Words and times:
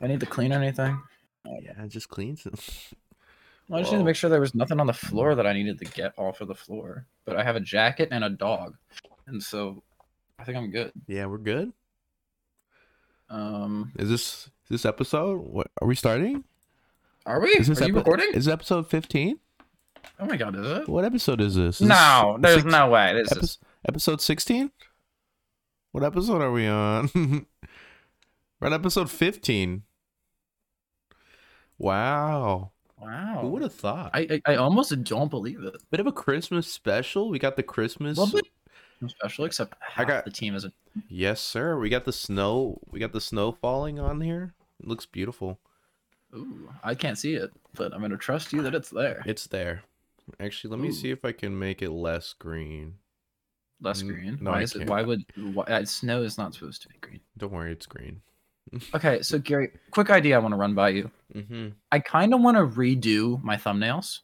I 0.00 0.06
need 0.06 0.20
to 0.20 0.26
clean 0.26 0.52
anything. 0.52 1.00
Yeah, 1.44 1.82
it 1.84 1.88
just 1.88 2.08
cleans 2.08 2.46
Well, 3.68 3.78
I 3.78 3.82
just 3.82 3.92
need 3.92 3.98
to 3.98 4.04
make 4.04 4.16
sure 4.16 4.28
there 4.28 4.40
was 4.40 4.54
nothing 4.54 4.78
on 4.80 4.86
the 4.86 4.92
floor 4.92 5.34
that 5.34 5.46
I 5.46 5.52
needed 5.54 5.78
to 5.78 5.84
get 5.86 6.12
off 6.18 6.40
of 6.42 6.48
the 6.48 6.54
floor. 6.54 7.06
But 7.24 7.36
I 7.36 7.42
have 7.44 7.56
a 7.56 7.60
jacket 7.60 8.08
and 8.12 8.22
a 8.22 8.28
dog, 8.28 8.76
and 9.26 9.42
so 9.42 9.82
I 10.38 10.44
think 10.44 10.58
I'm 10.58 10.70
good. 10.70 10.92
yeah, 11.06 11.24
we're 11.26 11.38
good. 11.38 11.72
Um, 13.30 13.92
Is 13.98 14.10
this 14.10 14.22
is 14.64 14.68
this 14.68 14.84
episode? 14.84 15.38
What 15.40 15.68
are 15.80 15.88
we 15.88 15.94
starting? 15.94 16.44
are 17.26 17.40
we? 17.40 17.48
Is 17.50 17.68
this 17.68 17.80
are 17.80 17.86
you 17.88 17.94
recording? 17.94 18.30
Is 18.34 18.48
episode 18.48 18.88
fifteen? 18.90 19.38
oh 20.20 20.26
my 20.26 20.36
god, 20.36 20.56
is 20.56 20.66
it? 20.66 20.88
What 20.88 21.04
episode 21.06 21.40
is 21.40 21.54
this? 21.54 21.80
Is 21.80 21.88
No, 21.88 22.36
this 22.38 22.52
there's 22.52 22.64
no 22.66 22.90
way. 22.90 23.14
This 23.14 23.32
epi- 23.32 23.40
is 23.40 23.58
episode 23.88 24.20
sixteen. 24.20 24.70
What 25.92 26.04
episode 26.04 26.42
are 26.42 26.52
we 26.52 26.66
on? 26.66 27.46
We're 28.60 28.68
on 28.68 28.72
episode 28.74 29.10
fifteen. 29.10 29.82
Wow, 31.78 32.70
wow. 33.00 33.38
who 33.40 33.48
would 33.48 33.62
have 33.62 33.74
thought? 33.74 34.10
I, 34.14 34.40
I 34.46 34.52
I 34.52 34.56
almost 34.56 35.02
don't 35.04 35.28
believe 35.30 35.62
it. 35.62 35.74
Bit 35.90 36.00
of 36.00 36.06
a 36.06 36.12
Christmas 36.12 36.66
special. 36.68 37.28
We 37.30 37.38
got 37.38 37.56
the 37.56 37.62
Christmas. 37.62 38.18
Special, 39.08 39.44
except 39.44 39.74
half 39.80 40.06
got- 40.06 40.24
the 40.24 40.30
team 40.30 40.54
isn't. 40.54 40.72
Yes, 41.08 41.40
sir. 41.40 41.76
We 41.78 41.88
got 41.88 42.04
the 42.04 42.12
snow. 42.12 42.78
We 42.90 43.00
got 43.00 43.12
the 43.12 43.20
snow 43.20 43.50
falling 43.52 43.98
on 43.98 44.20
here. 44.20 44.54
It 44.80 44.86
looks 44.88 45.04
beautiful. 45.06 45.58
Ooh, 46.34 46.70
I 46.82 46.94
can't 46.94 47.18
see 47.18 47.34
it, 47.34 47.50
but 47.74 47.92
I'm 47.92 48.00
gonna 48.00 48.16
trust 48.16 48.52
you 48.52 48.62
that 48.62 48.74
it's 48.74 48.90
there. 48.90 49.22
It's 49.26 49.46
there. 49.48 49.82
Actually, 50.40 50.70
let 50.70 50.80
me 50.80 50.90
see 50.90 51.10
if 51.10 51.24
I 51.24 51.32
can 51.32 51.58
make 51.58 51.82
it 51.82 51.90
less 51.90 52.32
green. 52.32 52.94
Less 53.80 54.02
Mm, 54.02 54.08
green. 54.08 54.38
no, 54.40 54.52
why 54.52 54.60
I 54.60 54.62
is 54.62 54.72
can't. 54.72 54.88
Why 54.88 55.02
would 55.02 55.24
why, 55.52 55.64
uh, 55.64 55.84
snow 55.84 56.22
is 56.22 56.38
not 56.38 56.54
supposed 56.54 56.80
to 56.82 56.88
be 56.88 56.94
green? 57.00 57.20
Don't 57.36 57.52
worry, 57.52 57.72
it's 57.72 57.86
green. 57.86 58.22
Okay, 58.94 59.22
so 59.22 59.38
Gary, 59.38 59.70
quick 59.90 60.10
idea 60.10 60.36
I 60.36 60.38
want 60.38 60.52
to 60.52 60.56
run 60.58 60.74
by 60.74 60.90
you. 60.90 61.10
Mm-hmm. 61.34 61.68
I 61.92 61.98
kind 61.98 62.32
of 62.34 62.40
want 62.40 62.56
to 62.56 62.66
redo 62.66 63.42
my 63.42 63.56
thumbnails, 63.56 64.20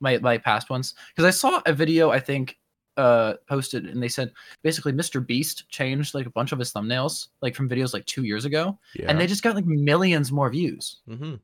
my 0.00 0.18
my 0.18 0.38
past 0.38 0.70
ones, 0.70 0.94
because 1.14 1.26
I 1.26 1.30
saw 1.30 1.60
a 1.66 1.72
video 1.72 2.10
I 2.10 2.20
think 2.20 2.58
uh 2.98 3.34
posted 3.48 3.86
and 3.86 4.02
they 4.02 4.08
said 4.08 4.30
basically 4.62 4.92
Mr. 4.92 5.26
Beast 5.26 5.66
changed 5.70 6.14
like 6.14 6.26
a 6.26 6.30
bunch 6.30 6.52
of 6.52 6.58
his 6.58 6.72
thumbnails 6.74 7.28
like 7.40 7.54
from 7.54 7.66
videos 7.68 7.94
like 7.94 8.04
two 8.06 8.24
years 8.24 8.44
ago, 8.44 8.78
Yeah. 8.94 9.06
and 9.08 9.18
they 9.20 9.26
just 9.26 9.42
got 9.42 9.54
like 9.54 9.66
millions 9.66 10.30
more 10.30 10.50
views. 10.50 11.00
mm-hmm. 11.08 11.36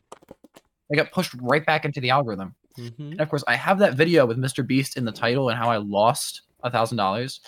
They 0.91 0.97
got 0.97 1.12
pushed 1.12 1.34
right 1.41 1.64
back 1.64 1.84
into 1.84 2.00
the 2.00 2.11
algorithm. 2.11 2.55
Mm-hmm. 2.78 3.12
And 3.12 3.20
of 3.20 3.28
course, 3.28 3.44
I 3.47 3.56
have 3.56 3.78
that 3.81 3.94
video 3.94 4.25
with 4.25 4.39
Mr. 4.39 4.66
Beast 4.66 4.97
in 4.97 5.05
the 5.05 5.12
title 5.12 5.48
and 5.50 5.59
how 5.59 5.69
I 5.70 5.77
lost 5.78 6.42
a 6.62 6.70
thousand 6.70 6.97
dollars. 6.97 7.41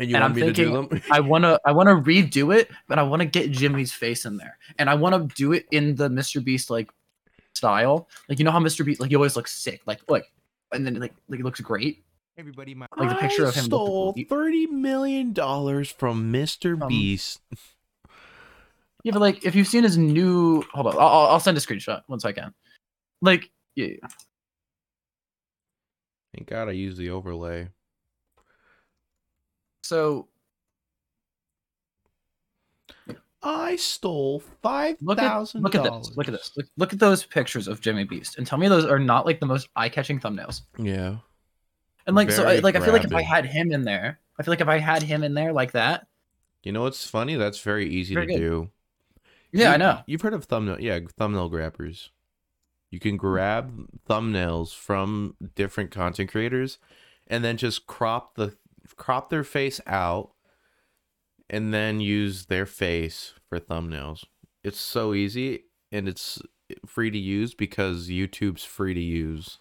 And 0.00 0.08
you 0.08 0.16
And 0.16 0.22
want 0.22 0.32
I'm 0.32 0.40
me 0.40 0.46
to 0.46 0.52
do 0.52 0.64
thinking- 0.72 0.88
them? 0.98 1.02
I 1.12 1.20
wanna 1.20 1.58
I 1.64 1.72
wanna 1.72 1.94
redo 1.94 2.56
it, 2.56 2.70
but 2.88 2.98
I 2.98 3.02
wanna 3.02 3.26
get 3.26 3.50
Jimmy's 3.50 3.92
face 3.92 4.24
in 4.24 4.38
there, 4.38 4.56
and 4.78 4.88
I 4.88 4.94
wanna 4.94 5.28
do 5.36 5.52
it 5.52 5.66
in 5.70 5.94
the 5.94 6.08
Mr. 6.08 6.42
Beast 6.42 6.70
like 6.70 6.90
style. 7.54 8.08
Like 8.28 8.38
you 8.38 8.44
know 8.46 8.50
how 8.50 8.60
Mr. 8.60 8.84
Beast 8.84 8.98
like 9.00 9.10
he 9.10 9.16
always 9.16 9.36
looks 9.36 9.52
sick, 9.52 9.82
like 9.86 10.00
like, 10.08 10.24
and 10.72 10.86
then 10.86 10.94
like 10.94 11.12
like 11.28 11.36
he 11.38 11.42
looks 11.42 11.60
great. 11.60 12.02
Everybody, 12.38 12.74
my 12.74 12.86
like 12.96 13.10
the 13.10 13.14
picture 13.16 13.44
I 13.44 13.48
of 13.50 13.54
him 13.54 13.64
stole 13.66 14.12
goatee. 14.12 14.24
thirty 14.24 14.66
million 14.68 15.34
dollars 15.34 15.90
from 15.92 16.32
Mr. 16.32 16.80
Um, 16.80 16.88
Beast. 16.88 17.42
Yeah, 19.04 19.12
but 19.12 19.20
like 19.20 19.44
if 19.44 19.54
you've 19.54 19.66
seen 19.66 19.82
his 19.82 19.98
new, 19.98 20.62
hold 20.72 20.86
on, 20.86 20.94
I'll, 20.94 21.00
I'll 21.08 21.26
I'll 21.32 21.40
send 21.40 21.58
a 21.58 21.60
screenshot 21.60 22.00
once 22.08 22.24
I 22.24 22.32
can. 22.32 22.54
Like 23.20 23.50
yeah, 23.76 23.88
yeah. 24.00 24.08
Thank 26.34 26.48
God 26.48 26.68
I 26.68 26.72
used 26.72 26.96
the 26.96 27.10
overlay. 27.10 27.68
So 29.82 30.28
I 33.42 33.76
stole 33.76 34.40
five 34.62 34.96
look 35.00 35.18
at 35.18 35.54
look 35.54 35.74
at 35.74 35.82
dollars. 35.84 36.08
this, 36.08 36.16
look 36.16 36.28
at 36.28 36.32
this, 36.32 36.52
look, 36.56 36.66
look 36.76 36.92
at 36.92 36.98
those 36.98 37.24
pictures 37.24 37.68
of 37.68 37.80
Jimmy 37.80 38.04
Beast, 38.04 38.36
and 38.36 38.46
tell 38.46 38.58
me 38.58 38.68
those 38.68 38.84
are 38.84 38.98
not 38.98 39.24
like 39.24 39.40
the 39.40 39.46
most 39.46 39.68
eye-catching 39.76 40.20
thumbnails. 40.20 40.62
Yeah. 40.78 41.16
And 42.06 42.14
like 42.16 42.30
so, 42.30 42.42
I, 42.42 42.46
Very 42.52 42.60
like 42.60 42.76
I 42.76 42.80
feel 42.80 42.92
like 42.92 43.04
if 43.04 43.14
I 43.14 43.22
had 43.22 43.46
him 43.46 43.72
in 43.72 43.82
there, 43.82 44.18
I 44.38 44.42
feel 44.42 44.52
like 44.52 44.60
if 44.60 44.68
I 44.68 44.78
had 44.78 45.02
him 45.02 45.22
in 45.22 45.32
there 45.34 45.52
like 45.52 45.72
that, 45.72 46.06
You 46.64 46.72
know 46.72 46.82
what's 46.82 47.06
funny? 47.08 47.36
That's 47.36 47.60
very 47.60 47.88
easy 47.88 48.14
Very 48.14 48.26
to 48.26 48.32
good. 48.34 48.38
do. 48.40 48.70
yeah, 49.52 49.68
You- 49.68 49.74
I 49.74 49.76
know. 49.78 50.00
You've 50.06 50.20
heard 50.22 50.34
of 50.34 50.44
thumbnail, 50.44 50.80
yeah, 50.80 50.98
thumbnail 51.18 51.48
grabbers. 51.48 52.10
You 52.90 52.98
can 53.00 53.16
grab 53.16 53.86
thumbnails 54.08 54.74
from 54.74 55.36
different 55.54 55.90
content 55.92 56.30
creators, 56.30 56.78
and 57.28 57.42
then 57.44 57.56
just 57.56 57.86
crop 57.86 58.34
the 58.34 58.56
crop 58.96 59.30
their 59.30 59.44
face 59.44 59.80
out, 59.86 60.30
and 61.48 61.72
then 61.74 62.00
use 62.00 62.46
their 62.46 62.66
face 62.66 63.34
for 63.48 63.58
thumbnails. 63.60 64.24
It's 64.62 64.78
so 64.80 65.14
easy, 65.14 65.64
and 65.90 66.08
it's 66.08 66.40
free 66.86 67.10
to 67.10 67.18
use 67.18 67.54
because 67.54 68.08
YouTube's 68.08 68.64
free 68.64 68.94
to 68.94 69.00
use. 69.00 69.58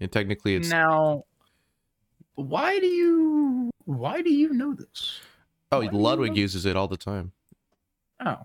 And 0.00 0.10
technically, 0.12 0.54
it's 0.56 0.68
now 0.68 1.24
why 2.34 2.78
do 2.80 2.86
you 2.86 3.70
why 3.84 4.20
do 4.20 4.32
you 4.32 4.52
know 4.52 4.74
this 4.74 5.20
oh, 5.70 5.78
why 5.78 5.86
do 5.86 5.96
you 5.96 6.02
Ludwig 6.02 6.32
know- 6.32 6.38
uses 6.38 6.66
it 6.66 6.76
all 6.76 6.88
the 6.88 6.96
time. 6.96 7.30
oh 8.24 8.38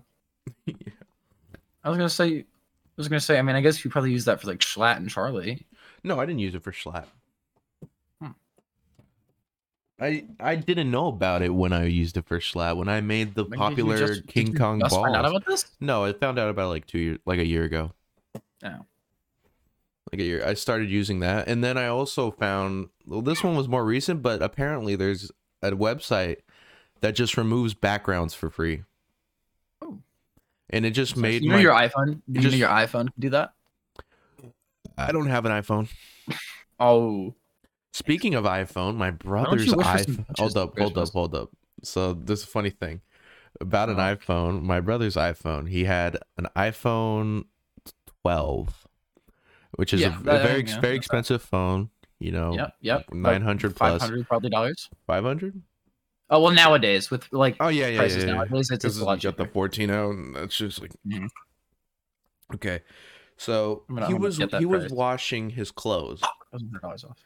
yeah. 0.66 0.74
i 1.84 1.88
was 1.88 1.96
gonna 1.98 2.08
say 2.08 2.38
i 2.38 2.44
was 2.96 3.08
gonna 3.08 3.18
say 3.18 3.36
i 3.38 3.42
mean 3.42 3.56
i 3.56 3.60
guess 3.60 3.82
you 3.84 3.90
probably 3.90 4.12
use 4.12 4.26
that 4.26 4.40
for 4.40 4.46
like 4.46 4.58
schlatt 4.60 4.98
and 4.98 5.10
charlie 5.10 5.66
No, 6.04 6.20
I 6.20 6.24
didn't 6.26 6.38
use 6.40 6.54
it 6.54 6.62
for 6.62 6.70
Schlatt. 6.72 7.06
I 10.00 10.24
I 10.40 10.54
didn't 10.56 10.90
know 10.90 11.08
about 11.08 11.42
it 11.42 11.54
when 11.54 11.72
I 11.72 11.84
used 11.84 12.16
it 12.16 12.24
for 12.26 12.38
Schlatt. 12.40 12.76
When 12.76 12.88
I 12.88 13.00
made 13.00 13.34
the 13.34 13.44
When 13.44 13.50
did 13.50 13.56
you 13.58 13.58
popular 13.68 13.98
just- 13.98 14.12
did 14.22 14.26
King 14.28 14.46
you 14.48 14.54
Kong 14.54 14.80
just 14.80 14.94
find 14.94 15.14
out 15.14 15.22
balls. 15.24 15.36
about 15.36 15.46
this 15.46 15.66
No, 15.80 16.04
I 16.04 16.12
found 16.14 16.38
out 16.38 16.48
about 16.48 16.66
it 16.66 16.68
like 16.68 16.86
two 16.86 16.98
years, 16.98 17.18
like 17.26 17.38
a 17.38 17.46
year 17.46 17.64
ago. 17.64 17.92
Oh. 18.64 18.86
Like 20.12 20.20
a 20.20 20.24
year, 20.24 20.44
I 20.44 20.54
started 20.54 20.90
using 20.90 21.20
that, 21.20 21.46
and 21.48 21.62
then 21.62 21.76
I 21.78 21.86
also 21.86 22.30
found 22.32 22.88
well, 23.06 23.20
this 23.22 23.44
one 23.44 23.54
was 23.56 23.68
more 23.68 23.84
recent, 23.84 24.22
but 24.22 24.42
apparently 24.42 24.96
there's 24.96 25.30
a 25.62 25.70
website 25.72 26.38
that 27.00 27.14
just 27.14 27.36
removes 27.36 27.74
backgrounds 27.74 28.34
for 28.34 28.50
free. 28.50 28.82
Oh. 29.82 29.98
And 30.70 30.84
it 30.86 30.90
just 30.92 31.14
So 31.14 31.20
made 31.20 31.42
you 31.42 31.50
know 31.50 31.56
my. 31.56 31.60
your 31.62 31.74
iphone 31.74 32.22
you 32.26 32.40
just- 32.40 32.52
know 32.52 32.58
your 32.58 32.68
iphone 32.70 33.04
can 33.12 33.20
do 33.20 33.30
that 33.30 33.52
I 34.98 35.12
don't 35.12 35.28
have 35.28 35.44
an 35.46 35.52
iPhone. 35.52 35.88
oh 36.80 37.34
Speaking 37.92 38.34
of 38.34 38.44
iPhone, 38.44 38.96
my 38.96 39.10
brother's 39.10 39.66
you 39.66 39.74
wish 39.74 39.86
for 39.86 39.98
some 39.98 40.16
iPhone. 40.16 40.26
Hold 40.38 40.56
up, 40.56 40.78
hold 40.78 40.98
up, 40.98 41.08
hold 41.10 41.34
up. 41.34 41.50
So 41.82 42.12
this 42.14 42.40
is 42.40 42.44
a 42.44 42.48
funny 42.48 42.70
thing 42.70 43.00
about 43.60 43.88
an 43.88 43.96
Oh. 43.98 44.14
iPhone. 44.16 44.62
My 44.62 44.80
brother's 44.80 45.16
iPhone. 45.16 45.68
He 45.68 45.84
had 45.84 46.16
an 46.36 46.46
iPhone 46.56 47.44
12, 48.22 48.86
which 49.76 49.92
is 49.92 50.00
Yeah, 50.02 50.16
a, 50.18 50.20
a 50.20 50.22
very 50.42 50.64
yeah, 50.64 50.80
very 50.80 50.96
expensive 50.96 51.42
phone. 51.42 51.90
You 52.20 52.32
know, 52.32 52.52
yep 52.54 52.74
yep 52.82 53.12
900 53.14 53.74
plus 53.74 54.02
500 54.02 54.28
probably 54.28 54.50
dollars 54.50 54.90
500. 55.06 55.62
oh 56.28 56.42
well 56.42 56.52
nowadays 56.52 57.10
with 57.10 57.26
like 57.32 57.56
Oh 57.60 57.68
yeah, 57.68 57.86
yeah, 57.88 57.96
prices 57.96 58.24
yeah. 58.24 58.28
yeah. 58.28 58.34
nowadays 58.36 58.70
it's, 58.70 58.84
Because 58.84 58.84
it's 58.84 58.96
you 58.98 59.04
a 59.04 59.06
lot 59.06 59.22
got 59.22 59.36
the 59.38 59.44
cheaper. 59.44 59.52
14 59.54 59.90
out, 59.90 60.10
and 60.10 60.36
that's 60.36 60.54
just 60.54 60.82
like 60.82 60.92
Mhm. 61.08 61.28
okay. 62.56 62.82
So 63.38 63.84
gonna- 63.88 64.06
he 64.06 64.12
was 64.12 64.36
he 64.36 64.66
was 64.66 64.92
washing 64.92 65.48
his 65.48 65.70
clothes. 65.70 66.20
$1,000 66.52 67.04
off 67.08 67.16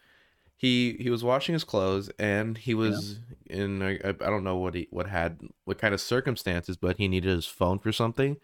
he 0.64 0.96
he 0.98 1.10
was 1.10 1.22
washing 1.22 1.52
his 1.52 1.64
clothes 1.64 2.10
and 2.18 2.56
he 2.58 2.72
was 2.74 3.20
in 3.46 3.82
I 3.82 3.92
I 4.04 4.08
I 4.08 4.12
don't 4.30 4.44
know 4.44 4.56
what 4.56 4.74
he 4.74 4.88
what 4.90 5.06
had 5.08 5.40
what 5.64 5.78
kind 5.78 5.92
of 5.92 6.00
circumstances 6.00 6.76
but 6.76 6.96
he 6.96 7.06
needed 7.08 7.30
his 7.34 7.46
phone 7.46 7.78
for 7.78 7.92
something 7.92 8.36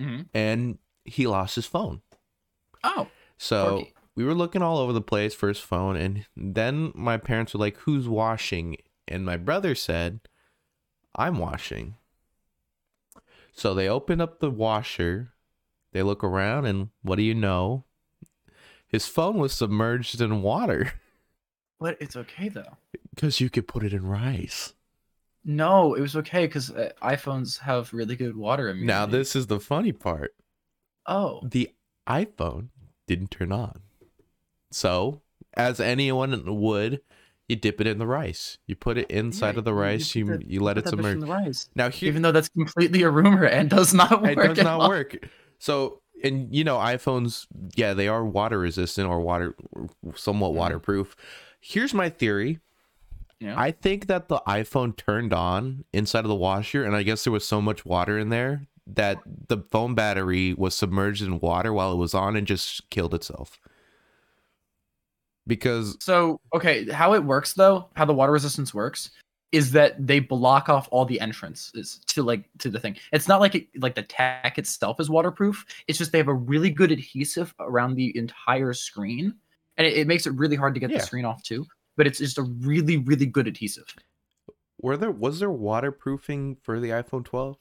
Mhm. 0.00 0.26
and 0.34 0.78
he 1.04 1.26
lost 1.26 1.54
his 1.54 1.66
phone. 1.66 2.02
Oh 2.82 3.08
so 3.38 3.68
Corky. 3.76 3.94
we 4.16 4.24
were 4.24 4.34
looking 4.34 4.62
all 4.62 4.78
over 4.78 4.92
the 4.92 5.00
place 5.00 5.34
for 5.34 5.48
his 5.48 5.58
phone 5.60 5.96
and 5.96 6.26
then 6.36 6.92
my 6.94 7.16
parents 7.16 7.54
were 7.54 7.60
like 7.60 7.76
who's 7.78 8.08
washing? 8.08 8.76
And 9.08 9.24
my 9.24 9.36
brother 9.36 9.74
said 9.74 10.20
i'm 11.14 11.38
washing. 11.38 11.96
So 13.52 13.74
they 13.74 13.88
open 13.88 14.20
up 14.20 14.40
the 14.40 14.50
washer. 14.50 15.32
They 15.92 16.02
look 16.02 16.24
around 16.24 16.64
and 16.66 16.88
what 17.02 17.16
do 17.16 17.22
you 17.22 17.34
know? 17.34 17.84
His 18.88 19.06
phone 19.06 19.36
was 19.38 19.52
submerged 19.52 20.20
in 20.20 20.40
water 20.42 20.92
but 21.82 21.96
it's 22.00 22.16
okay 22.16 22.48
though 22.48 22.76
because 23.14 23.40
you 23.40 23.50
could 23.50 23.66
put 23.68 23.82
it 23.84 23.92
in 23.92 24.06
rice 24.06 24.72
No, 25.44 25.94
it 25.94 26.00
was 26.00 26.14
okay 26.16 26.46
because 26.46 26.70
uh, 26.70 26.92
iPhones 27.02 27.58
have 27.60 27.92
really 27.92 28.16
good 28.16 28.36
water 28.36 28.68
immunity. 28.68 28.86
Now 28.86 29.04
this 29.06 29.34
is 29.34 29.48
the 29.48 29.58
funny 29.60 29.92
part. 29.92 30.34
Oh, 31.06 31.40
The 31.42 31.70
iPhone 32.08 32.68
didn't 33.08 33.30
turn 33.32 33.50
on. 33.50 33.80
So, 34.70 35.20
as 35.54 35.80
anyone 35.80 36.44
would, 36.60 37.00
you 37.48 37.56
dip 37.56 37.80
it 37.80 37.86
in 37.86 37.98
the 37.98 38.06
rice. 38.06 38.58
You 38.68 38.76
put 38.76 38.96
it 38.98 39.10
inside 39.10 39.54
Yeah, 39.54 39.58
of 39.58 39.64
the 39.64 39.74
rice. 39.74 40.14
You 40.14 40.24
that- 40.26 40.46
you 40.48 40.60
let 40.60 40.78
it 40.78 40.88
submerge. 40.88 41.20
the 41.20 41.26
rice. 41.26 41.68
Now 41.74 41.90
here 41.90 42.08
Even 42.08 42.22
though 42.22 42.32
that's 42.32 42.48
completely 42.48 43.02
a 43.02 43.10
rumor 43.10 43.44
and 43.44 43.68
does 43.68 43.92
not 43.92 44.22
work. 44.22 44.38
it 44.38 44.54
does 44.54 44.58
not 44.64 44.80
all. 44.80 44.88
work. 44.88 45.28
So, 45.58 46.00
and 46.24 46.54
you 46.54 46.62
know, 46.64 46.76
iPhones, 46.78 47.46
yeah, 47.74 47.94
they 47.94 48.08
are 48.08 48.24
water 48.24 48.58
resistant 48.60 49.08
or 49.08 49.20
water 49.20 49.54
somewhat 50.14 50.52
Mhm. 50.52 50.56
waterproof. 50.56 51.16
Here's 51.64 51.94
my 51.94 52.10
theory. 52.10 52.58
Yeah. 53.38 53.54
I 53.56 53.70
think 53.70 54.08
that 54.08 54.28
the 54.28 54.42
iPhone 54.46 54.96
turned 54.96 55.32
on 55.32 55.84
inside 55.92 56.24
of 56.24 56.28
the 56.28 56.34
washer, 56.34 56.84
and 56.84 56.94
I 56.94 57.02
guess 57.02 57.24
there 57.24 57.32
was 57.32 57.46
so 57.46 57.62
much 57.62 57.84
water 57.84 58.18
in 58.18 58.28
there 58.28 58.66
that 58.86 59.18
the 59.48 59.58
phone 59.70 59.94
battery 59.94 60.54
was 60.54 60.74
submerged 60.74 61.22
in 61.22 61.38
water 61.38 61.72
while 61.72 61.92
it 61.92 61.96
was 61.96 62.14
on 62.14 62.36
and 62.36 62.46
just 62.46 62.90
killed 62.90 63.14
itself. 63.14 63.60
Because 65.46 65.96
So 66.00 66.40
okay, 66.54 66.88
how 66.90 67.14
it 67.14 67.24
works 67.24 67.54
though, 67.54 67.88
how 67.94 68.04
the 68.04 68.14
water 68.14 68.32
resistance 68.32 68.74
works, 68.74 69.10
is 69.52 69.70
that 69.72 70.04
they 70.04 70.18
block 70.18 70.68
off 70.68 70.88
all 70.90 71.04
the 71.04 71.20
entrances 71.20 72.00
to 72.06 72.22
like 72.22 72.48
to 72.58 72.70
the 72.70 72.80
thing. 72.80 72.96
It's 73.12 73.28
not 73.28 73.40
like 73.40 73.54
it, 73.54 73.68
like 73.78 73.94
the 73.94 74.02
tech 74.02 74.58
itself 74.58 74.98
is 74.98 75.10
waterproof. 75.10 75.64
It's 75.86 75.98
just 75.98 76.10
they 76.10 76.18
have 76.18 76.28
a 76.28 76.34
really 76.34 76.70
good 76.70 76.90
adhesive 76.90 77.54
around 77.60 77.94
the 77.94 78.16
entire 78.16 78.72
screen, 78.72 79.34
and 79.76 79.86
it, 79.86 79.94
it 79.98 80.06
makes 80.06 80.26
it 80.26 80.32
really 80.34 80.56
hard 80.56 80.74
to 80.74 80.80
get 80.80 80.90
Yeah. 80.90 80.98
the 80.98 81.04
screen 81.04 81.24
off 81.24 81.42
too. 81.42 81.66
But 81.96 82.06
it's 82.06 82.18
just 82.18 82.38
a 82.38 82.42
really 82.42 82.96
really 82.98 83.26
good 83.26 83.46
adhesive. 83.46 83.94
were 84.80 84.96
there 84.96 85.10
was 85.10 85.38
there 85.40 85.50
waterproofing 85.50 86.56
for 86.62 86.80
the 86.80 86.88
iPhone 86.88 87.24
12? 87.24 87.56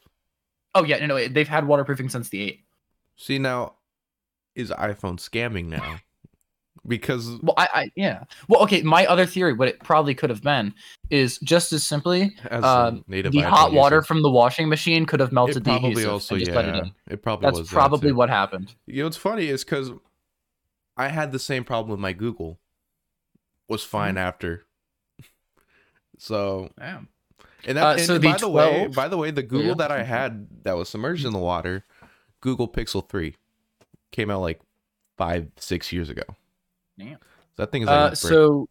Oh 0.74 0.84
yeah, 0.86 1.06
no, 1.06 1.08
no, 1.18 1.28
they've 1.28 1.48
had 1.48 1.68
waterproofing 1.68 2.10
since 2.10 2.30
the 2.30 2.42
eight. 2.42 2.64
See 3.18 3.38
now, 3.38 3.76
is 4.56 4.70
iPhone 4.72 5.18
scamming 5.20 5.66
now? 5.66 5.98
Because 6.88 7.38
Well, 7.44 7.54
I, 7.58 7.68
I 7.74 7.92
yeah. 7.96 8.24
Well, 8.48 8.64
okay. 8.64 8.82
My 8.82 9.06
other 9.06 9.28
theory, 9.28 9.54
what 9.54 9.68
it 9.68 9.80
probably 9.84 10.16
could 10.16 10.32
have 10.32 10.42
been, 10.42 10.74
is 11.12 11.38
just 11.40 11.72
as 11.74 11.86
simply 11.86 12.36
as 12.50 12.64
um, 12.64 13.06
the 13.08 13.42
hot 13.42 13.72
water 13.72 13.98
user, 13.98 14.06
from 14.08 14.24
the 14.24 14.32
washing 14.32 14.68
machine 14.68 15.06
could 15.06 15.20
have 15.20 15.32
melted 15.32 15.58
it 15.58 15.64
the 15.66 15.72
probably 15.72 15.90
adhesive 15.92 16.12
also 16.12 16.36
and 16.36 16.44
just 16.46 16.56
let 16.56 16.66
it 16.66 16.76
yeah, 16.76 16.82
in. 16.82 16.92
it 17.08 17.22
probably 17.22 17.46
That's 17.46 17.60
was 17.60 17.70
that 17.70 17.74
probably 17.76 18.10
too. 18.10 18.16
what 18.16 18.30
happened. 18.32 18.74
You 18.88 19.04
know 19.04 19.04
what's 19.06 19.18
funny 19.18 19.50
is 19.50 19.64
because 19.64 19.92
I 21.02 21.10
had 21.10 21.32
the 21.32 21.40
same 21.40 21.64
problem 21.64 21.92
with 21.92 22.00
my 22.00 22.14
Google. 22.14 22.60
Was 23.68 23.84
fine 23.84 24.16
Mm-hmm. 24.16 24.18
after. 24.28 24.66
So 26.18 26.70
Yeah. 26.78 27.02
and 27.66 27.78
that 27.78 27.84
Uh, 27.84 27.92
and 27.94 28.02
so 28.02 28.18
the 28.18 28.32
by 28.32 28.38
the 28.38 28.50
way, 28.50 28.88
by 28.88 29.08
the 29.08 29.18
way, 29.18 29.32
the 29.32 29.44
Google 29.44 29.70
Yeah. 29.70 29.74
that 29.76 29.92
I 29.92 30.04
had 30.04 30.48
that 30.64 30.74
was 30.74 30.90
submerged 30.90 31.26
in 31.26 31.34
the 31.34 31.40
water, 31.40 31.86
Google 32.42 32.68
Pixel 32.68 33.08
three, 33.08 33.36
came 34.12 34.30
out 34.30 34.42
like 34.42 34.62
five 35.18 35.50
six 35.58 35.92
years 35.92 36.10
ago. 36.10 36.24
Damn. 36.98 37.18
So 37.56 37.64
that 37.64 37.72
thing 37.72 37.82
is 37.84 37.88
like 37.88 38.12
Uh, 38.12 38.16
so 38.16 38.70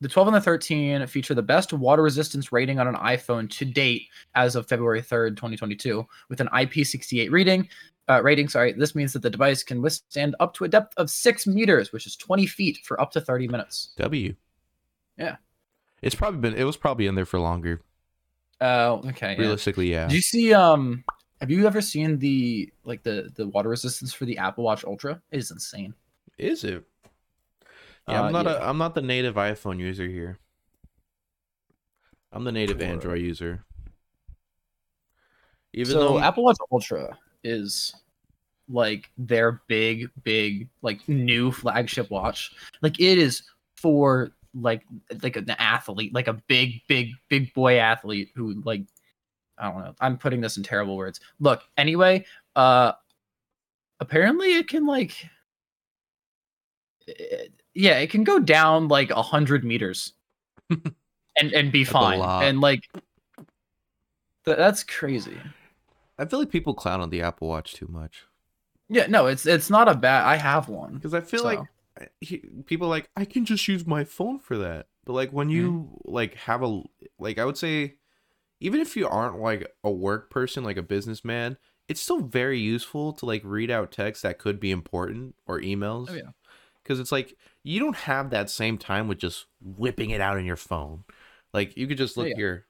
the 0.00 0.08
12 0.08 0.28
and 0.28 0.36
the 0.36 0.40
13 0.40 1.06
feature 1.06 1.34
the 1.34 1.42
best 1.42 1.72
water 1.72 2.02
resistance 2.02 2.52
rating 2.52 2.78
on 2.78 2.86
an 2.86 2.96
iPhone 2.96 3.48
to 3.50 3.64
date 3.64 4.08
as 4.34 4.54
of 4.56 4.66
February 4.68 5.00
3rd, 5.00 5.36
2022, 5.36 6.06
with 6.28 6.40
an 6.40 6.48
IP68 6.48 7.30
reading. 7.30 7.68
Uh, 8.08 8.22
rating, 8.22 8.48
sorry. 8.48 8.72
This 8.72 8.94
means 8.94 9.12
that 9.14 9.22
the 9.22 9.30
device 9.30 9.62
can 9.62 9.80
withstand 9.80 10.36
up 10.40 10.52
to 10.54 10.64
a 10.64 10.68
depth 10.68 10.92
of 10.98 11.08
six 11.08 11.46
meters, 11.46 11.92
which 11.92 12.06
is 12.06 12.16
20 12.16 12.46
feet, 12.46 12.78
for 12.84 13.00
up 13.00 13.10
to 13.12 13.20
30 13.20 13.48
minutes. 13.48 13.92
W. 13.96 14.34
Yeah. 15.16 15.36
It's 16.02 16.14
probably 16.14 16.40
been 16.40 16.54
it 16.54 16.64
was 16.64 16.76
probably 16.76 17.06
in 17.06 17.14
there 17.14 17.24
for 17.24 17.40
longer. 17.40 17.80
Oh, 18.60 19.02
okay. 19.08 19.36
Realistically, 19.38 19.90
yeah. 19.90 20.06
Do 20.06 20.14
you 20.14 20.20
see? 20.20 20.52
Um, 20.52 21.02
have 21.40 21.50
you 21.50 21.66
ever 21.66 21.80
seen 21.80 22.18
the 22.18 22.70
like 22.84 23.02
the 23.02 23.30
the 23.34 23.48
water 23.48 23.70
resistance 23.70 24.12
for 24.12 24.26
the 24.26 24.36
Apple 24.36 24.64
Watch 24.64 24.84
Ultra? 24.84 25.22
It 25.30 25.38
is 25.38 25.50
insane. 25.50 25.94
Is 26.36 26.62
it? 26.64 26.84
Yeah, 28.06 28.20
Uh, 28.20 28.24
I'm 28.26 28.32
not 28.32 28.44
yeah. 28.44 28.52
a 28.56 28.68
I'm 28.68 28.76
not 28.76 28.94
the 28.94 29.00
native 29.02 29.36
iPhone 29.36 29.78
user 29.78 30.06
here. 30.06 30.38
I'm 32.32 32.44
the 32.44 32.52
native 32.52 32.82
Android 32.82 33.20
user. 33.22 33.64
Even 35.72 35.92
so 35.92 36.00
though 36.00 36.18
Apple 36.18 36.44
Watch 36.44 36.58
Ultra 36.70 37.16
is 37.44 37.94
like 38.68 39.10
their 39.18 39.62
big, 39.68 40.10
big, 40.22 40.68
like 40.82 41.06
new 41.08 41.52
flagship 41.52 42.10
watch. 42.10 42.52
Like 42.82 42.98
it 42.98 43.18
is 43.18 43.42
for 43.76 44.30
like 44.54 44.82
like 45.22 45.36
an 45.36 45.50
athlete, 45.50 46.14
like 46.14 46.28
a 46.28 46.40
big, 46.48 46.80
big, 46.88 47.10
big 47.28 47.52
boy 47.54 47.78
athlete 47.78 48.30
who 48.34 48.60
like 48.64 48.82
I 49.58 49.70
don't 49.70 49.84
know. 49.84 49.94
I'm 50.00 50.18
putting 50.18 50.40
this 50.40 50.56
in 50.56 50.62
terrible 50.62 50.96
words. 50.96 51.20
Look, 51.40 51.62
anyway, 51.76 52.24
uh 52.56 52.92
apparently 54.00 54.54
it 54.56 54.68
can 54.68 54.86
like 54.86 55.28
it- 57.06 57.52
yeah, 57.74 57.98
it 57.98 58.10
can 58.10 58.24
go 58.24 58.38
down 58.38 58.88
like 58.88 59.10
a 59.10 59.22
hundred 59.22 59.64
meters 59.64 60.12
and 60.70 61.52
and 61.52 61.72
be 61.72 61.82
That's 61.84 61.92
fine. 61.92 62.18
And 62.44 62.60
like 62.60 62.82
th- 64.44 64.56
that's 64.56 64.84
crazy. 64.84 65.38
I 66.18 66.24
feel 66.26 66.38
like 66.38 66.50
people 66.50 66.74
clown 66.74 67.00
on 67.00 67.10
the 67.10 67.22
Apple 67.22 67.48
Watch 67.48 67.74
too 67.74 67.88
much 67.88 68.24
Yeah, 68.88 69.06
no, 69.08 69.26
it's 69.26 69.46
it's 69.46 69.70
not 69.70 69.88
a 69.88 69.94
bad. 69.94 70.24
I 70.24 70.36
have 70.36 70.68
one. 70.68 70.94
because 70.94 71.14
I 71.14 71.20
feel 71.20 71.42
like 71.44 71.58
So. 71.58 71.66
I- 72.00 72.08
he, 72.20 72.38
people 72.66 72.88
like 72.88 73.08
I 73.16 73.24
can 73.24 73.44
just 73.44 73.66
use 73.68 73.86
my 73.86 74.04
phone 74.04 74.38
for 74.40 74.58
that. 74.58 74.86
But 75.04 75.12
like 75.12 75.30
when 75.30 75.48
you 75.48 75.70
mm-hmm. 75.72 76.12
like 76.12 76.34
have 76.34 76.62
a 76.62 76.82
like 77.18 77.38
I 77.38 77.44
would 77.44 77.56
say 77.58 77.96
even 78.60 78.80
if 78.80 78.96
you 78.96 79.06
aren't 79.06 79.40
like 79.40 79.70
a 79.84 79.90
work 79.90 80.30
person 80.30 80.64
like 80.64 80.76
a 80.76 80.82
businessman, 80.82 81.56
it's 81.88 82.00
still 82.00 82.20
very 82.20 82.58
useful 82.58 83.12
to 83.14 83.26
like 83.26 83.42
read 83.44 83.70
out 83.70 83.92
text 83.92 84.22
that 84.22 84.38
could 84.38 84.58
be 84.58 84.70
important 84.70 85.34
or 85.46 85.60
emails. 85.60 86.10
Oh, 86.10 86.14
yeah. 86.14 86.30
Cuz 86.84 86.98
it's 87.00 87.12
like 87.12 87.36
you 87.62 87.78
don't 87.80 87.96
have 87.96 88.30
that 88.30 88.50
same 88.50 88.76
time 88.78 89.08
with 89.08 89.18
just 89.18 89.46
whipping 89.60 90.10
it 90.10 90.20
out 90.20 90.36
on 90.36 90.44
your 90.44 90.56
phone. 90.56 91.04
Like 91.52 91.76
you 91.76 91.86
could 91.86 91.98
just 91.98 92.16
Oh, 92.16 92.22
look 92.22 92.30
yeah. 92.30 92.36
here. 92.36 92.66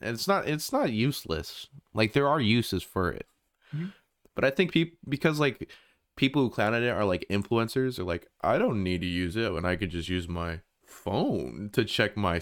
And 0.00 0.14
it's 0.14 0.26
not 0.28 0.48
it's 0.48 0.72
not 0.72 0.92
useless. 0.92 1.66
Like 1.94 2.12
there 2.12 2.28
are 2.28 2.40
uses 2.40 2.82
for 2.82 3.10
it. 3.10 3.26
Mhm. 3.74 3.92
But 4.34 4.44
I 4.44 4.50
think 4.50 4.72
people 4.72 4.96
because 5.08 5.38
like 5.40 5.70
people 6.16 6.42
who 6.42 6.50
clown 6.50 6.74
at 6.74 6.82
it 6.82 6.90
are 6.90 7.04
like 7.04 7.26
influencers 7.30 7.98
are 7.98 8.04
like 8.04 8.26
I 8.40 8.58
don't 8.58 8.82
need 8.82 9.00
to 9.02 9.06
use 9.06 9.36
it 9.36 9.52
when 9.52 9.64
I 9.64 9.76
could 9.76 9.90
just 9.90 10.08
use 10.08 10.28
my 10.28 10.60
phone 10.84 11.70
to 11.72 11.84
check 11.84 12.16
my 12.16 12.40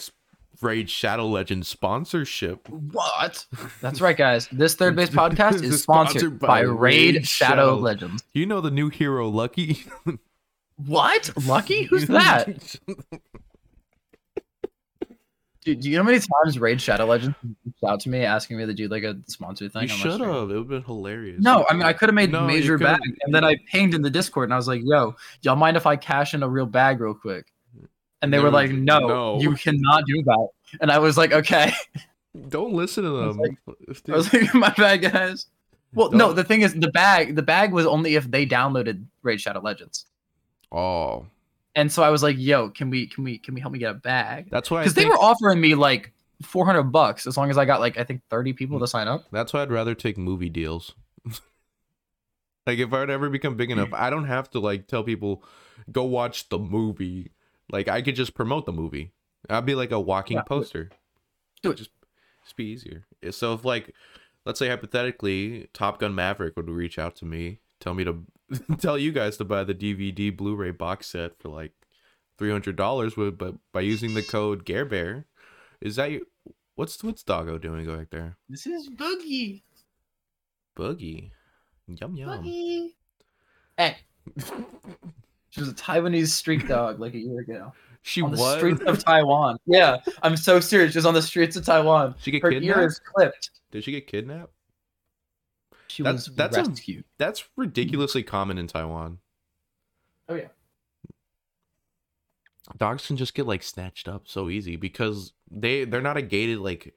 Raid 0.61 0.91
Shadow 0.91 1.27
Legend 1.27 1.67
sponsorship. 1.67 2.69
What? 2.69 3.47
That's 3.81 4.01
right, 4.01 4.17
guys. 4.17 4.49
This 4.51 4.75
third 4.75 4.97
base 4.97 5.11
podcast 5.23 5.55
is 5.57 5.63
is 5.63 5.83
sponsored, 5.83 6.21
sponsored 6.21 6.39
by, 6.41 6.47
by 6.47 6.61
Raid, 6.61 7.15
Raid 7.17 7.29
Shadow, 7.29 7.51
Shadow. 7.55 7.75
Legends. 7.77 8.25
You 8.33 8.47
know 8.47 8.61
the 8.61 8.71
new 8.71 8.89
hero 8.89 9.29
Lucky? 9.29 9.85
What? 10.87 11.31
Lucky? 11.45 11.83
Who's 11.85 12.07
that? 12.09 12.77
Dude, 15.69 15.81
do 15.81 15.91
you 15.91 15.99
know 15.99 16.03
how 16.03 16.07
many 16.11 16.19
times 16.43 16.59
Raid 16.59 16.81
Shadow 16.81 17.05
Legends 17.05 17.37
reached 17.43 17.85
out 17.87 18.01
to 18.01 18.09
me 18.09 18.25
asking 18.25 18.57
me 18.57 18.65
to 18.65 18.73
do 18.73 18.89
like 18.89 19.03
a 19.03 19.19
sponsor 19.27 19.69
thing? 19.69 19.83
you 19.83 19.89
should 19.89 20.19
have. 20.19 20.21
It 20.23 20.29
would 20.31 20.51
have 20.57 20.69
been 20.69 20.83
hilarious. 20.83 21.43
No, 21.43 21.67
I 21.69 21.75
mean 21.75 21.83
I 21.83 21.93
could 21.93 22.09
have 22.09 22.15
made 22.15 22.33
No, 22.33 22.47
major 22.47 22.79
bag, 22.79 22.99
and 23.23 23.35
then 23.35 23.45
I 23.45 23.57
pinged 23.71 23.93
in 23.93 24.01
the 24.01 24.09
Discord, 24.09 24.45
and 24.49 24.55
I 24.55 24.57
was 24.57 24.67
like, 24.67 24.81
"Yo, 24.83 25.15
y'all 25.43 25.57
mind 25.57 25.77
if 25.77 25.85
I 25.87 25.97
cash 25.97 26.33
in 26.33 26.43
a 26.43 26.49
real 26.49 26.65
bag 26.65 27.01
real 27.01 27.13
quick?" 27.13 27.53
And 28.23 28.33
they 28.33 28.39
They 28.39 28.43
were 28.43 28.51
like, 28.51 28.71
like, 28.71 28.79
"No, 28.79 29.01
"No." 29.01 29.41
you 29.41 29.57
cannot 29.57 30.05
do 30.07 30.23
that." 30.23 30.49
And 30.81 30.91
I 30.91 31.01
was 31.01 31.19
like, 31.19 31.33
"Okay." 31.33 31.71
Don't 32.49 32.73
listen 32.73 33.05
to 33.05 33.11
was 33.11 33.37
them. 33.37 33.59
If 33.89 34.09
I 34.09 34.13
was 34.13 34.33
like, 34.33 34.55
"My 34.55 34.71
bad, 34.71 35.03
guys." 35.03 35.49
Well, 35.93 36.11
no, 36.13 36.29
Don't- 36.29 36.37
the 36.37 36.45
thing 36.45 36.63
is, 36.63 36.73
the 36.73 36.91
bag, 36.91 37.35
the 37.37 37.43
bag 37.43 37.73
was 37.75 37.85
only 37.85 38.15
if 38.15 38.31
they 38.31 38.47
downloaded 38.47 39.05
Raid 39.23 39.43
Shadow 39.43 39.61
Legends. 39.61 40.07
oh, 40.73 41.27
And 41.75 41.93
so 41.93 42.03
I 42.03 42.11
was 42.11 42.23
like, 42.23 42.37
"Yo, 42.39 42.71
can 42.71 42.91
we, 42.91 43.07
can 43.07 43.25
we, 43.25 43.39
can 43.39 43.55
we 43.55 43.61
help 43.61 43.73
me 43.73 43.79
get 43.79 43.91
a 43.91 43.95
bag?" 43.95 44.49
that's 44.51 44.71
why 44.71 44.81
Because 44.81 44.95
they 44.95 45.03
think, 45.03 45.15
were 45.15 45.21
offering 45.21 45.61
me 45.61 45.75
like 45.75 46.13
400 46.43 46.85
bucks 46.85 47.27
as 47.27 47.37
long 47.37 47.51
as 47.51 47.59
I 47.59 47.65
got 47.65 47.81
like 47.81 47.99
I 47.99 48.05
think 48.05 48.23
30 48.31 48.53
people 48.53 48.79
mm. 48.79 48.81
to 48.81 48.87
sign 48.87 49.09
up. 49.09 49.25
That's 49.33 49.53
why 49.53 49.63
I'd 49.63 49.71
rather 49.71 49.95
take 49.95 50.19
movie 50.19 50.49
deals. 50.49 50.95
like 52.67 52.79
if 52.79 52.93
I'd 52.93 53.11
ever 53.11 53.31
become 53.31 53.57
big 53.57 53.71
enough, 53.71 53.91
I 53.93 54.11
don't 54.11 54.27
have 54.27 54.51
to 54.51 54.61
like 54.61 54.87
tell 54.87 55.03
people 55.03 55.43
go 55.91 56.05
watch 56.05 56.49
the 56.49 56.59
movie. 56.59 57.33
Like 57.71 57.89
I 57.89 58.03
could 58.03 58.17
just 58.17 58.35
promote 58.35 58.67
the 58.67 58.73
movie. 58.73 59.13
I'd 59.49 59.67
be 59.67 59.75
like 59.75 59.91
a 59.91 60.01
walking 60.01 60.37
Yeah, 60.37 60.43
poster. 60.43 60.91
Do 61.63 61.71
it. 61.71 61.77
Just, 61.77 61.91
just 62.45 62.57
be 62.57 62.65
easier. 62.65 63.05
Eh, 63.23 63.31
so 63.31 63.55
if 63.55 63.65
like, 63.65 63.95
let's 64.45 64.59
say 64.59 64.69
hypothetically, 64.69 65.69
Top 65.73 65.99
Gun 65.99 66.15
Maverick 66.15 66.57
would 66.57 66.69
reach 66.69 66.99
out 66.99 67.17
to 67.17 67.25
me, 67.25 67.61
tell 67.81 67.95
me 67.95 68.05
to 68.05 68.25
tell 68.81 68.99
you 68.99 69.13
guys 69.13 69.37
to 69.39 69.45
buy 69.45 69.65
the 69.65 69.75
DVD 69.75 70.35
Blu-ray 70.37 70.71
box 70.73 71.07
set 71.09 71.39
for 71.39 71.49
like 71.49 71.73
three 72.39 72.51
hundred 72.51 72.77
dollars, 72.77 73.17
with 73.17 73.37
but 73.39 73.55
by 73.73 73.81
using 73.81 74.15
the 74.15 74.23
code 74.23 74.65
GareBear, 74.65 75.25
is 75.81 75.97
that 75.97 76.11
you? 76.11 76.27
What's 76.77 77.03
what's 77.03 77.23
Doggo 77.23 77.59
doing 77.59 77.87
back 77.87 78.11
there? 78.11 78.37
This 78.49 78.67
is 78.67 78.89
Boogie. 78.89 79.63
Boogie. 80.77 81.31
Yum 81.89 82.17
yum. 82.17 82.29
Boogie. 82.29 82.89
Hey. 83.77 83.97
She 85.51 85.61
was 85.61 85.71
a 85.71 85.75
Taiwanese 85.75 86.29
street 86.29 86.69
dog 86.69 87.01
like 87.01 87.15
a 87.15 87.19
year 87.19 87.41
ago. 87.41 87.73
She 88.03 88.21
on 88.21 88.33
the 88.33 88.37
was. 88.39 88.59
streets 88.59 88.83
of 88.83 88.99
Taiwan. 89.05 89.57
Yeah, 89.67 89.97
I'm 90.23 90.37
so 90.37 90.61
serious. 90.61 90.93
She 90.93 90.99
was 90.99 91.07
on 91.07 91.15
the 91.15 91.23
streets 91.23 91.57
of 91.57 91.65
Taiwan. 91.65 92.15
she 92.21 92.31
get 92.31 92.43
Her 92.43 92.53
ear 92.53 92.61
kidnapped? 92.61 92.81
is 92.83 93.01
clipped. 93.03 93.51
Did 93.71 93.83
she 93.83 93.93
get 93.93 94.07
kidnapped? 94.07 94.53
She 95.89 96.03
That's- 96.03 96.29
was 96.29 96.37
that's 96.37 96.57
a- 96.57 97.05
That's 97.17 97.45
ridiculously 97.57 98.23
common 98.23 98.59
in 98.59 98.67
Taiwan. 98.67 99.19
Oh 100.29 100.35
yeah. 100.35 100.49
Dogs 102.77 103.07
can 103.07 103.17
just 103.17 103.35
get 103.35 103.47
like 103.47 103.63
snatched 103.63 104.09
up 104.09 104.29
so 104.29 104.51
easy 104.51 104.77
because 104.77 105.33
they 105.51 105.85
they're 105.85 106.03
not 106.03 106.19
a 106.19 106.23
gated 106.23 106.59
like 106.59 106.95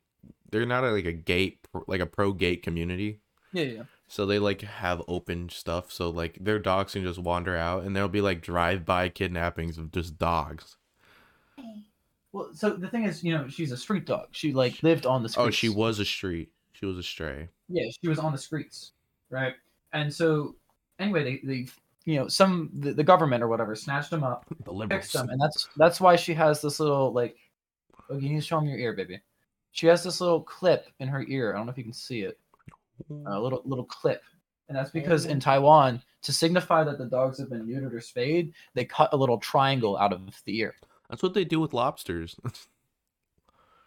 they're 0.52 0.66
not 0.66 0.84
a, 0.84 0.92
like 0.92 1.06
a 1.06 1.14
gate 1.14 1.66
like 1.88 2.02
a 2.02 2.06
pro 2.06 2.34
gate 2.34 2.62
community. 2.62 3.22
Yeah, 3.54 3.64
yeah. 3.64 3.84
So 4.10 4.26
they 4.26 4.40
like 4.40 4.62
have 4.62 5.02
open 5.08 5.48
stuff. 5.48 5.90
So 5.92 6.10
like 6.10 6.38
their 6.42 6.60
dogs 6.60 6.92
can 6.94 7.04
just 7.04 7.20
wander 7.20 7.56
out 7.56 7.84
and 7.84 7.96
there'll 7.96 8.10
be 8.10 8.20
like 8.20 8.42
drive 8.42 8.86
by 8.86 9.08
kidnappings 9.08 9.78
of 9.78 9.92
just 9.92 10.18
dogs. 10.18 10.76
Well, 12.34 12.50
so 12.54 12.72
the 12.72 12.88
thing 12.88 13.06
is, 13.06 13.24
you 13.24 13.34
know, 13.34 13.48
she's 13.48 13.72
a 13.72 13.78
street 13.78 14.06
dog. 14.06 14.28
She 14.32 14.52
like 14.54 14.84
lived 14.84 15.06
on 15.06 15.24
the 15.24 15.28
oh, 15.28 15.32
streets. 15.32 15.48
Oh, 15.48 15.52
she 15.52 15.70
was 15.70 16.00
a 16.00 16.06
street. 16.06 16.52
She 16.82 16.88
was 16.88 16.98
a 16.98 17.04
stray. 17.04 17.48
Yeah, 17.70 17.90
she 18.02 18.10
was 18.10 18.18
on 18.18 18.32
the 18.32 18.38
streets. 18.40 18.94
right? 19.30 19.54
And 19.94 20.12
so 20.12 20.56
anyway, 21.00 21.24
they 21.24 21.48
they 21.48 21.68
you 22.06 22.16
know 22.20 22.28
some 22.28 22.72
the, 22.74 22.92
the 22.92 23.04
government 23.04 23.44
or 23.44 23.48
whatever 23.48 23.76
snatched 23.76 24.10
them 24.10 24.24
up, 24.24 24.46
The 24.66 24.72
liberals. 24.74 25.04
fixed 25.04 25.16
him, 25.16 25.30
and 25.30 25.40
that's 25.40 25.70
that's 25.78 26.02
why 26.02 26.16
she 26.16 26.34
has 26.34 26.62
this 26.62 26.80
little 26.80 27.14
like. 27.14 27.38
Oh, 28.10 28.18
you 28.18 28.30
need 28.30 28.40
to 28.40 28.42
show 28.42 28.58
him 28.58 28.68
your 28.68 28.80
ear, 28.80 28.94
baby. 28.94 29.22
She 29.72 29.86
has 29.88 30.04
this 30.04 30.20
little 30.20 30.42
clip 30.42 30.88
in 31.00 31.08
her 31.08 31.24
ear. 31.28 31.54
I 31.54 31.58
don't 31.58 31.68
know 31.68 31.72
if 31.72 31.78
you 31.78 31.84
can 31.84 31.94
see 31.94 32.22
it. 32.22 32.38
A 33.28 33.40
little 33.40 33.62
little 33.64 33.86
clip, 33.86 34.24
and 34.68 34.76
that's 34.78 34.90
because 34.92 35.26
in 35.26 35.38
oh. 35.38 35.40
Taiwan, 35.40 36.02
to 36.24 36.34
signify 36.34 36.84
that 36.84 36.98
the 36.98 37.06
dogs 37.06 37.40
have 37.40 37.50
been 37.50 37.68
neutered 37.68 37.94
or 37.94 38.02
spayed, 38.02 38.54
they 38.74 38.86
cut 38.86 39.10
a 39.14 39.18
little 39.18 39.38
triangle 39.38 39.98
out 39.98 40.14
of 40.14 40.42
the 40.46 40.58
ear. 40.60 40.76
That's 41.10 41.22
what 41.24 41.34
they 41.36 41.46
do 41.46 41.60
with 41.60 41.74
lobsters. 41.74 42.36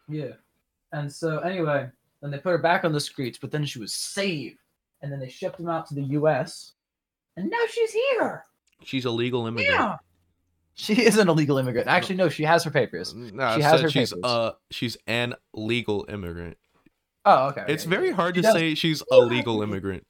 Yeah. 0.08 0.32
And 0.92 1.10
so 1.10 1.38
anyway, 1.38 1.88
then 2.24 2.30
they 2.30 2.38
put 2.38 2.50
her 2.50 2.58
back 2.58 2.84
on 2.84 2.92
the 2.92 3.00
streets, 3.00 3.38
but 3.38 3.50
then 3.50 3.64
she 3.64 3.78
was 3.78 3.94
saved. 3.94 4.58
And 5.02 5.12
then 5.12 5.20
they 5.20 5.28
shipped 5.28 5.60
him 5.60 5.68
out 5.68 5.86
to 5.88 5.94
the 5.94 6.02
US. 6.02 6.72
And 7.36 7.50
now 7.50 7.58
she's 7.68 7.92
here. 7.92 8.44
She's 8.82 9.04
a 9.04 9.10
legal 9.10 9.46
immigrant. 9.46 9.70
Yeah. 9.78 9.96
She 10.76 10.94
is 11.02 11.18
an 11.18 11.28
illegal 11.28 11.58
immigrant. 11.58 11.86
Actually, 11.86 12.16
no, 12.16 12.28
she 12.28 12.42
has 12.44 12.64
her 12.64 12.70
papers. 12.70 13.14
No, 13.14 13.54
She 13.56 13.62
has 13.62 13.80
her 13.80 13.90
she's 13.90 14.10
papers. 14.12 14.24
uh 14.24 14.52
she's 14.70 14.96
an 15.06 15.34
legal 15.52 16.06
immigrant. 16.08 16.56
Oh, 17.26 17.48
okay. 17.48 17.64
It's 17.68 17.84
very 17.84 18.08
yeah. 18.08 18.14
hard 18.14 18.34
She 18.34 18.40
to 18.42 18.46
does- 18.48 18.54
say 18.54 18.74
she's 18.74 19.02
a 19.12 19.18
legal 19.18 19.62
immigrant 19.62 20.06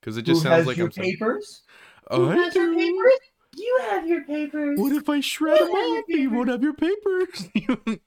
because 0.00 0.16
it 0.16 0.26
Who 0.26 0.32
just 0.32 0.42
sounds 0.42 0.56
has 0.56 0.66
like 0.66 0.76
your 0.76 0.86
I'm 0.86 0.92
saying. 0.92 1.12
papers? 1.12 1.62
"Oh, 2.10 2.24
Who 2.26 2.30
has 2.30 2.54
your 2.54 2.74
papers? 2.74 3.18
You 3.54 3.78
have 3.82 4.06
your 4.06 4.24
papers. 4.24 4.78
What 4.80 4.92
if 4.92 5.08
I 5.08 5.20
shred 5.20 5.58
Who 5.58 5.66
them? 5.66 6.04
You 6.08 6.30
won't 6.30 6.48
have 6.48 6.62
your 6.62 6.74
papers. 6.74 7.48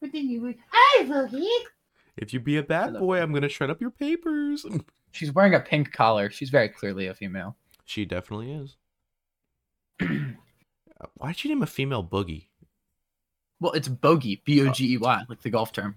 But 0.00 0.10
then 0.12 0.28
you 0.28 0.40
would. 0.42 0.56
I 0.72 1.04
boogie. 1.08 1.48
If 2.22 2.32
you 2.32 2.40
be 2.40 2.56
a 2.56 2.62
bad 2.62 2.94
boy, 2.94 3.20
I'm 3.20 3.32
gonna 3.32 3.48
shred 3.48 3.68
up 3.68 3.80
your 3.80 3.90
papers. 3.90 4.64
She's 5.12 5.32
wearing 5.32 5.54
a 5.54 5.60
pink 5.60 5.92
collar. 5.92 6.30
She's 6.30 6.50
very 6.50 6.68
clearly 6.68 7.08
a 7.08 7.14
female. 7.14 7.56
She 7.84 8.06
definitely 8.06 8.52
is. 8.52 8.76
Uh, 10.00 11.06
Why'd 11.14 11.42
you 11.42 11.50
name 11.50 11.62
a 11.62 11.66
female 11.66 12.04
boogie? 12.04 12.46
Well, 13.60 13.72
it's 13.72 13.88
bogey, 13.88 14.40
B 14.44 14.66
O 14.66 14.72
G 14.72 14.94
E 14.94 14.98
Y, 14.98 15.22
like 15.28 15.42
the 15.42 15.50
golf 15.50 15.72
term. 15.72 15.96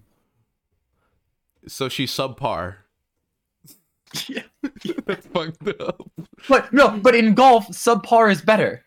So 1.68 1.88
she's 1.90 2.12
subpar. 2.12 2.78
Yeah. 4.30 4.44
That's 5.06 5.28
fucked 5.28 5.68
up. 5.82 6.10
But 6.48 6.72
no, 6.72 6.98
but 6.98 7.16
in 7.16 7.34
golf, 7.34 7.68
subpar 7.68 8.32
is 8.32 8.42
better. 8.42 8.86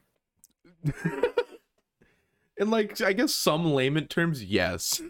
In 2.57 2.71
like, 2.71 3.01
I 3.03 3.13
guess 3.13 3.35
some 3.35 3.73
layman 3.73 4.07
terms, 4.07 4.43
yes. 4.43 5.03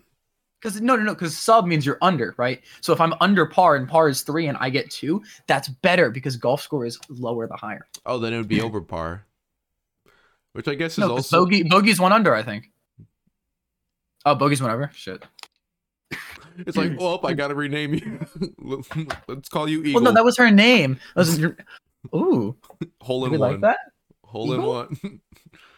Because 0.61 0.81
no, 0.81 0.97
no, 0.97 1.03
no. 1.03 1.15
Because 1.15 1.37
sub 1.37 1.67
means 1.67 1.87
you're 1.87 1.99
under, 2.03 2.35
right? 2.37 2.63
So 2.81 2.93
if 2.93 3.01
I'm 3.01 3.15
under 3.21 3.47
par 3.47 3.77
and 3.77 3.89
par 3.89 4.09
is 4.09 4.23
three 4.23 4.49
and 4.49 4.59
I 4.59 4.71
get 4.71 4.91
two, 4.91 5.23
that's 5.47 5.69
better 5.69 6.11
because 6.11 6.37
golf 6.37 6.63
score 6.63 6.85
is 6.85 6.99
lower 7.09 7.47
the 7.47 7.57
higher. 7.57 7.87
Oh, 8.05 8.19
then 8.19 8.33
it 8.33 8.39
would 8.39 8.49
be 8.49 8.61
over 8.61 8.81
par. 8.81 9.25
Which 10.53 10.67
I 10.67 10.75
guess 10.75 10.93
is 10.93 10.99
No, 10.99 11.13
also 11.13 11.45
bogey 11.45 11.63
bogey's 11.63 12.01
one 12.01 12.13
under, 12.13 12.35
I 12.35 12.43
think. 12.43 12.71
Oh, 14.27 14.35
bogey's 14.35 14.61
one 14.61 14.73
over. 14.73 14.91
Shit. 14.93 15.25
it's 16.59 16.77
like, 16.77 16.93
oh, 16.99 17.21
I 17.23 17.35
gotta 17.35 17.55
rename 17.55 17.95
you. 17.95 18.27
Let's 19.29 19.49
call 19.49 19.69
you 19.69 19.95
Well, 19.95 20.03
no, 20.03 20.13
that 20.13 20.25
was 20.25 20.37
her 20.39 20.51
name. 20.51 20.99
That 21.15 21.21
was 21.21 21.39
your... 21.39 21.57
Ooh, 22.15 22.57
Hole 23.01 23.27
in 23.27 23.39
one. 23.39 23.41
like 23.41 23.61
that? 23.61 23.79
Hole 24.25 24.53
in 24.53 24.63
one. 24.63 25.21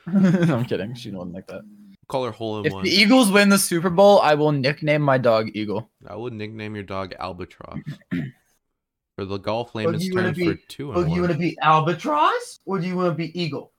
no, 0.06 0.56
I'm 0.56 0.64
kidding. 0.64 0.94
She 0.94 1.10
wouldn't 1.10 1.34
like 1.34 1.46
that. 1.48 1.62
Call 2.10 2.24
her 2.24 2.32
hole 2.32 2.58
in 2.58 2.66
If 2.66 2.72
one. 2.72 2.82
the 2.82 2.90
Eagles 2.90 3.30
win 3.30 3.48
the 3.50 3.58
Super 3.58 3.88
Bowl, 3.88 4.20
I 4.20 4.34
will 4.34 4.50
nickname 4.50 5.00
my 5.00 5.16
dog 5.16 5.50
Eagle. 5.54 5.88
I 6.08 6.16
would 6.16 6.32
nickname 6.32 6.74
your 6.74 6.82
dog 6.82 7.14
Albatross. 7.20 7.78
For 9.16 9.24
the 9.24 9.38
golf 9.38 9.72
do 9.72 9.78
layman's 9.78 10.06
you 10.06 10.14
wanna 10.14 10.32
term 10.34 10.56
for 10.56 10.62
two 10.66 10.92
Oh, 10.92 11.02
and 11.02 11.08
do 11.08 11.14
you 11.14 11.20
want 11.20 11.32
to 11.32 11.38
be 11.38 11.56
albatross 11.60 12.60
or 12.64 12.78
do 12.80 12.86
you 12.86 12.96
want 12.96 13.10
to 13.10 13.14
be 13.14 13.38
eagle? 13.38 13.72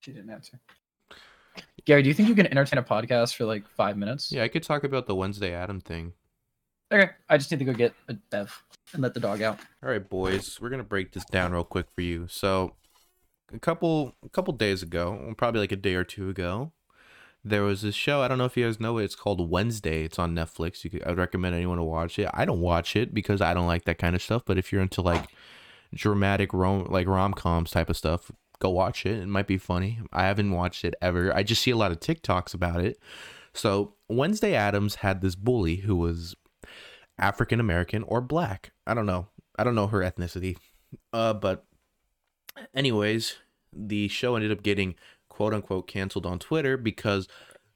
She 0.00 0.10
didn't 0.12 0.30
answer. 0.30 0.58
Gary, 1.84 2.02
do 2.02 2.08
you 2.08 2.14
think 2.14 2.28
you 2.28 2.34
can 2.34 2.46
entertain 2.46 2.78
a 2.78 2.82
podcast 2.82 3.34
for 3.36 3.44
like 3.44 3.68
five 3.68 3.96
minutes? 3.98 4.32
Yeah, 4.32 4.42
I 4.42 4.48
could 4.48 4.62
talk 4.62 4.84
about 4.84 5.06
the 5.06 5.14
Wednesday 5.14 5.52
Adam 5.52 5.80
thing. 5.80 6.12
Okay, 6.92 7.10
I 7.28 7.36
just 7.36 7.50
need 7.50 7.58
to 7.58 7.64
go 7.66 7.72
get 7.72 7.94
a 8.08 8.14
bev 8.30 8.62
and 8.94 9.02
let 9.02 9.14
the 9.14 9.20
dog 9.20 9.42
out. 9.42 9.60
All 9.82 9.90
right, 9.90 10.08
boys, 10.08 10.58
we're 10.60 10.70
gonna 10.70 10.82
break 10.82 11.12
this 11.12 11.24
down 11.26 11.52
real 11.52 11.64
quick 11.64 11.86
for 11.94 12.00
you. 12.00 12.26
So, 12.28 12.74
a 13.52 13.58
couple 13.58 14.14
a 14.24 14.28
couple 14.28 14.52
days 14.54 14.82
ago, 14.82 15.34
probably 15.36 15.60
like 15.60 15.72
a 15.72 15.76
day 15.76 15.94
or 15.94 16.04
two 16.04 16.28
ago, 16.28 16.72
there 17.44 17.62
was 17.62 17.82
this 17.82 17.94
show. 17.94 18.22
I 18.22 18.28
don't 18.28 18.38
know 18.38 18.44
if 18.44 18.56
you 18.56 18.64
guys 18.64 18.80
know 18.80 18.98
it. 18.98 19.04
It's 19.04 19.14
called 19.16 19.50
Wednesday. 19.50 20.04
It's 20.04 20.18
on 20.18 20.34
Netflix. 20.34 20.88
Could, 20.90 21.02
I 21.04 21.10
would 21.10 21.18
recommend 21.18 21.54
anyone 21.54 21.78
to 21.78 21.84
watch 21.84 22.18
it. 22.18 22.28
I 22.32 22.44
don't 22.44 22.60
watch 22.60 22.96
it 22.96 23.12
because 23.12 23.40
I 23.40 23.54
don't 23.54 23.66
like 23.66 23.84
that 23.84 23.98
kind 23.98 24.14
of 24.14 24.22
stuff. 24.22 24.42
But 24.44 24.58
if 24.58 24.72
you're 24.72 24.82
into 24.82 25.02
like 25.02 25.26
dramatic 25.94 26.52
rom 26.52 26.86
like 26.88 27.06
rom 27.06 27.34
coms 27.34 27.70
type 27.70 27.90
of 27.90 27.96
stuff, 27.96 28.30
go 28.58 28.70
watch 28.70 29.04
it. 29.04 29.18
It 29.18 29.28
might 29.28 29.46
be 29.46 29.58
funny. 29.58 30.00
I 30.12 30.24
haven't 30.24 30.52
watched 30.52 30.84
it 30.84 30.94
ever. 31.02 31.34
I 31.34 31.42
just 31.42 31.62
see 31.62 31.72
a 31.72 31.76
lot 31.76 31.92
of 31.92 32.00
TikToks 32.00 32.54
about 32.54 32.80
it. 32.80 32.98
So 33.54 33.94
Wednesday 34.08 34.54
Addams 34.54 34.96
had 34.96 35.20
this 35.20 35.34
bully 35.34 35.76
who 35.76 35.96
was 35.96 36.36
African 37.18 37.60
American 37.60 38.04
or 38.04 38.20
black. 38.20 38.72
I 38.86 38.94
don't 38.94 39.06
know. 39.06 39.28
I 39.58 39.64
don't 39.64 39.74
know 39.74 39.88
her 39.88 40.00
ethnicity. 40.00 40.56
Uh, 41.12 41.34
but 41.34 41.64
anyways, 42.74 43.36
the 43.72 44.08
show 44.08 44.36
ended 44.36 44.52
up 44.52 44.62
getting 44.62 44.94
quote 45.28 45.54
unquote 45.54 45.86
canceled 45.86 46.26
on 46.26 46.38
Twitter 46.38 46.76
because 46.76 47.28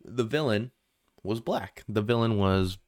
the 0.05 0.25
villain 0.25 0.71
was 1.23 1.41
black. 1.41 1.83
The 1.89 2.03
villain 2.03 2.37
was 2.37 2.79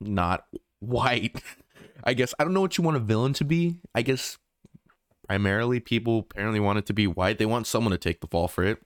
not 0.00 0.44
white. 0.80 1.42
I 2.04 2.14
guess 2.14 2.34
I 2.38 2.44
don't 2.44 2.54
know 2.54 2.60
what 2.60 2.78
you 2.78 2.84
want 2.84 2.96
a 2.96 3.00
villain 3.00 3.32
to 3.34 3.44
be. 3.44 3.78
I 3.94 4.02
guess 4.02 4.38
primarily 5.26 5.80
people 5.80 6.20
apparently 6.20 6.60
want 6.60 6.78
it 6.78 6.86
to 6.86 6.92
be 6.92 7.06
white. 7.06 7.38
They 7.38 7.46
want 7.46 7.66
someone 7.66 7.92
to 7.92 7.98
take 7.98 8.20
the 8.20 8.28
fall 8.28 8.48
for 8.48 8.64
it. 8.64 8.78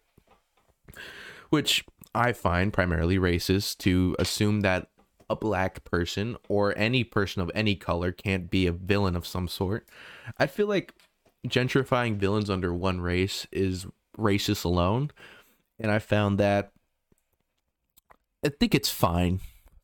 Which 1.50 1.84
I 2.14 2.32
find 2.32 2.72
primarily 2.72 3.18
racist 3.18 3.78
to 3.78 4.16
assume 4.18 4.62
that 4.62 4.88
a 5.28 5.36
black 5.36 5.84
person 5.84 6.36
or 6.48 6.76
any 6.76 7.04
person 7.04 7.42
of 7.42 7.50
any 7.54 7.74
color 7.74 8.12
can't 8.12 8.50
be 8.50 8.66
a 8.66 8.72
villain 8.72 9.16
of 9.16 9.26
some 9.26 9.48
sort. 9.48 9.88
I 10.38 10.46
feel 10.46 10.66
like 10.66 10.94
gentrifying 11.46 12.16
villains 12.16 12.50
under 12.50 12.72
one 12.72 13.00
race 13.00 13.46
is 13.52 13.86
racist 14.18 14.64
alone. 14.64 15.10
And 15.78 15.90
I 15.90 15.98
found 15.98 16.38
that 16.38 16.72
I 18.44 18.48
think 18.48 18.74
it's 18.74 18.90
fine 18.90 19.40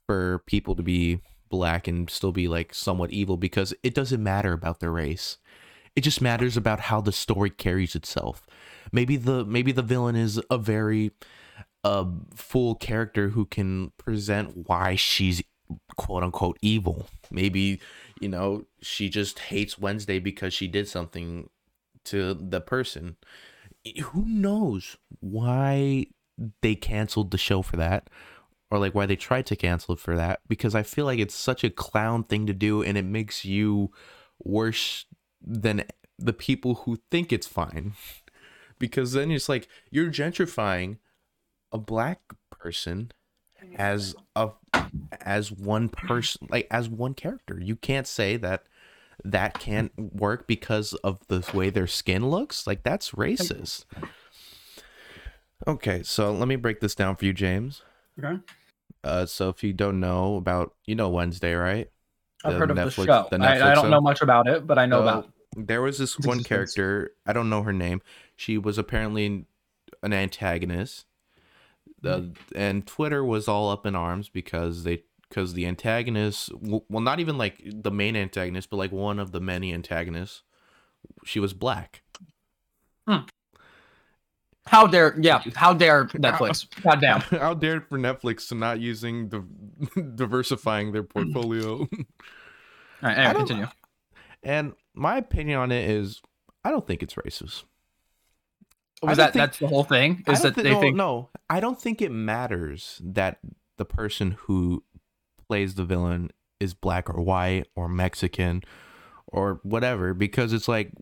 for 0.07 0.41
people 0.47 0.75
to 0.75 0.83
be 0.83 1.21
black 1.49 1.89
and 1.89 2.11
still 2.11 2.33
be 2.33 2.49
like 2.49 2.75
somewhat 2.75 3.11
evil 3.11 3.37
because 3.37 3.75
it 3.83 3.95
doesn't 3.95 4.23
matter 4.23 4.53
about 4.53 4.81
their 4.81 4.93
race. 4.93 5.39
It 5.97 6.03
just 6.03 6.21
matters 6.21 6.57
about 6.57 6.81
how 6.81 7.01
the 7.01 7.13
story 7.13 7.51
carries 7.51 7.95
itself. 7.95 8.47
Maybe 8.93 9.17
the 9.17 9.45
maybe 9.45 9.73
the 9.73 9.83
villain 9.83 10.17
is 10.17 10.41
a 10.51 10.59
very 10.59 11.11
uh, 11.85 12.07
full 12.35 12.75
character 12.75 13.31
who 13.31 13.47
can 13.47 13.93
present 13.99 14.69
why 14.69 14.95
she's 14.95 15.43
quote 15.97 16.23
unquote 16.23 16.59
evil. 16.63 17.09
Maybe, 17.31 17.81
you 18.21 18.29
know, 18.29 18.65
she 18.81 19.09
just 19.09 19.39
hates 19.39 19.79
Wednesday 19.79 20.19
because 20.19 20.53
she 20.55 20.69
did 20.69 20.89
something 20.89 21.49
to 22.05 22.35
the 22.35 22.61
person. 22.61 23.17
Who 24.03 24.25
knows 24.27 24.97
why 25.21 26.07
they 26.63 26.75
canceled 26.75 27.31
the 27.31 27.39
show 27.39 27.63
for 27.63 27.77
that? 27.77 28.11
Or 28.71 28.79
like 28.79 28.95
why 28.95 29.07
they 29.07 29.17
tried 29.17 29.47
to 29.47 29.57
cancel 29.57 29.95
it 29.95 30.01
for 30.01 30.17
that? 30.17 30.41
Because 30.47 30.75
I 30.75 30.83
feel 30.83 31.07
like 31.07 31.19
it's 31.19 31.35
such 31.35 31.65
a 31.65 31.71
clown 31.71 32.25
thing 32.25 32.47
to 32.47 32.53
do 32.53 32.83
and 32.83 32.99
it 32.99 33.05
makes 33.05 33.45
you 33.45 33.91
worse 34.39 35.07
than 35.41 35.85
the 36.19 36.33
people 36.33 36.75
who 36.75 36.99
think 37.11 37.33
it's 37.33 37.47
fine. 37.47 37.95
Because 38.81 39.13
then 39.13 39.33
it's 39.33 39.49
like 39.49 39.67
you're 39.91 40.09
gentrifying 40.09 40.99
a 41.73 41.79
black 41.79 42.21
person 42.49 43.11
as 43.77 44.15
a 44.37 44.51
as 45.21 45.51
one 45.53 45.89
person 45.89 46.47
like 46.51 46.67
as 46.71 46.89
one 46.89 47.15
character 47.15 47.59
you 47.61 47.77
can't 47.77 48.07
say 48.07 48.37
that 48.37 48.65
that 49.25 49.59
can't 49.59 49.93
work 49.99 50.47
because 50.47 50.93
of 51.05 51.19
the 51.29 51.45
way 51.55 51.71
their 51.71 51.87
skin 51.87 52.29
looks 52.29 52.67
like 52.67 52.83
that's 52.83 53.11
racist 53.13 53.85
okay 55.67 56.03
so 56.03 56.33
let 56.33 56.49
me 56.49 56.57
break 56.57 56.81
this 56.81 56.95
down 56.95 57.17
for 57.17 57.25
you 57.25 57.33
james 57.33 57.83
Okay. 58.23 58.41
uh 59.05 59.27
so 59.27 59.49
if 59.49 59.63
you 59.63 59.73
don't 59.73 60.01
know 60.01 60.37
about 60.37 60.75
you 60.87 60.95
know 60.95 61.09
wednesday 61.09 61.55
right 61.55 61.91
I've 62.45 62.53
The 62.53 62.59
heard 62.61 62.71
of 62.71 62.77
the 62.77 62.83
Netflix- 62.85 63.07
show. 63.07 63.29
the 63.33 63.43
I, 63.43 63.73
I 63.73 63.75
don't 63.75 63.85
show? 63.85 63.91
know 63.91 64.01
much 64.01 64.23
about 64.23 64.47
it, 64.47 64.65
but 64.65 64.79
I 64.79 64.87
know 64.87 64.99
So, 64.99 65.03
about. 65.03 65.29
there 65.57 65.83
was 65.83 65.99
this 65.99 66.17
one 66.21 66.45
character 66.45 67.11
i 67.27 67.33
don't 67.33 67.51
know 67.51 67.63
her 67.63 67.73
name 67.73 68.01
she 68.37 68.57
was 68.59 68.79
apparently 68.79 69.45
an 70.05 70.13
antagonist 70.13 71.05
the 72.03 72.21
mm-hmm. 72.21 72.33
and 72.55 72.87
twitter 72.87 73.25
was 73.25 73.49
all 73.49 73.71
up 73.71 73.87
in 73.87 73.95
arms 73.95 74.29
because 74.29 74.85
they 74.85 75.03
because 75.29 75.55
the 75.55 75.67
antagonist 75.67 76.51
well 76.61 77.03
not 77.03 77.21
even 77.21 77.39
like 77.39 77.61
the 77.65 77.91
main 77.91 78.17
antagonist 78.17 78.71
but 78.71 78.77
like 78.77 78.93
one 78.93 79.19
of 79.19 79.33
the 79.33 79.41
many 79.41 79.73
antagonists 79.73 80.43
she 81.25 81.41
was 81.41 81.53
black 81.53 82.03
hmm. 83.07 83.19
How 84.67 84.87
dare, 84.87 85.17
yeah, 85.19 85.43
how 85.55 85.73
dare 85.73 86.05
Netflix? 86.09 86.69
God 86.83 87.01
damn. 87.01 87.21
how 87.41 87.55
dare 87.55 87.81
for 87.81 87.99
netflix 87.99 88.49
to 88.49 88.55
not 88.55 88.81
using 88.81 89.31
the 89.31 89.43
diversifying 90.15 90.93
their 90.93 91.03
hmm. 91.03 91.09
portfolio 91.09 91.79
All 91.81 91.89
right, 93.03 93.17
I 93.17 93.25
anyway, 93.25 93.35
continue. 93.35 93.67
And 94.43 94.75
my 94.95 95.17
opinion 95.17 95.59
on 95.59 95.73
it 95.73 95.89
is, 95.89 96.21
I 96.65 96.71
don't 96.71 96.87
think 96.87 97.03
it's 97.03 97.15
racist. 97.15 97.65
Was 99.03 99.17
that 99.19 99.33
think- 99.33 99.41
that's 99.43 99.59
the 99.59 99.67
whole 99.69 99.85
thing? 99.85 100.25
Is 100.27 100.43
that 100.43 100.55
thi- 100.55 100.63
they 100.63 100.73
no, 100.73 100.81
think 100.81 100.97
no, 100.97 101.29
I 101.49 101.61
don't 101.61 101.81
think 101.81 102.03
it 102.03 102.11
matters 102.11 103.01
that 103.05 103.39
the 103.77 103.85
person 103.85 104.33
who 104.43 104.83
plays 105.47 105.75
the 105.77 105.85
villain 105.85 106.31
is 106.61 106.75
black 106.75 107.09
or 107.09 107.21
white 107.23 107.69
or 107.77 107.89
Mexican 107.89 108.63
or 109.29 109.61
whatever 109.63 110.15
because 110.15 110.53
it's 110.53 110.67
like 110.69 110.93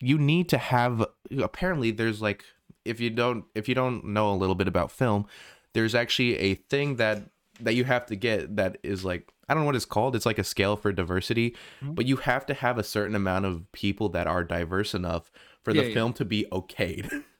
you 0.00 0.16
need 0.18 0.48
to 0.48 0.58
have 0.58 1.04
apparently 1.38 1.90
there's 1.90 2.22
like 2.22 2.44
if 2.84 3.00
you 3.00 3.10
don't 3.10 3.44
if 3.54 3.68
you 3.68 3.74
don't 3.74 4.04
know 4.04 4.30
a 4.32 4.36
little 4.36 4.54
bit 4.54 4.66
about 4.68 4.90
film 4.90 5.26
there's 5.74 5.94
actually 5.94 6.38
a 6.38 6.54
thing 6.54 6.96
that 6.96 7.22
that 7.60 7.74
you 7.74 7.84
have 7.84 8.06
to 8.06 8.16
get 8.16 8.56
that 8.56 8.78
is 8.82 9.04
like 9.04 9.30
I 9.48 9.54
don't 9.54 9.62
know 9.64 9.66
what 9.66 9.76
it's 9.76 9.84
called 9.84 10.16
it's 10.16 10.26
like 10.26 10.38
a 10.38 10.44
scale 10.44 10.76
for 10.76 10.92
diversity 10.92 11.54
Mhm. 11.82 11.94
but 11.94 12.06
you 12.06 12.16
have 12.16 12.46
to 12.46 12.54
have 12.54 12.78
a 12.78 12.82
certain 12.84 13.14
amount 13.14 13.44
of 13.44 13.70
people 13.72 14.08
that 14.10 14.26
are 14.26 14.42
diverse 14.44 14.94
enough 14.94 15.30
for 15.62 15.72
the 15.72 15.82
Yeah, 15.82 15.88
yeah. 15.88 15.94
film 15.94 16.12
to 16.14 16.24
be 16.24 16.46
okayed 16.50 17.24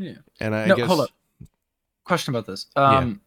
Yeah. 0.00 0.14
and 0.40 0.54
I 0.54 0.66
No, 0.66 0.76
guess 0.76 0.86
hold 0.86 1.00
up. 1.02 1.10
question 2.04 2.34
about 2.34 2.46
this. 2.46 2.66
Yeah. 2.76 2.98
Um 2.98 3.20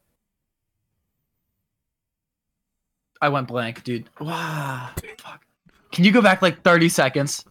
I 3.21 3.29
went 3.29 3.47
blank, 3.47 3.83
dude. 3.83 4.09
Wow. 4.19 4.89
Fuck. 5.19 5.45
Can 5.91 6.03
you 6.03 6.11
go 6.11 6.21
back 6.21 6.41
like 6.41 6.61
30 6.63 6.89
seconds? 6.89 7.45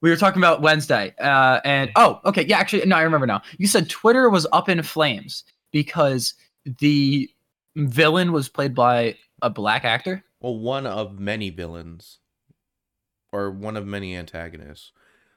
We 0.00 0.10
were 0.10 0.16
talking 0.16 0.40
about 0.40 0.62
Wednesday. 0.62 1.14
Uh 1.20 1.60
and 1.64 1.90
oh, 1.96 2.20
okay, 2.24 2.44
yeah, 2.46 2.58
actually 2.58 2.86
no, 2.86 2.96
I 2.96 3.02
remember 3.02 3.26
now. 3.26 3.42
You 3.58 3.66
said 3.66 3.90
Twitter 3.90 4.30
was 4.30 4.46
up 4.52 4.68
in 4.68 4.82
flames 4.82 5.44
because 5.72 6.34
the 6.64 7.28
villain 7.76 8.32
was 8.32 8.48
played 8.48 8.74
by 8.74 9.16
a 9.42 9.50
black 9.50 9.84
actor. 9.84 10.24
well 10.40 10.56
one 10.58 10.86
of 10.86 11.18
many 11.18 11.50
villains 11.50 12.18
or 13.32 13.50
one 13.50 13.76
of 13.76 13.86
many 13.86 14.16
antagonists 14.16 14.92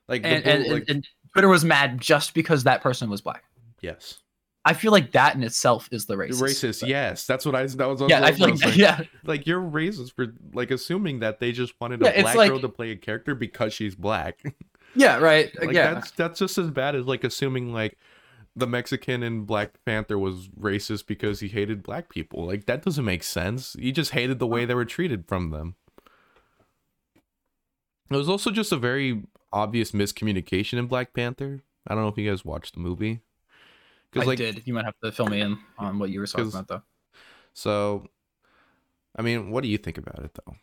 like, 0.08 0.22
the 0.24 0.28
And, 0.30 0.44
bull- 0.44 0.54
and, 0.54 0.72
and, 0.74 0.90
and 0.90 1.08
Twitter 1.34 1.48
was 1.48 1.64
mad 1.66 2.00
just 2.00 2.34
because 2.34 2.64
that 2.66 2.82
person 2.82 3.10
was 3.10 3.22
black. 3.22 3.44
yes 3.82 4.20
I 4.64 4.74
feel 4.74 4.92
like 4.92 5.14
that 5.14 5.34
in 5.34 5.42
itself 5.42 5.90
is 5.92 6.06
the 6.06 6.16
racist. 6.16 6.42
racist, 6.42 6.88
yes 6.88 7.26
that's 7.26 7.46
what 7.48 7.56
i 7.56 7.66
that 7.66 7.88
was 7.88 8.02
Yeah, 8.08 8.24
I 8.24 8.32
feel 8.32 8.50
like 8.50 8.58
saying. 8.60 8.78
yeah. 8.78 9.02
like 9.24 9.48
you're 9.48 9.60
racist 9.62 10.14
for 10.14 10.28
like 10.54 10.70
assuming 10.70 11.20
that 11.22 11.40
they 11.40 11.52
just 11.52 11.74
wanted 11.82 12.02
a 12.04 12.06
Yeah, 12.14 12.22
black 12.22 12.36
like- 12.36 12.50
girl 12.52 12.60
to 12.60 12.70
play 12.70 12.92
a 12.92 12.96
character 12.96 13.34
because 13.34 13.74
she's 13.74 13.96
black 13.96 14.44
Yeah, 14.96 15.18
right. 15.20 15.50
like 15.60 15.72
yeah. 15.72 15.94
that's 15.96 16.12
that's 16.12 16.38
just 16.40 16.58
as 16.58 16.70
bad 16.70 16.96
as 16.96 17.06
like 17.08 17.24
assuming 17.24 17.74
like 17.74 17.98
the 18.56 18.68
mexican 18.68 19.24
in 19.24 19.46
black 19.46 19.72
panther 19.86 20.20
was 20.20 20.50
racist 20.50 21.08
because 21.08 21.40
he 21.40 21.48
hated 21.48 21.82
black 21.82 22.10
people 22.10 22.46
like 22.46 22.66
that 22.66 22.84
doesn't 22.84 23.06
make 23.06 23.24
sense 23.24 23.76
he 23.80 23.92
just 23.94 24.12
hated 24.12 24.38
the 24.40 24.46
way 24.48 24.66
they 24.66 24.74
were 24.76 24.84
treated 24.86 25.26
from 25.28 25.50
them 25.52 25.76
it 28.12 28.16
was 28.18 28.28
also 28.30 28.52
just 28.52 28.72
a 28.74 28.78
very 28.78 29.24
obvious 29.54 29.92
miscommunication 29.92 30.78
in 30.80 30.88
black 30.88 31.14
panther 31.14 31.62
i 31.88 31.94
don't 31.94 32.04
know 32.04 32.10
if 32.10 32.18
you 32.18 32.30
guys 32.30 32.44
watched 32.46 32.74
the 32.74 32.80
movie 32.80 33.22
Cause, 34.14 34.24
I 34.24 34.26
like 34.26 34.38
did. 34.38 34.64
You 34.66 34.74
might 34.74 34.84
have 34.86 34.96
to 35.04 35.12
fill 35.12 35.28
me 35.28 35.40
in 35.40 35.58
on 35.78 35.98
what 35.98 36.10
you 36.10 36.20
were 36.20 36.28
talking 36.28 36.48
about, 36.50 36.68
though. 36.68 36.82
so 37.54 38.06
i 39.16 39.22
mean 39.22 39.52
what 39.52 39.62
do 39.64 39.70
you 39.70 39.78
think 39.78 39.98
about 39.98 40.20
it 40.24 40.32
though 40.46 40.56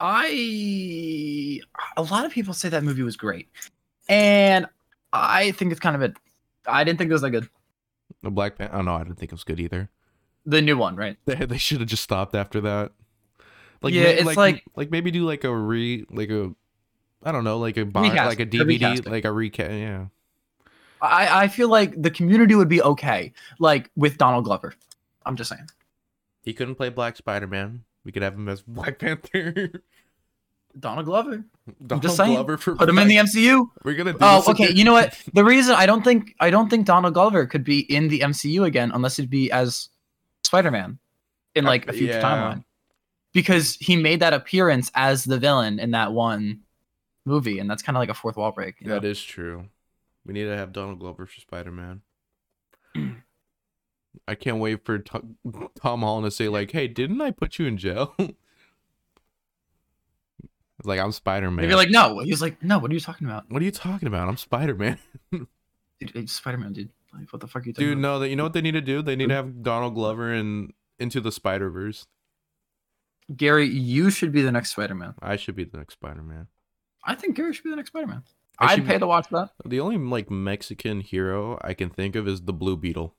I 0.00 1.60
a 1.96 2.02
lot 2.02 2.24
of 2.24 2.30
people 2.32 2.54
say 2.54 2.68
that 2.68 2.84
movie 2.84 3.02
was 3.02 3.16
great, 3.16 3.48
and 4.08 4.66
I 5.12 5.50
think 5.52 5.72
it's 5.72 5.80
kind 5.80 5.96
of 5.96 6.02
a. 6.02 6.14
I 6.70 6.84
didn't 6.84 6.98
think 6.98 7.10
it 7.10 7.14
was 7.14 7.22
that 7.22 7.30
good. 7.30 7.48
the 8.22 8.30
black 8.30 8.56
panther 8.58 8.76
oh 8.76 8.82
no 8.82 8.94
i 8.94 9.02
didn't 9.02 9.16
think 9.18 9.32
it 9.32 9.34
was 9.34 9.42
good 9.44 9.58
either 9.58 9.90
The 10.46 10.62
new 10.62 10.76
one, 10.76 10.94
right? 10.96 11.16
They 11.26 11.34
they 11.46 11.58
should 11.58 11.80
have 11.80 11.88
just 11.88 12.02
stopped 12.04 12.34
after 12.36 12.60
that. 12.62 12.92
Like 13.82 13.92
Yeah, 13.94 14.02
it's 14.04 14.24
like, 14.24 14.36
like- 14.36 14.64
like 14.76 14.90
maybe 14.92 15.10
do 15.10 15.24
like 15.26 15.42
a 15.44 15.54
re 15.54 16.06
like 16.10 16.30
a 16.30 16.54
I 17.22 17.32
don't 17.32 17.44
know 17.44 17.58
like 17.58 17.76
a 17.76 17.84
Recast, 17.84 18.16
like 18.28 18.40
a 18.40 18.42
a 18.44 18.46
DVD 18.46 18.66
recasting. 18.66 19.12
like 19.12 19.24
a 19.24 19.32
recast 19.32 19.72
yeah. 19.72 20.06
I 21.02 21.44
I 21.44 21.48
feel 21.48 21.68
like 21.68 22.00
the 22.00 22.10
community 22.10 22.54
would 22.54 22.68
be 22.68 22.82
okay, 22.82 23.32
like 23.58 23.90
with 23.96 24.18
Donald 24.18 24.44
Glover. 24.44 24.74
I'm 25.26 25.36
just 25.36 25.50
saying. 25.50 25.68
He 26.42 26.52
couldn't 26.54 26.76
play 26.76 26.88
Black 26.88 27.16
Spider 27.16 27.46
Man. 27.46 27.84
We 28.04 28.12
could 28.12 28.22
have 28.22 28.34
him 28.34 28.48
as 28.48 28.62
Black 28.66 28.98
Panther. 28.98 29.82
Donald 30.78 31.06
Glover. 31.06 31.44
Donald 31.86 32.02
just 32.02 32.16
saying, 32.16 32.34
Glover 32.34 32.56
for 32.56 32.76
Put 32.76 32.88
him 32.88 32.98
in 32.98 33.08
the 33.08 33.16
MCU. 33.16 33.68
We're 33.84 33.94
gonna 33.94 34.12
do 34.12 34.18
Oh, 34.20 34.38
this 34.38 34.48
okay. 34.50 34.64
again. 34.66 34.76
You 34.76 34.84
know 34.84 34.92
what? 34.92 35.18
The 35.34 35.44
reason 35.44 35.74
I 35.74 35.86
don't 35.86 36.02
think 36.04 36.34
I 36.40 36.50
don't 36.50 36.68
think 36.70 36.86
Donald 36.86 37.14
Glover 37.14 37.46
could 37.46 37.64
be 37.64 37.80
in 37.92 38.08
the 38.08 38.20
MCU 38.20 38.64
again 38.64 38.90
unless 38.94 39.18
it'd 39.18 39.30
be 39.30 39.50
as 39.50 39.88
Spider-Man 40.44 40.98
in 41.54 41.66
uh, 41.66 41.68
like 41.68 41.88
a 41.88 41.92
future 41.92 42.14
Yeah. 42.14 42.22
timeline. 42.22 42.64
Because 43.32 43.74
he 43.76 43.96
made 43.96 44.20
that 44.20 44.32
appearance 44.32 44.90
as 44.94 45.24
the 45.24 45.38
villain 45.38 45.78
in 45.78 45.90
that 45.92 46.12
one 46.12 46.60
movie, 47.28 47.58
and 47.58 47.70
that's 47.70 47.82
kind 47.82 47.96
of 47.96 48.00
like 48.00 48.08
a 48.08 48.14
fourth 48.14 48.36
wall 48.36 48.52
break. 48.52 48.80
you 48.80 48.88
That 48.88 49.02
know? 49.02 49.08
is 49.08 49.22
true. 49.22 49.66
We 50.26 50.34
need 50.34 50.44
to 50.44 50.56
have 50.56 50.72
Donald 50.72 50.98
Glover 50.98 51.26
for 51.26 51.40
Spider 51.40 51.70
Man. 51.70 52.02
I 54.26 54.34
can't 54.34 54.58
wait 54.58 54.84
for 54.84 54.98
Tom, 54.98 55.36
Tom 55.80 56.00
Holland 56.00 56.26
to 56.26 56.30
say 56.30 56.48
like, 56.48 56.72
"Hey, 56.72 56.88
didn't 56.88 57.20
I 57.20 57.30
put 57.30 57.58
you 57.58 57.66
in 57.66 57.76
jail?" 57.78 58.14
It's 58.18 58.28
like 60.84 61.00
I'm 61.00 61.12
Spider 61.12 61.50
Man. 61.50 61.66
Maybe 61.66 61.74
like 61.76 61.90
no. 61.90 62.18
He 62.20 62.30
was 62.30 62.42
like, 62.42 62.62
no. 62.62 62.78
What 62.78 62.90
are 62.90 62.94
you 62.94 63.00
talking 63.00 63.26
about, 63.26 63.50
what 63.50 63.62
are 63.62 63.64
you 63.64 63.70
talking 63.70 64.08
about? 64.08 64.28
I'm 64.28 64.36
Spider 64.36 64.74
Man. 64.74 64.98
dude, 66.00 66.30
Spider-Man, 66.30 66.72
dude? 66.72 66.90
Like, 67.14 67.32
what 67.32 67.40
the 67.40 67.46
fuck 67.46 67.62
are 67.62 67.66
you 67.66 67.72
talking 67.72 67.86
Dude, 67.86 67.92
about? 67.98 68.02
no, 68.02 68.18
that 68.20 68.28
you 68.28 68.36
know 68.36 68.44
what 68.44 68.52
they 68.52 68.60
need 68.60 68.72
to 68.72 68.80
do? 68.80 69.02
They 69.02 69.16
need 69.16 69.28
to 69.30 69.34
have 69.34 69.62
Donald 69.62 69.94
Glover 69.94 70.32
in 70.32 70.72
into 70.98 71.20
the 71.20 71.32
Spider 71.32 71.70
Verse. 71.70 72.06
Gary, 73.34 73.66
you 73.66 74.10
should 74.10 74.32
be 74.32 74.42
the 74.42 74.52
next 74.52 74.70
Spider-Man. 74.72 75.14
I 75.20 75.36
should 75.36 75.56
be 75.56 75.64
the 75.64 75.78
next 75.78 75.94
Spider 75.94 76.22
Man. 76.22 76.46
I 77.08 77.14
think 77.14 77.34
Gary 77.36 77.52
should 77.54 77.64
be 77.64 77.70
the 77.70 77.76
next 77.76 77.88
Spider-Man. 77.90 78.22
I 78.60 78.66
I'd 78.72 78.74
should- 78.76 78.86
pay 78.86 78.98
to 78.98 79.06
watch 79.06 79.28
that. 79.30 79.50
The 79.64 79.80
only 79.80 79.96
like 79.98 80.30
Mexican 80.30 81.00
hero 81.00 81.58
I 81.62 81.74
can 81.74 81.90
think 81.90 82.14
of 82.16 82.28
is 82.28 82.42
the 82.42 82.52
Blue 82.52 82.76
Beetle. 82.76 83.14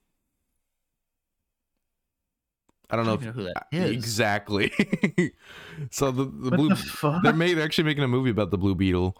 I 2.91 2.95
don't 2.95 3.05
know 3.05 3.13
if 3.13 3.21
even 3.21 3.33
who 3.33 3.43
that 3.43 3.67
I- 3.71 3.75
is. 3.75 3.91
exactly. 3.91 4.71
so 5.91 6.11
the 6.11 6.23
the 6.25 6.49
What 6.49 6.55
blue 6.57 6.69
the 6.69 6.75
fuck? 6.75 7.21
they're 7.23 7.33
made, 7.33 7.53
they're 7.55 7.65
actually 7.65 7.83
making 7.83 8.03
a 8.03 8.07
movie 8.07 8.31
about 8.31 8.49
the 8.51 8.57
Blue 8.57 8.73
Beetle. 8.75 9.15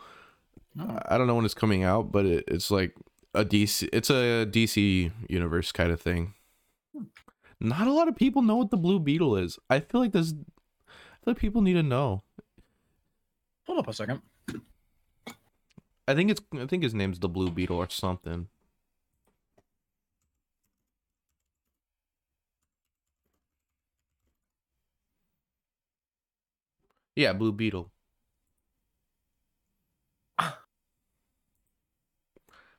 Oh. 0.79 0.99
I 1.07 1.17
don't 1.17 1.27
know 1.27 1.35
when 1.35 1.45
it's 1.45 1.53
coming 1.53 1.83
out, 1.83 2.11
but 2.11 2.25
it, 2.25 2.43
it's 2.47 2.71
like 2.71 2.95
a 3.35 3.45
DC. 3.45 3.87
It's 3.93 4.09
a 4.09 4.45
DC 4.49 5.11
universe 5.29 5.71
kind 5.71 5.91
of 5.91 6.01
thing. 6.01 6.33
Not 7.59 7.87
a 7.87 7.91
lot 7.93 8.07
of 8.07 8.15
people 8.15 8.41
know 8.41 8.55
what 8.55 8.71
the 8.71 8.77
Blue 8.77 8.99
Beetle 8.99 9.35
is. 9.35 9.59
I 9.69 9.81
feel 9.81 9.99
like 10.01 10.13
there's, 10.13 10.31
I 10.33 10.35
feel 11.23 11.33
like 11.33 11.37
people 11.37 11.61
need 11.61 11.73
to 11.73 11.83
know. 11.83 12.23
Hold 13.67 13.79
up 13.79 13.87
a 13.87 13.93
second. 13.93 14.21
I 16.09 16.15
think 16.15 16.31
it's. 16.31 16.41
I 16.53 16.65
think 16.65 16.81
his 16.83 16.95
name's 16.95 17.19
the 17.19 17.29
Blue 17.29 17.51
Beetle 17.51 17.77
or 17.77 17.87
something. 17.89 18.47
Yeah, 27.15 27.33
Blue 27.33 27.51
Beetle. 27.51 27.91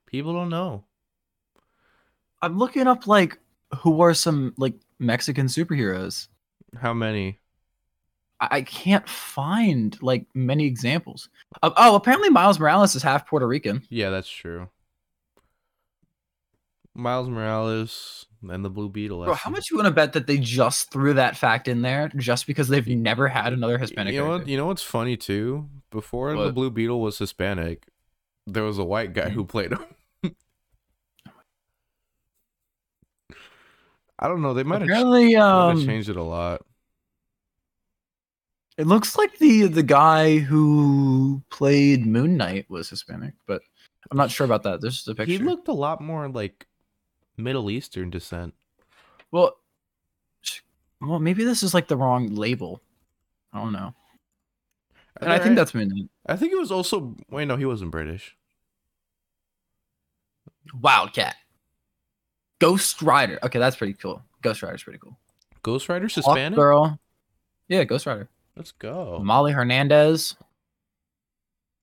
People 0.07 0.33
don't 0.33 0.49
know. 0.51 0.85
I'm 2.43 2.59
looking 2.59 2.87
up 2.89 3.07
like 3.07 3.39
who 3.81 4.01
are 4.01 4.15
some 4.15 4.55
like 4.57 4.75
Mexican 4.99 5.47
superheroes. 5.47 6.29
How 6.77 6.95
many? 6.95 7.40
I, 8.41 8.63
can't 8.63 9.09
find 9.09 9.97
like 10.03 10.27
many 10.35 10.67
examples. 10.67 11.29
Uh, 11.63 11.71
oh, 11.77 11.95
apparently 11.95 12.31
Miles 12.31 12.59
Morales 12.59 12.95
is 12.95 13.03
half 13.03 13.27
Puerto 13.27 13.47
Rican. 13.47 13.83
Yeah, 13.91 14.11
that's 14.11 14.29
true. 14.29 14.69
Miles 16.95 17.29
Morales 17.29 18.27
and 18.49 18.65
the 18.65 18.71
Blue 18.71 18.89
Beetle. 18.89 19.25
Bro, 19.25 19.35
how 19.35 19.51
much 19.51 19.71
you 19.71 19.77
want 19.77 19.87
to 19.87 19.93
bet 19.93 20.13
that 20.15 20.27
they 20.27 20.39
just 20.39 20.91
threw 20.91 21.15
that 21.15 21.37
fact 21.37 21.69
in 21.69 21.83
there 21.83 22.11
just 22.17 22.47
because 22.47 22.69
they've 22.69 22.87
never 22.87 23.29
had 23.29 23.53
another 23.53 23.79
Hispanic? 23.79 24.15
You 24.15 24.23
know 24.23 24.29
what? 24.29 24.49
You 24.49 24.57
know 24.57 24.67
what's 24.67 24.83
funny 24.83 25.17
too? 25.17 25.69
Before 25.91 26.37
the 26.37 26.53
Blue 26.53 26.71
Beetle 26.71 27.01
was 27.01 27.19
Hispanic, 27.19 27.87
there 28.47 28.63
was 28.63 28.79
a 28.79 28.85
white 28.85 29.13
guy 29.13 29.29
who 29.31 29.45
played 29.45 29.73
him. 29.73 29.85
I 34.19 34.29
don't 34.29 34.43
know. 34.43 34.55
They 34.55 34.63
might 34.63 34.83
have 34.83 34.91
Apparently, 34.91 35.35
um, 35.37 35.85
changed 35.85 36.11
it 36.11 36.17
a 36.17 36.23
lot. 36.23 36.63
It 38.81 38.87
looks 38.87 39.19
like 39.19 39.37
the 39.39 39.67
the 39.67 39.83
guy 39.83 40.39
who 40.39 41.43
played 41.51 42.07
Moon 42.07 42.39
Knight 42.39 42.65
was 42.71 42.89
Hispanic, 42.89 43.35
but 43.47 43.61
I'm 44.11 44.17
not 44.17 44.31
sure 44.31 44.47
about 44.47 44.63
that. 44.63 44.81
There's 44.81 44.95
just 44.95 45.09
a 45.09 45.15
picture. 45.15 45.33
He 45.33 45.39
looked 45.39 45.69
a 45.69 45.73
lot 45.73 46.01
more 46.01 46.31
like 46.31 46.67
Middle 47.37 47.71
Eastern 47.71 48.09
descent. 48.09 48.55
well, 49.31 49.59
well, 51.03 51.19
maybe 51.19 51.45
this 51.45 51.63
is 51.63 51.75
like 51.75 51.89
the 51.89 51.97
wrong 51.97 52.35
label. 52.35 52.81
I 53.53 53.61
don't 53.61 53.73
know. 53.73 53.93
And 55.21 55.31
I 55.31 55.39
think 55.39 55.57
that's 55.57 55.75
Moon 55.75 55.89
Knight. 55.89 56.09
I 56.25 56.37
think 56.37 56.53
it 56.53 56.59
was 56.59 56.73
also. 56.73 57.15
Wait, 57.29 57.45
no, 57.45 57.57
he 57.57 57.67
wasn't 57.67 57.91
British. 57.91 58.35
Wildcat. 60.81 61.37
Ghost 62.61 63.03
Rider. 63.03 63.39
Okay, 63.43 63.59
that's 63.59 63.77
pretty 63.77 63.95
cool. 63.95 64.23
Ghost 64.41 64.63
Rider's 64.63 64.85
pretty 64.85 65.01
cool. 65.01 65.19
Ghost 65.63 65.91
Rider's 65.91 66.15
Hawk 66.15 66.25
Hispanic. 66.25 66.57
Girl. 66.57 66.99
Yeah, 67.69 67.85
Ghost 67.85 68.07
Rider. 68.07 68.31
Let's 68.61 68.73
go. 68.73 69.21
Molly 69.25 69.53
Hernandez 69.53 70.37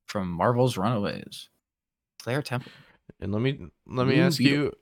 from 0.06 0.30
Marvel's 0.30 0.78
Runaways. 0.78 1.50
Claire 2.22 2.44
Temple. 2.44 2.72
And 3.20 3.32
let 3.32 3.42
me 3.42 3.58
let 3.88 4.06
me 4.06 4.14
Blue 4.14 4.24
ask 4.24 4.38
Beetle. 4.38 4.54
you, 4.54 4.74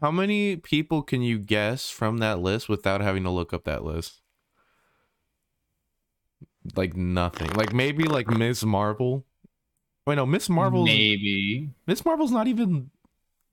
how 0.00 0.10
many 0.10 0.56
people 0.56 1.02
can 1.02 1.22
you 1.22 1.38
guess 1.38 1.88
from 1.88 2.18
that 2.18 2.40
list 2.40 2.68
without 2.68 3.00
having 3.00 3.22
to 3.22 3.30
look 3.30 3.52
up 3.52 3.62
that 3.62 3.84
list? 3.84 4.22
Like 6.74 6.96
nothing. 6.96 7.50
Like 7.50 7.72
maybe 7.72 8.02
like 8.02 8.26
Miss 8.26 8.64
Marvel. 8.64 9.24
Wait, 10.04 10.16
no, 10.16 10.26
Miss 10.26 10.48
Marvel. 10.48 10.84
Maybe. 10.84 11.70
Miss 11.86 12.04
Marvel's 12.04 12.32
not 12.32 12.48
even 12.48 12.90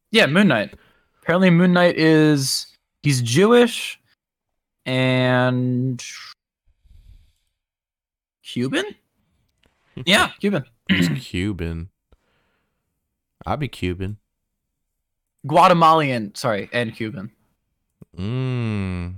Yeah, 0.09 0.25
Moon 0.25 0.47
Knight. 0.47 0.73
Apparently, 1.21 1.51
Moon 1.51 1.73
Knight 1.73 1.95
is 1.95 2.65
he's 3.03 3.21
Jewish 3.21 3.99
and 4.83 6.03
Cuban. 8.43 8.85
Yeah, 10.07 10.31
Cuban. 10.39 10.63
he's 10.89 11.07
Cuban. 11.27 11.89
I'd 13.45 13.59
be 13.59 13.67
Cuban. 13.67 14.17
Guatemalan. 15.45 16.33
Sorry, 16.33 16.67
and 16.73 16.95
Cuban. 16.95 17.31
Mmm. 18.17 19.13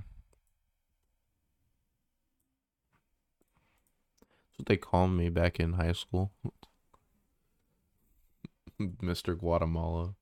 That's 4.49 4.59
what 4.59 4.65
they 4.67 4.75
called 4.75 5.11
me 5.11 5.29
back 5.29 5.61
in 5.61 5.73
high 5.73 5.93
school. 5.93 6.33
Mr. 8.81 9.37
Guatemala. 9.37 10.15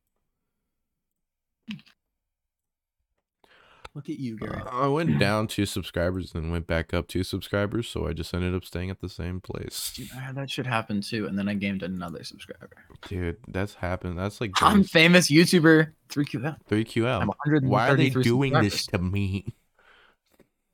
Look 3.95 4.09
at 4.09 4.17
you, 4.17 4.37
Gary. 4.37 4.59
I 4.71 4.87
went 4.87 5.19
down 5.19 5.45
two 5.47 5.67
subscribers 5.67 6.33
and 6.33 6.51
went 6.51 6.65
back 6.65 6.95
up 6.95 7.07
two 7.07 7.23
subscribers, 7.23 7.87
so 7.87 8.07
I 8.07 8.13
just 8.13 8.33
ended 8.33 8.55
up 8.55 8.65
staying 8.65 8.89
at 8.89 9.01
the 9.01 9.09
same 9.09 9.39
place. 9.39 9.93
Dude, 9.95 10.09
I 10.15 10.19
had 10.19 10.35
that 10.35 10.49
should 10.49 10.65
happen 10.65 11.01
too, 11.01 11.27
and 11.27 11.37
then 11.37 11.47
I 11.47 11.53
gained 11.53 11.83
another 11.83 12.23
subscriber. 12.23 12.71
Dude, 13.07 13.37
that's 13.47 13.75
happened. 13.75 14.17
That's 14.17 14.41
like 14.41 14.51
I'm 14.63 14.83
famous 14.83 15.29
YouTuber 15.29 15.91
3QL. 16.09 16.57
three 16.67 16.83
QL. 16.85 17.27
Why 17.61 17.89
are 17.89 17.95
they 17.95 18.09
doing 18.09 18.53
this 18.53 18.87
to 18.87 18.97
me? 18.97 19.45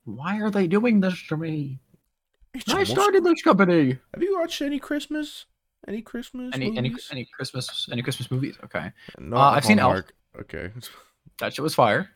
Why 0.06 0.40
are 0.42 0.50
they 0.50 0.68
doing 0.68 1.02
this 1.02 1.22
to 1.28 1.36
me? 1.38 1.80
It's 2.54 2.74
I 2.74 2.84
started 2.86 3.24
this 3.26 3.42
company. 3.42 3.98
Have 4.14 4.24
you 4.24 4.40
watched 4.40 4.62
any 4.62 4.80
Christmas? 4.80 5.46
Any 5.88 6.02
Christmas? 6.02 6.52
Any 6.54 6.78
any 6.78 6.90
movies? 6.90 7.10
any 7.12 7.26
Christmas 7.26 7.88
any 7.92 8.02
Christmas 8.02 8.32
movies? 8.32 8.58
Okay, 8.64 8.92
No, 9.20 9.36
Uh, 9.38 9.42
I've 9.52 9.66
seen 9.66 9.80
Elf. 9.80 10.06
Okay. 10.40 10.72
that 11.40 11.54
shit 11.54 11.64
was 11.64 11.76
fire. 11.76 12.10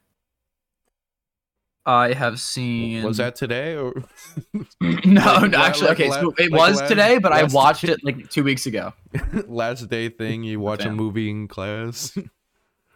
I 1.86 2.14
have 2.14 2.40
seen. 2.40 3.04
Was 3.04 3.18
that 3.18 3.36
today 3.36 3.76
or 3.76 3.94
no, 4.54 4.64
Like, 4.82 5.06
no, 5.52 5.58
actually, 5.58 5.88
like 5.90 6.00
okay. 6.00 6.10
la- 6.10 6.22
so 6.22 6.34
it 6.38 6.52
like 6.52 6.60
was 6.60 6.80
last- 6.80 6.90
today, 6.90 7.18
but 7.18 7.34
I 7.34 7.42
last- 7.44 7.54
watched 7.54 7.84
it 7.84 8.04
like 8.04 8.30
two 8.30 8.44
weeks 8.44 8.66
ago. 8.66 8.94
last 9.48 9.90
day 9.90 10.10
thing? 10.10 10.44
You 10.44 10.60
watch 10.60 10.86
a 10.86 10.92
movie 10.92 11.30
in 11.30 11.48
class. 11.48 12.18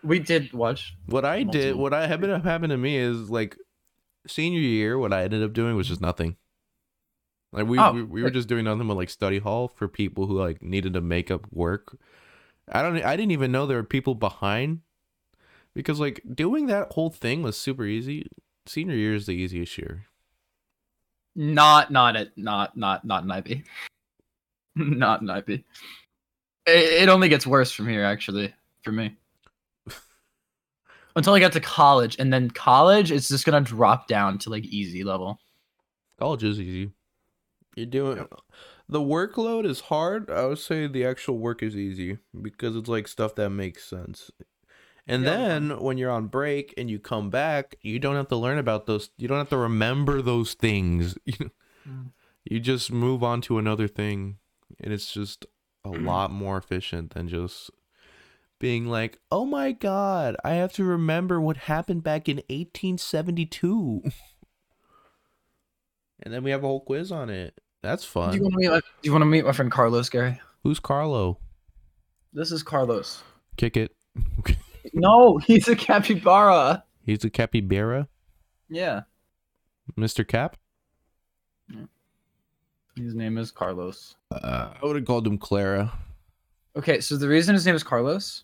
We 0.03 0.19
did 0.19 0.53
watch. 0.53 0.95
what 1.07 1.25
I 1.25 1.43
did, 1.43 1.75
what 1.75 1.93
I 1.93 2.07
happened 2.07 2.43
happened 2.43 2.71
to 2.71 2.77
me 2.77 2.95
is 2.97 3.29
like 3.29 3.57
senior 4.25 4.59
year. 4.59 4.97
What 4.97 5.11
I 5.11 5.23
ended 5.23 5.43
up 5.43 5.53
doing 5.53 5.75
was 5.75 5.87
just 5.89 5.99
nothing. 6.01 6.37
Like 7.51 7.65
we 7.67 7.79
Oh, 7.79 7.91
we, 7.91 8.03
we 8.03 8.23
were 8.23 8.29
just 8.29 8.47
doing 8.47 8.65
nothing 8.65 8.87
but 8.87 8.95
like 8.95 9.09
study 9.09 9.39
hall 9.39 9.67
for 9.67 9.87
people 9.87 10.27
who 10.27 10.37
like 10.39 10.61
needed 10.61 10.93
to 10.93 11.01
make 11.01 11.29
up 11.31 11.45
work. 11.51 11.97
I 12.71 12.81
don't. 12.81 13.03
I 13.03 13.15
didn't 13.17 13.31
even 13.31 13.51
know 13.51 13.65
there 13.65 13.77
were 13.77 13.83
people 13.83 14.15
behind 14.15 14.81
because 15.73 15.99
like 15.99 16.21
doing 16.33 16.67
that 16.67 16.93
whole 16.93 17.09
thing 17.09 17.41
was 17.41 17.57
super 17.57 17.83
easy. 17.85 18.27
Senior 18.67 18.95
year 18.95 19.15
is 19.15 19.25
the 19.25 19.31
easiest 19.31 19.77
year. 19.77 20.05
Not, 21.35 21.91
not 21.91 22.15
at, 22.15 22.37
not, 22.37 22.75
not, 22.75 23.05
not 23.05 23.23
in 23.23 23.31
IB. 23.31 23.63
not 24.75 25.21
in 25.21 25.29
IB. 25.29 25.63
It, 26.65 27.03
it 27.03 27.09
only 27.09 27.29
gets 27.29 27.47
worse 27.47 27.71
from 27.71 27.87
here, 27.87 28.03
actually, 28.03 28.53
for 28.83 28.91
me. 28.91 29.15
Until 31.15 31.33
I 31.33 31.39
get 31.39 31.53
to 31.53 31.59
college, 31.59 32.15
and 32.19 32.31
then 32.31 32.51
college 32.51 33.11
is 33.11 33.27
just 33.27 33.43
gonna 33.43 33.61
drop 33.61 34.07
down 34.07 34.37
to 34.39 34.51
like 34.51 34.65
easy 34.65 35.03
level. 35.03 35.39
College 36.19 36.43
is 36.43 36.59
easy. 36.59 36.91
You're 37.75 37.87
doing 37.87 38.27
the 38.89 38.99
workload 38.99 39.65
is 39.65 39.81
hard. 39.81 40.29
I 40.29 40.45
would 40.45 40.59
say 40.59 40.87
the 40.87 41.05
actual 41.05 41.37
work 41.37 41.61
is 41.61 41.75
easy 41.75 42.19
because 42.39 42.75
it's 42.75 42.87
like 42.87 43.07
stuff 43.07 43.35
that 43.35 43.49
makes 43.49 43.83
sense. 43.83 44.31
And 45.07 45.23
Yeah. 45.23 45.29
then 45.37 45.79
when 45.79 45.97
you're 45.97 46.11
on 46.11 46.27
break 46.27 46.73
and 46.77 46.89
you 46.89 46.99
come 46.99 47.29
back, 47.29 47.75
you 47.81 47.97
don't 47.97 48.15
have 48.15 48.27
to 48.27 48.35
learn 48.35 48.57
about 48.57 48.85
those. 48.85 49.09
You 49.17 49.27
don't 49.27 49.37
have 49.37 49.49
to 49.49 49.57
remember 49.57 50.21
those 50.21 50.53
things. 50.53 51.17
You 51.25 51.51
Mm. 51.87 52.11
you 52.43 52.59
just 52.59 52.91
move 52.91 53.23
on 53.23 53.39
to 53.41 53.57
another 53.57 53.87
thing, 53.87 54.39
and 54.81 54.91
it's 54.93 55.13
just 55.13 55.45
a 55.85 55.89
lot 55.89 56.31
more 56.31 56.57
efficient 56.57 57.13
than 57.13 57.29
just 57.29 57.69
being 58.59 58.87
like, 58.87 59.19
"Oh 59.31 59.45
my 59.45 59.71
god, 59.71 60.35
I 60.43 60.55
have 60.55 60.73
to 60.73 60.83
remember 60.83 61.39
what 61.39 61.55
happened 61.55 62.03
back 62.03 62.27
in 62.27 62.41
1872." 62.49 64.01
and 66.23 66.33
then 66.33 66.43
we 66.43 66.51
have 66.51 66.63
a 66.63 66.67
whole 66.67 66.81
quiz 66.81 67.09
on 67.11 67.29
it. 67.29 67.59
That's 67.81 68.03
Do 68.03 68.09
fun. 68.09 68.33
you 68.33 68.41
want 68.41 68.53
to 68.53 68.59
meet? 68.59 68.69
My, 68.69 68.79
do 68.79 68.83
you 69.03 69.11
want 69.13 69.21
to 69.21 69.25
meet 69.27 69.45
my 69.45 69.51
friend 69.53 69.71
Carlos, 69.71 70.09
Gary? 70.09 70.41
Who's 70.63 70.79
Carlo? 70.81 71.39
This 72.33 72.51
is 72.51 72.63
Carlos. 72.63 73.23
Kick 73.55 73.77
it. 73.77 73.95
No, 74.93 75.37
he's 75.37 75.67
a 75.67 75.75
capybara. 75.75 76.83
He's 77.05 77.23
a 77.23 77.29
capybara, 77.29 78.07
Yeah, 78.69 79.01
Mr. 79.97 80.27
Cap. 80.27 80.57
his 82.95 83.15
name 83.15 83.37
is 83.37 83.51
Carlos. 83.51 84.15
Uh, 84.31 84.73
I 84.81 84.85
would 84.85 84.95
have 84.95 85.05
called 85.05 85.25
him 85.27 85.37
Clara. 85.37 85.91
Okay, 86.75 86.99
so 86.99 87.15
the 87.17 87.27
reason 87.27 87.55
his 87.55 87.65
name 87.65 87.75
is 87.75 87.83
Carlos 87.83 88.43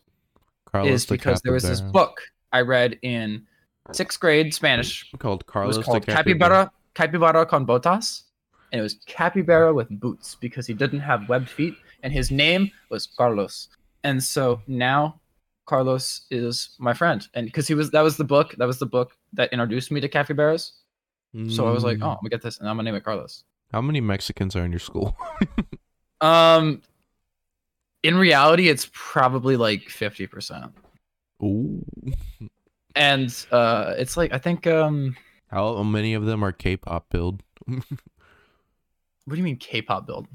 Carlos 0.66 0.92
is 0.92 1.06
the 1.06 1.16
because 1.16 1.42
there 1.42 1.54
was 1.54 1.64
this 1.64 1.82
book 1.82 2.20
I 2.52 2.62
read 2.62 2.98
in 3.02 3.46
sixth 3.92 4.20
grade 4.20 4.54
Spanish 4.54 5.12
called 5.20 5.46
Carlos. 5.46 5.76
It 5.76 5.80
was 5.80 5.86
called. 5.86 6.08
Capybara 6.08 6.72
Capybara 6.94 7.46
con 7.46 7.66
botas, 7.66 8.24
and 8.72 8.80
it 8.80 8.84
was 8.84 8.96
Capybara 9.06 9.74
with 9.74 9.90
boots 10.00 10.36
because 10.36 10.66
he 10.68 10.74
didn't 10.74 11.02
have 11.02 11.28
webbed 11.30 11.50
feet, 11.50 11.76
and 12.02 12.14
his 12.14 12.32
name 12.32 12.72
was 12.90 13.06
Carlos. 13.08 13.70
And 14.04 14.24
so 14.24 14.62
now 14.68 15.20
Carlos 15.66 16.26
is 16.32 16.76
my 16.80 16.94
friend, 16.94 17.28
and 17.34 17.46
because 17.46 17.68
he 17.68 17.74
was 17.74 17.92
that 17.92 18.02
was 18.02 18.18
the 18.18 18.24
book 18.24 18.54
that 18.58 18.66
was 18.66 18.80
the 18.80 18.86
book 18.86 19.16
that 19.34 19.52
introduced 19.54 19.92
me 19.92 20.00
to 20.02 20.10
capybaras. 20.10 20.74
So 21.50 21.68
I 21.68 21.72
was 21.72 21.84
like, 21.84 21.98
Mm. 21.98 22.04
oh, 22.04 22.10
I'm 22.12 22.16
gonna 22.18 22.30
get 22.30 22.42
this, 22.44 22.60
and 22.60 22.70
I'm 22.70 22.76
gonna 22.76 22.86
name 22.92 22.96
it 22.96 23.04
Carlos. 23.04 23.44
How 23.72 23.82
many 23.82 24.02
Mexicans 24.02 24.56
are 24.56 24.64
in 24.66 24.72
your 24.72 24.80
school? 24.80 25.18
Um, 26.22 26.82
in 28.02 28.16
reality, 28.16 28.70
it's 28.70 28.90
probably 28.94 29.58
like 29.58 29.90
fifty 29.90 30.26
percent, 30.26 30.72
Ooh. 31.44 31.84
and 32.96 33.46
uh, 33.52 33.96
it's 33.98 34.16
like 34.16 34.32
I 34.32 34.38
think 34.38 34.66
um, 34.66 35.18
How 35.48 35.84
many 35.84 36.14
of 36.14 36.24
them 36.26 36.42
are 36.44 36.54
K-pop 36.54 37.10
build? 37.10 37.44
what 37.66 37.84
do 39.30 39.36
you 39.36 39.44
mean 39.44 39.58
K-pop 39.58 40.06
build? 40.08 40.28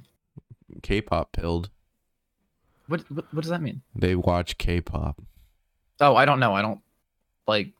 K-pop 0.82 1.32
build. 1.32 1.70
What 2.88 3.10
what, 3.10 3.32
what 3.32 3.42
does 3.42 3.50
that 3.50 3.62
mean? 3.62 3.82
They 3.94 4.14
watch 4.16 4.58
K-pop. 4.58 5.20
Oh, 6.00 6.16
I 6.16 6.24
don't 6.24 6.40
know. 6.40 6.54
I 6.54 6.62
don't 6.62 6.80
like. 7.46 7.72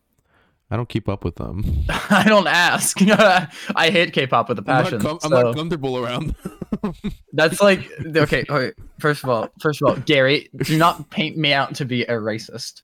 I 0.71 0.77
don't 0.77 0.89
keep 0.89 1.09
up 1.09 1.25
with 1.25 1.37
them. 1.37 1.65
I 1.89 2.25
don't 2.27 2.47
ask. 2.47 2.99
I 3.03 3.91
hate 3.91 4.13
K-pop 4.13 4.51
with 4.51 4.59
a 4.59 4.63
passion. 4.63 4.99
I'm 4.99 5.03
not, 5.03 5.21
com- 5.21 5.31
so 5.31 5.37
I'm 5.37 5.45
not 5.45 5.57
comfortable 5.57 5.97
around. 5.99 6.35
that's 7.33 7.63
like 7.63 7.91
okay, 8.17 8.45
okay. 8.49 8.73
First 8.99 9.25
of 9.25 9.31
all, 9.31 9.49
first 9.61 9.81
of 9.83 9.89
all, 9.89 9.97
Gary, 9.97 10.51
do 10.57 10.77
not 10.77 11.09
paint 11.11 11.37
me 11.39 11.53
out 11.53 11.75
to 11.77 11.85
be 11.85 12.03
a 12.03 12.13
racist 12.13 12.83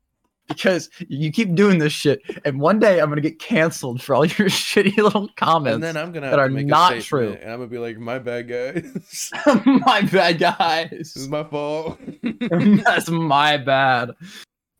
because 0.48 0.90
you 1.08 1.32
keep 1.32 1.54
doing 1.54 1.78
this 1.78 1.92
shit, 1.92 2.20
and 2.44 2.60
one 2.60 2.78
day 2.78 3.00
I'm 3.00 3.08
gonna 3.08 3.20
get 3.20 3.38
canceled 3.38 4.02
for 4.02 4.14
all 4.14 4.24
your 4.24 4.48
shitty 4.48 4.96
little 4.96 5.28
comments. 5.36 5.74
and 5.74 5.82
then 5.82 5.96
I'm 5.96 6.12
gonna 6.12 6.30
that 6.30 6.38
are 6.38 6.48
not 6.48 7.00
true. 7.00 7.32
and 7.32 7.50
I'm 7.50 7.58
gonna 7.58 7.66
be 7.68 7.78
like, 7.78 7.98
"My 7.98 8.18
bad, 8.18 8.48
guys. 8.48 9.30
my 9.64 10.02
bad, 10.02 10.38
guys. 10.38 10.90
this 10.90 11.16
is 11.16 11.28
my 11.28 11.44
fault." 11.44 11.98
That's 12.50 13.08
my 13.10 13.56
bad. 13.56 14.10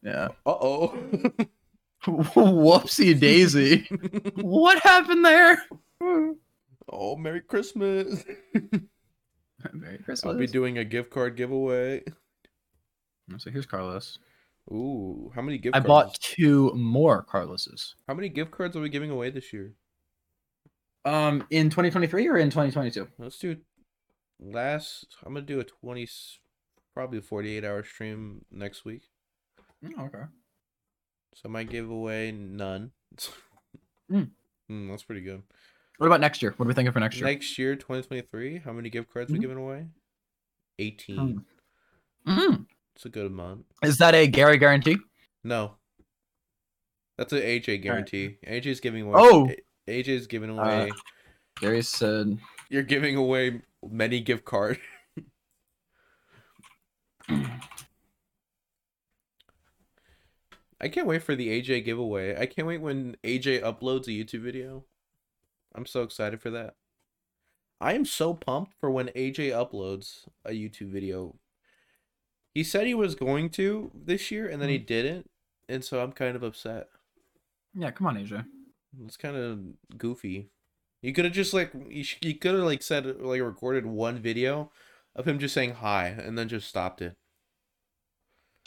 Yeah. 0.03 0.29
uh 0.46 0.50
oh. 0.50 0.98
Whoopsie 2.05 3.18
daisy. 3.18 3.87
what 4.37 4.79
happened 4.81 5.24
there? 5.24 5.62
oh, 6.92 7.16
Merry 7.16 7.40
Christmas. 7.40 8.22
Merry 9.72 9.98
Christmas. 9.98 10.24
I'll 10.33 10.38
be 10.38 10.46
doing 10.46 10.77
a 10.77 10.85
gift 10.85 11.11
card 11.11 11.37
giveaway. 11.37 12.03
so 13.38 13.50
here's 13.50 13.64
Carlos. 13.64 14.18
Ooh, 14.70 15.31
how 15.35 15.42
many 15.42 15.59
gift 15.59 15.74
cards? 15.74 15.85
I 15.85 15.88
cards? 15.88 16.07
bought 16.09 16.20
two 16.20 16.72
more 16.74 17.22
Carloses. 17.22 17.94
How 18.09 18.14
many 18.14 18.29
gift 18.29 18.50
cards 18.50 18.77
are 18.77 18.81
we 18.81 18.88
giving 18.88 19.11
away 19.11 19.31
this 19.31 19.53
year? 19.53 19.74
Um, 21.05 21.46
in 21.50 21.68
2023 21.68 22.27
or 22.29 22.38
in 22.38 22.48
2022? 22.48 23.09
Let's 23.18 23.38
do 23.38 23.57
last. 24.40 25.16
I'm 25.24 25.35
gonna 25.35 25.44
do 25.44 25.61
a 25.61 25.64
20, 25.64 26.09
probably 26.94 27.18
a 27.18 27.22
48 27.22 27.64
hour 27.64 27.85
stream 27.85 28.44
next 28.50 28.85
week. 28.87 29.03
Oh, 29.98 30.05
okay. 30.05 30.24
So 31.35 31.42
I 31.44 31.48
might 31.48 31.68
give 31.68 31.90
away 31.90 32.33
none. 32.33 32.92
Mm. 34.11 34.31
Mm, 34.70 34.88
that's 34.88 35.03
pretty 35.03 35.20
good. 35.20 35.42
What 35.98 36.07
about 36.07 36.22
next 36.22 36.40
year? 36.40 36.55
What 36.57 36.64
are 36.64 36.68
we 36.68 36.72
thinking 36.72 36.90
for 36.90 36.98
next 36.98 37.16
year? 37.16 37.27
Next 37.27 37.59
year, 37.59 37.77
2023, 37.77 38.62
how 38.64 38.72
many 38.72 38.88
gift 38.88 39.12
cards 39.12 39.31
we 39.31 39.37
Mhm. 39.37 39.42
giving 39.42 39.59
away? 39.59 39.88
18. 40.79 41.44
Mm. 42.27 42.66
It's 42.96 43.04
a 43.04 43.09
good 43.09 43.26
amount. 43.26 43.66
Is 43.83 43.98
that 43.98 44.14
a 44.14 44.26
Gary 44.26 44.57
guarantee? 44.59 44.96
No. 45.42 45.74
That's 47.18 47.33
an 47.33 47.40
AJ 47.40 47.83
guarantee. 47.83 48.38
AJ's 48.46 48.80
giving 48.80 49.02
away. 49.02 49.14
Oh! 49.16 49.48
AJ's 49.88 50.26
giving 50.26 50.59
Uh, 50.59 50.62
away. 50.62 50.90
Gary 51.61 51.83
said. 51.83 52.38
You're 52.70 52.83
giving 52.83 53.16
away 53.16 53.62
many 53.88 54.20
gift 54.20 54.44
cards. 54.44 54.78
I 60.80 60.88
can't 60.88 61.07
wait 61.07 61.22
for 61.22 61.35
the 61.35 61.48
AJ 61.48 61.85
giveaway. 61.85 62.37
I 62.38 62.46
can't 62.46 62.66
wait 62.68 62.80
when 62.80 63.16
AJ 63.24 63.62
uploads 63.62 64.07
a 64.07 64.11
YouTube 64.11 64.42
video. 64.42 64.85
I'm 65.74 65.87
so 65.87 66.02
excited 66.02 66.40
for 66.40 66.50
that. 66.50 66.74
I 67.80 67.94
am 67.94 68.04
so 68.04 68.35
pumped 68.35 68.72
for 68.80 68.90
when 68.90 69.09
AJ 69.09 69.50
uploads 69.50 70.26
a 70.44 70.50
YouTube 70.50 70.90
video. 70.90 71.37
He 72.55 72.62
said 72.62 72.87
he 72.87 72.95
was 72.95 73.14
going 73.14 73.51
to 73.51 73.90
this 73.95 74.31
year 74.31 74.49
and 74.49 74.62
then 74.62 74.69
he 74.69 74.79
hmm. 74.79 74.85
didn't, 74.85 75.31
and 75.69 75.85
so 75.85 76.03
I'm 76.03 76.12
kind 76.12 76.37
of 76.37 76.43
upset. 76.43 76.88
Yeah, 77.75 77.90
come 77.90 78.07
on, 78.07 78.17
AJ. 78.17 78.45
It's 79.05 79.17
kind 79.17 79.37
of 79.37 79.99
goofy. 79.99 80.51
You 81.03 81.12
could 81.12 81.25
have 81.25 81.35
just 81.35 81.53
like 81.53 81.73
you, 81.88 82.05
sh- 82.05 82.19
you 82.23 82.37
could 82.37 82.55
have 82.55 82.64
like 82.64 82.83
said 82.83 83.21
like 83.21 83.40
recorded 83.43 83.85
one 83.85 84.19
video 84.19 84.71
of 85.17 85.27
him 85.27 85.38
just 85.38 85.55
saying 85.55 85.75
hi 85.75 86.07
and 86.07 86.38
then 86.38 86.49
just 86.49 86.69
stopped 86.69 87.03
it. 87.03 87.17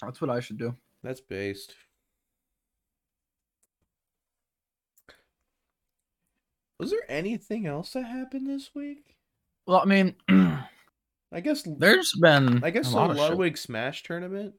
That's 0.01 0.21
what 0.21 0.29
I 0.29 0.41
should 0.41 0.57
do. 0.57 0.75
That's 1.01 1.21
based. 1.21 1.73
Was 6.79 6.91
there 6.91 7.09
anything 7.09 7.65
else 7.65 7.93
that 7.93 8.03
happened 8.03 8.47
this 8.47 8.69
week? 8.75 9.15
Well, 9.65 9.81
I 9.81 9.85
mean, 9.85 10.15
I 11.31 11.41
guess 11.41 11.63
there's 11.65 12.13
been. 12.13 12.63
I 12.63 12.69
guess 12.69 12.91
a 12.91 12.95
lot 12.95 13.11
of 13.11 13.17
shit. 13.17 13.29
Ludwig 13.29 13.57
Smash 13.57 14.03
tournament. 14.03 14.53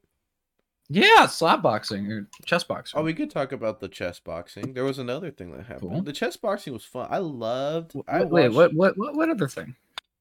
Yeah, 0.91 1.27
slap 1.27 1.61
boxing 1.61 2.11
or 2.11 2.27
chess 2.45 2.63
boxing. 2.63 2.99
Oh, 2.99 3.03
we 3.03 3.13
could 3.13 3.29
talk 3.29 3.51
about 3.51 3.79
the 3.79 3.87
chess 3.87 4.19
boxing. 4.19 4.73
There 4.73 4.83
was 4.83 4.97
another 4.97 5.29
thing 5.29 5.51
that 5.51 5.65
happened. 5.65 5.91
Cool. 5.91 6.01
The 6.01 6.13
chess 6.13 6.35
boxing 6.35 6.73
was 6.73 6.83
fun. 6.83 7.07
I 7.11 7.19
loved. 7.19 7.93
Wh- 7.93 8.09
I 8.11 8.23
Wait, 8.23 8.49
watched, 8.49 8.55
what, 8.55 8.73
what, 8.73 8.97
what, 8.97 9.15
what 9.15 9.29
other 9.29 9.47
thing? 9.47 9.75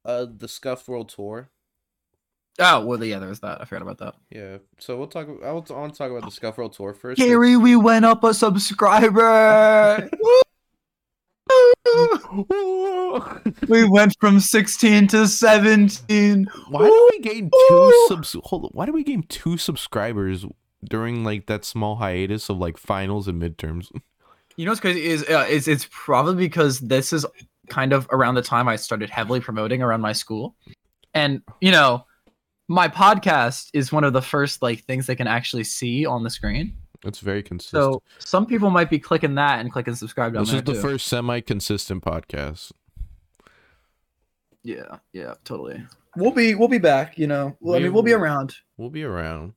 Uh, 0.04 0.26
the 0.37 0.46
Scuff 0.46 0.87
World 0.87 1.08
Tour. 1.08 1.48
Oh, 2.61 2.84
well, 2.84 3.02
yeah, 3.02 3.18
there 3.18 3.28
was 3.28 3.40
that. 3.40 3.62
I 3.62 3.64
forgot 3.64 3.82
about 3.82 3.98
that. 3.98 4.14
Yeah. 4.30 4.58
So 4.78 4.98
we'll 4.98 5.06
talk. 5.06 5.28
I 5.42 5.52
want 5.52 5.66
to 5.66 5.72
talk 5.72 6.11
about 6.11 6.24
the 6.24 6.30
Scuff 6.30 6.58
World 6.58 6.74
Tour 6.74 6.92
first. 6.92 7.18
Gary, 7.18 7.56
we 7.56 7.76
went 7.76 8.04
up 8.04 8.22
a 8.24 8.34
subscriber. 8.34 10.11
we 13.68 13.88
went 13.88 14.16
from 14.21 14.40
16 14.40 15.09
to 15.09 15.27
17. 15.27 16.47
Why 16.68 16.87
do 16.87 17.09
we 17.12 17.18
gain 17.21 17.51
two 17.68 18.07
subs? 18.09 18.37
Hold 18.44 18.64
on. 18.64 18.71
Why 18.73 18.87
do 18.87 18.92
we 18.92 19.05
gain 19.05 19.25
two 19.29 19.57
subscribers 19.57 20.44
during 20.85 21.25
like 21.25 21.47
that 21.47 21.64
small 21.64 21.97
hiatus 21.97 22.49
of 22.49 22.59
like 22.59 22.77
finals 22.77 23.29
and 23.29 23.40
midterms? 23.40 23.90
You 24.57 24.64
know 24.64 24.73
what's 24.73 24.81
crazy 24.81 25.05
is 25.05 25.23
uh, 25.23 25.47
it's 25.49 25.68
it's 25.68 25.87
probably 25.88 26.35
because 26.35 26.81
this 26.81 27.12
is 27.12 27.25
kind 27.68 27.92
of 27.92 28.09
around 28.11 28.35
the 28.35 28.42
time 28.42 28.66
I 28.66 28.75
started 28.75 29.09
heavily 29.09 29.38
promoting 29.38 29.83
around 29.83 30.01
my 30.01 30.12
school, 30.12 30.57
and 31.14 31.42
you 31.61 31.71
know, 31.71 32.05
my 32.66 32.88
podcast 32.88 33.68
is 33.73 33.92
one 33.92 34.03
of 34.03 34.14
the 34.14 34.21
first 34.21 34.61
like 34.61 34.83
things 34.83 35.07
they 35.07 35.14
can 35.14 35.29
actually 35.29 35.62
see 35.62 36.05
on 36.05 36.25
the 36.25 36.31
screen. 36.31 36.77
It's 37.04 37.20
very 37.20 37.42
consistent. 37.42 37.80
So 37.82 38.02
some 38.18 38.44
people 38.46 38.70
might 38.70 38.90
be 38.90 38.98
clicking 38.98 39.34
that 39.37 39.61
and 39.61 39.72
clicking 39.72 39.94
subscribe 39.94 40.32
down 40.34 40.42
this 40.42 40.50
there 40.50 40.58
is 40.58 40.64
the 40.64 40.72
too. 40.74 40.80
first 40.80 41.06
semi-consistent 41.06 42.02
podcast. 42.04 42.72
Yeah, 44.62 44.98
yeah, 45.12 45.34
totally. 45.44 45.82
We'll 46.16 46.32
be 46.32 46.54
we'll 46.54 46.68
be 46.68 46.78
back. 46.78 47.16
You 47.18 47.26
know, 47.26 47.56
well, 47.61 47.74
I 47.74 47.78
We 47.78 47.84
mean, 47.84 47.92
we'll 47.92 48.02
be 48.02 48.12
around. 48.12 48.56
We'll 48.76 48.90
be 48.90 49.04
around, 49.04 49.54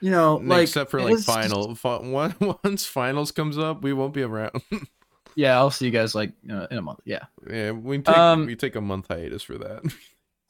You 0.00 0.10
know, 0.10 0.36
like 0.36 0.62
except 0.62 0.90
for 0.90 1.00
like 1.00 1.10
was 1.10 1.26
just- 1.26 1.36
final. 1.36 1.74
fi- 1.74 1.98
one- 1.98 2.34
Once 2.64 2.86
finals 2.86 3.32
comes 3.32 3.58
up, 3.58 3.82
we 3.82 3.92
won't 3.92 4.14
be 4.14 4.22
around. 4.22 4.62
Yeah, 5.34 5.56
I'll 5.56 5.70
see 5.70 5.86
you 5.86 5.90
guys 5.90 6.14
like 6.14 6.34
uh, 6.50 6.66
in 6.70 6.76
a 6.76 6.82
month. 6.82 7.00
Yeah. 7.06 7.20
yeah, 7.48 7.70
we 7.70 7.96
take 8.00 8.14
Um, 8.18 8.44
we 8.44 8.54
take 8.54 8.76
a 8.76 8.82
month 8.82 9.08
hiatus 9.08 9.42
for 9.42 9.56
that. 9.58 9.82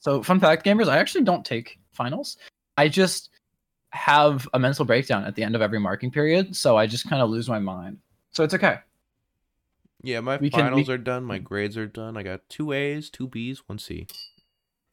So, 0.00 0.20
fun 0.24 0.40
fact, 0.40 0.64
gamers, 0.66 0.88
I 0.88 0.98
actually 0.98 1.22
don't 1.22 1.44
take 1.44 1.78
finals. 1.92 2.36
I 2.76 2.88
just 2.88 3.30
have 3.92 4.48
a 4.54 4.58
mental 4.58 4.84
breakdown 4.84 5.24
at 5.24 5.34
the 5.34 5.42
end 5.42 5.54
of 5.54 5.62
every 5.62 5.78
marking 5.78 6.10
period, 6.10 6.56
so 6.56 6.76
I 6.76 6.86
just 6.86 7.08
kind 7.08 7.22
of 7.22 7.30
lose 7.30 7.48
my 7.48 7.58
mind. 7.58 7.98
So 8.30 8.42
it's 8.44 8.54
okay. 8.54 8.78
yeah, 10.02 10.20
my 10.20 10.36
We 10.38 10.50
can- 10.50 10.60
finals 10.60 10.88
we- 10.88 10.94
are 10.94 10.98
done. 10.98 11.24
My 11.24 11.38
grades 11.38 11.76
are 11.76 11.86
done. 11.86 12.16
I 12.16 12.22
got 12.22 12.48
two 12.48 12.72
A's, 12.72 13.08
two 13.10 13.28
B's, 13.28 13.62
one 13.68 13.78
C. 13.78 14.06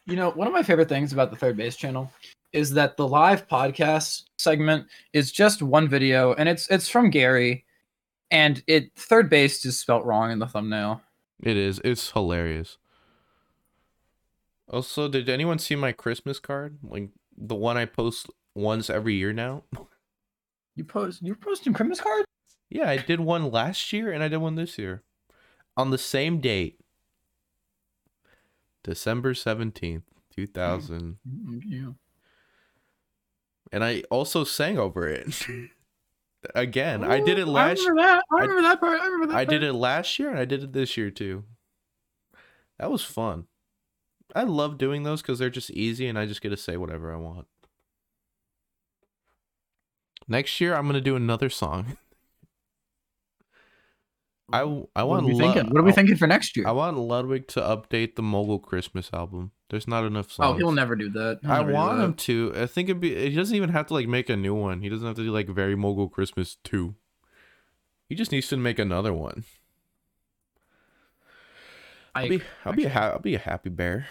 You 0.05 0.15
know, 0.15 0.31
one 0.31 0.47
of 0.47 0.53
my 0.53 0.63
favorite 0.63 0.89
things 0.89 1.13
about 1.13 1.31
the 1.31 1.37
Third 1.37 1.55
Base 1.57 1.75
channel 1.75 2.11
is 2.51 2.71
that 2.73 2.97
the 2.97 3.07
live 3.07 3.47
podcast 3.47 4.23
segment 4.37 4.87
is 5.13 5.31
just 5.31 5.61
one 5.61 5.87
video, 5.87 6.33
and 6.33 6.49
it's 6.49 6.67
it's 6.69 6.89
from 6.89 7.09
Gary, 7.09 7.63
and 8.31 8.61
it 8.67 8.91
Third 8.95 9.29
Base 9.29 9.63
is 9.65 9.79
spelt 9.79 10.03
wrong 10.05 10.31
in 10.31 10.39
the 10.39 10.47
thumbnail. 10.47 11.01
It 11.41 11.55
is. 11.57 11.79
It's 11.85 12.11
hilarious. 12.11 12.77
Also, 14.67 15.07
did 15.07 15.29
anyone 15.29 15.57
see 15.59 15.75
my 15.75 15.91
Christmas 15.91 16.39
card? 16.39 16.77
Like 16.83 17.09
the 17.37 17.55
one 17.55 17.77
I 17.77 17.85
post 17.85 18.29
once 18.55 18.89
every 18.89 19.15
year 19.15 19.33
now? 19.33 19.63
You 20.75 20.85
post 20.85 21.21
you're 21.21 21.35
posting 21.35 21.73
Christmas 21.73 21.99
cards? 21.99 22.25
Yeah, 22.69 22.89
I 22.89 22.95
did 22.97 23.19
one 23.19 23.51
last 23.51 23.91
year 23.91 24.13
and 24.13 24.23
I 24.23 24.29
did 24.29 24.37
one 24.37 24.55
this 24.55 24.77
year. 24.77 25.03
On 25.75 25.89
the 25.89 25.97
same 25.97 26.39
date. 26.39 26.79
December 28.83 29.33
17th, 29.33 30.03
2000. 30.33 31.17
Mm, 31.27 31.61
Yeah. 31.65 31.89
And 33.73 33.83
I 33.83 34.03
also 34.09 34.45
sang 34.45 34.77
over 34.77 35.05
it. 35.09 35.45
Again, 36.55 37.03
I 37.03 37.19
did 37.19 37.37
it 37.37 37.47
Ooh, 37.47 37.51
last 37.51 37.81
I 37.81 37.89
remember 37.89 38.01
that. 38.03 38.23
I 38.31 38.35
I- 38.37 38.41
remember 38.41 38.61
that 38.61 38.79
part. 38.79 39.01
I 39.01 39.05
remember 39.05 39.27
that. 39.33 39.35
I 39.37 39.43
did 39.45 39.63
it 39.63 39.73
last 39.73 40.17
year 40.17 40.29
and 40.29 40.39
I 40.39 40.45
did 40.45 40.63
it 40.63 40.71
this 40.71 40.95
year 40.95 41.11
too. 41.11 41.43
That 42.79 42.89
was 42.89 43.03
fun. 43.03 43.47
I 44.33 44.43
love 44.43 44.77
doing 44.77 45.03
those 45.03 45.21
because 45.21 45.39
they're 45.39 45.49
just 45.49 45.71
easy 45.71 46.07
and 46.07 46.17
I 46.17 46.25
just 46.25 46.41
get 46.41 46.49
to 46.49 46.57
say 46.57 46.77
whatever 46.77 47.13
I 47.13 47.17
want. 47.17 47.47
Next 50.29 50.61
year, 50.61 50.75
I'm 50.75 50.85
gonna 50.85 51.01
do 51.01 51.15
another 51.15 51.49
song. 51.49 51.97
I 54.51 54.63
What 54.63 54.89
want 54.95 55.25
are 55.25 55.27
we 55.27 55.37
thinking? 55.37 55.69
What 55.69 55.81
are 55.81 55.83
we 55.83 55.91
thinking 55.91 56.15
for 56.15 56.27
next 56.27 56.55
year? 56.55 56.67
I 56.67 56.71
want 56.71 56.97
Ludwig 56.97 57.47
to 57.49 57.61
update 57.61 58.15
the 58.15 58.21
Mogul 58.21 58.59
Christmas 58.59 59.09
album. 59.13 59.51
There's 59.69 59.87
not 59.87 60.05
enough 60.05 60.27
oh, 60.29 60.33
songs. 60.33 60.55
Oh, 60.55 60.57
he'll 60.57 60.71
never 60.71 60.95
do 60.95 61.09
that. 61.11 61.39
He'll 61.41 61.51
I 61.51 61.61
want 61.61 61.97
that. 61.97 62.03
him 62.03 62.13
to. 62.15 62.53
I 62.55 62.65
think 62.65 62.89
it'd 62.89 63.01
be. 63.01 63.29
He 63.29 63.35
doesn't 63.35 63.55
even 63.55 63.69
have 63.69 63.87
to 63.87 63.93
like 63.93 64.07
make 64.07 64.29
a 64.29 64.37
new 64.37 64.55
one. 64.55 64.81
He 64.81 64.89
doesn't 64.89 65.05
have 65.05 65.17
to 65.17 65.23
do 65.23 65.31
like 65.31 65.49
very 65.49 65.75
Mogul 65.75 66.09
Christmas 66.09 66.57
two. 66.63 66.95
He 68.07 68.15
just 68.15 68.31
needs 68.31 68.47
to 68.47 68.57
make 68.57 68.79
another 68.79 69.13
one. 69.13 69.43
I, 72.15 72.23
I'll 72.23 72.29
be, 72.29 72.41
I'll 72.65 72.73
be, 72.73 72.85
a 72.85 72.89
ha- 72.89 73.09
I'll 73.11 73.19
be 73.19 73.35
a 73.35 73.39
happy 73.39 73.69
bear. 73.69 74.07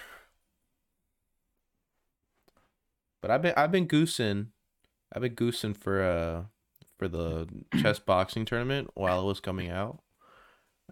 But 3.21 3.33
I've 3.33 3.43
been, 3.43 3.55
I've 3.57 3.73
been 3.73 3.87
goosing, 3.87 4.53
I've 5.13 5.23
been 5.23 5.35
goosing 5.35 5.75
for 5.75 6.03
uh, 6.03 6.43
for 6.99 7.09
the 7.09 7.49
chess 7.81 7.99
boxing 7.99 8.45
tournament 8.45 8.91
while 8.95 9.21
it 9.23 9.27
was 9.27 9.41
coming 9.41 9.71
out. 9.71 10.01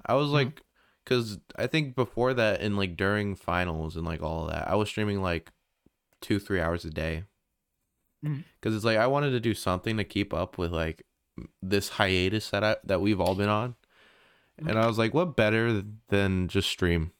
I 0.04 0.14
was 0.14 0.28
like, 0.30 0.62
cause 1.04 1.38
I 1.56 1.66
think 1.66 1.94
before 1.96 2.34
that 2.34 2.60
and 2.60 2.76
like 2.76 2.96
during 2.96 3.34
finals 3.34 3.96
and 3.96 4.04
like 4.06 4.22
all 4.22 4.44
of 4.46 4.50
that, 4.52 4.68
I 4.68 4.74
was 4.74 4.88
streaming 4.88 5.22
like 5.22 5.50
two, 6.20 6.38
three 6.38 6.60
hours 6.60 6.84
a 6.84 6.90
day. 6.90 7.24
Mhm. 8.24 8.44
Cause 8.62 8.74
it's 8.74 8.84
like 8.84 8.98
I 8.98 9.06
wanted 9.06 9.30
to 9.30 9.40
do 9.40 9.54
something 9.54 9.96
to 9.96 10.04
keep 10.04 10.32
up 10.34 10.58
with 10.58 10.72
like 10.72 11.02
this 11.62 11.90
hiatus 11.90 12.50
that 12.50 12.64
I 12.64 12.76
that 12.84 13.00
we've 13.00 13.20
all 13.20 13.34
been 13.34 13.48
on. 13.48 13.74
And 14.58 14.78
I 14.78 14.86
was 14.86 14.96
like, 14.96 15.12
what 15.12 15.36
better 15.36 15.82
than 16.08 16.48
just 16.48 16.68
stream? 16.70 17.12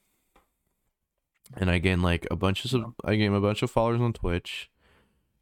And 1.55 1.71
I 1.71 1.79
gained 1.79 2.03
like 2.03 2.27
a 2.31 2.37
bunch 2.37 2.65
of 2.65 2.71
sub- 2.71 2.95
I 3.05 3.17
gained 3.17 3.35
a 3.35 3.41
bunch 3.41 3.63
of 3.63 3.71
followers 3.71 4.01
on 4.01 4.13
Twitch, 4.15 4.71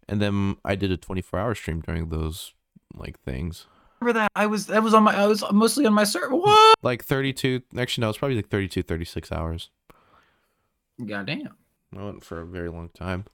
and 0.08 0.20
then 0.20 0.56
I 0.64 0.74
did 0.74 0.90
a 0.90 0.96
24 0.96 1.38
hour 1.38 1.54
stream 1.54 1.80
during 1.80 2.08
those 2.08 2.52
like 2.94 3.20
things. 3.20 3.66
remember 4.00 4.20
that. 4.20 4.30
I 4.34 4.46
was 4.46 4.66
that 4.66 4.82
was 4.82 4.94
on 4.94 5.02
my 5.04 5.14
I 5.16 5.26
was 5.26 5.44
mostly 5.52 5.86
on 5.86 5.92
my 5.94 6.04
server. 6.04 6.36
What? 6.36 6.76
Like 6.82 7.04
32, 7.04 7.62
actually 7.78 8.02
no, 8.02 8.10
it's 8.10 8.18
probably 8.18 8.36
like 8.36 8.48
32, 8.48 8.82
36 8.82 9.32
hours. 9.32 9.70
Goddamn. 11.04 11.56
I 11.96 12.04
went 12.04 12.24
for 12.24 12.40
a 12.40 12.46
very 12.46 12.68
long 12.68 12.90
time. 12.90 13.24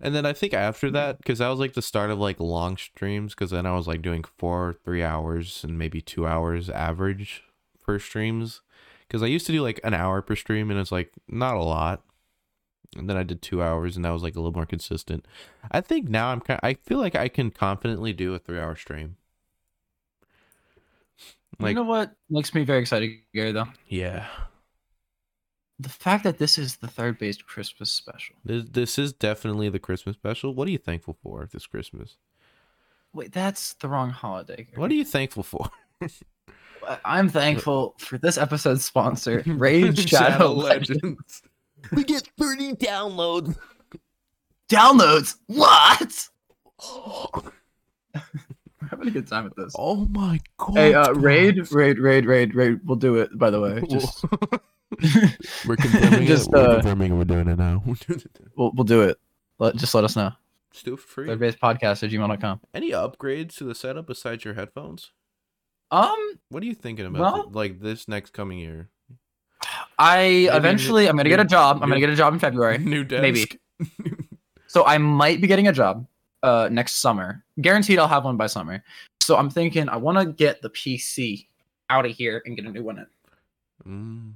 And 0.00 0.14
then 0.14 0.24
I 0.24 0.32
think 0.32 0.54
after 0.54 0.90
that, 0.90 1.16
mm. 1.16 1.18
because 1.18 1.38
that 1.38 1.48
was 1.48 1.58
like 1.58 1.74
the 1.74 1.82
start 1.82 2.10
of 2.10 2.18
like 2.18 2.38
long 2.38 2.76
streams, 2.76 3.34
because 3.34 3.50
then 3.50 3.66
I 3.66 3.74
was 3.74 3.86
like 3.86 4.02
doing 4.02 4.24
four, 4.36 4.76
three 4.84 5.02
hours 5.02 5.64
and 5.64 5.78
maybe 5.78 6.00
two 6.00 6.26
hours 6.26 6.70
average 6.70 7.42
per 7.82 7.98
streams. 7.98 8.60
Because 9.06 9.22
I 9.22 9.26
used 9.26 9.46
to 9.46 9.52
do 9.52 9.62
like 9.62 9.80
an 9.84 9.94
hour 9.94 10.20
per 10.20 10.36
stream 10.36 10.70
and 10.70 10.78
it's 10.78 10.92
like 10.92 11.12
not 11.26 11.56
a 11.56 11.62
lot. 11.62 12.02
And 12.96 13.08
then 13.08 13.16
I 13.16 13.22
did 13.22 13.42
two 13.42 13.62
hours 13.62 13.96
and 13.96 14.04
that 14.04 14.10
was 14.10 14.22
like 14.22 14.34
a 14.34 14.38
little 14.38 14.52
more 14.52 14.66
consistent. 14.66 15.26
I 15.70 15.80
think 15.80 16.08
now 16.08 16.28
I'm 16.28 16.40
kind 16.40 16.58
Of, 16.62 16.66
I 16.66 16.74
feel 16.74 16.98
like 16.98 17.14
I 17.14 17.28
can 17.28 17.50
confidently 17.50 18.12
do 18.12 18.34
a 18.34 18.38
three 18.38 18.58
hour 18.58 18.76
stream. 18.76 19.16
Like, 21.60 21.70
you 21.70 21.74
know 21.74 21.84
what 21.84 22.12
makes 22.30 22.54
me 22.54 22.64
very 22.64 22.80
excited, 22.80 23.10
Gary? 23.34 23.52
Though 23.52 23.66
yeah. 23.88 24.26
the 25.78 25.88
fact 25.88 26.24
that 26.24 26.38
this 26.38 26.56
is 26.56 26.76
the 26.76 26.86
third 26.86 27.18
based 27.18 27.46
Christmas 27.46 27.90
special. 27.90 28.36
This, 28.44 28.64
this 28.70 28.98
is 28.98 29.12
definitely 29.12 29.68
the 29.68 29.78
Christmas 29.78 30.14
special. 30.14 30.54
What 30.54 30.68
are 30.68 30.70
you 30.70 30.78
thankful 30.78 31.16
for 31.22 31.48
this 31.52 31.66
Christmas? 31.66 32.16
Wait, 33.12 33.32
that's 33.32 33.74
the 33.74 33.88
wrong 33.88 34.10
holiday. 34.10 34.68
What 34.76 34.90
are 34.90 34.94
you 34.94 35.04
thankful 35.04 35.42
for? 35.42 35.68
I'm 37.04 37.28
thankful 37.28 37.94
for 37.98 38.18
this 38.18 38.38
episode's 38.38 38.84
sponsor, 38.84 39.42
Raid 39.46 39.98
Shadow, 39.98 40.52
Legends. 40.52 41.42
We 41.92 42.04
get 42.04 42.28
30 42.38 42.74
downloads. 42.74 43.56
Downloads. 44.68 45.36
What? 45.46 46.28
We're 48.14 48.88
having 48.90 49.08
a 49.08 49.10
good 49.10 49.26
time 49.26 49.44
with 49.44 49.54
this. 49.56 49.74
Oh 49.76 50.06
my 50.10 50.40
god. 50.58 50.74
Hey, 50.74 50.94
uh, 50.94 51.12
raid, 51.12 51.70
raid, 51.72 51.98
raid, 51.98 52.26
raid, 52.26 52.54
raid. 52.54 52.80
We'll 52.84 52.96
do 52.96 53.16
it. 53.16 53.36
By 53.36 53.50
the 53.50 53.60
way, 53.60 53.82
just 53.90 54.24
we're 55.66 55.76
confirming 55.76 56.26
Just, 56.26 56.48
it. 56.48 56.52
We're 56.52 56.60
uh, 56.60 56.74
confirming 56.74 57.18
we're 57.18 57.24
doing 57.24 57.48
it 57.48 57.58
now. 57.58 57.82
we'll 58.56 58.72
we'll 58.72 58.84
do 58.84 59.02
it. 59.02 59.18
Let 59.58 59.76
just 59.76 59.94
let 59.94 60.04
us 60.04 60.16
know. 60.16 60.32
Just 60.70 60.84
do 60.84 60.94
it 60.94 61.00
for 61.00 61.08
free. 61.08 61.26
Third 61.26 61.40
Based 61.40 61.60
podcast 61.60 62.02
at 62.02 62.10
gmail.com. 62.10 62.60
Any 62.74 62.90
upgrades 62.92 63.56
to 63.56 63.64
the 63.64 63.74
setup 63.74 64.06
besides 64.06 64.44
your 64.44 64.54
headphones? 64.54 65.12
Um, 65.90 66.38
What 66.50 66.62
are 66.62 66.66
you 66.66 66.74
thinking 66.74 67.06
about 67.06 67.20
Well- 67.20 67.50
like 67.52 67.80
this 67.80 68.06
next 68.08 68.32
coming 68.32 68.58
year? 68.58 68.90
I 69.98 70.48
eventually 70.52 71.08
I'm 71.08 71.16
gonna 71.16 71.28
get 71.28 71.40
a 71.40 71.44
new- 71.44 71.48
job. 71.48 71.82
I'm 71.82 71.88
gonna 71.88 72.00
get 72.00 72.10
a 72.10 72.16
job 72.16 72.32
in 72.32 72.38
February. 72.38 72.78
New 72.94 73.04
desk. 73.04 73.22
maybe. 73.22 73.44
So 74.70 74.84
I 74.84 74.98
might 74.98 75.40
be 75.40 75.46
getting 75.46 75.66
a 75.68 75.72
job 75.72 76.06
uh 76.42 76.68
next 76.70 76.96
summer. 77.00 77.42
Guaranteed 77.60 77.98
I'll 77.98 78.06
have 78.06 78.24
one 78.24 78.36
by 78.36 78.46
summer. 78.46 78.84
So 79.22 79.36
I'm 79.36 79.48
thinking 79.50 79.88
I 79.88 79.96
want 79.96 80.18
to 80.18 80.26
get 80.26 80.60
the 80.62 80.68
PC 80.70 81.46
out 81.90 82.04
of 82.04 82.12
here 82.12 82.42
and 82.44 82.54
get 82.54 82.66
a 82.66 82.70
new 82.70 82.84
one 82.84 82.98
in. 82.98 83.06
Mm, 83.90 84.32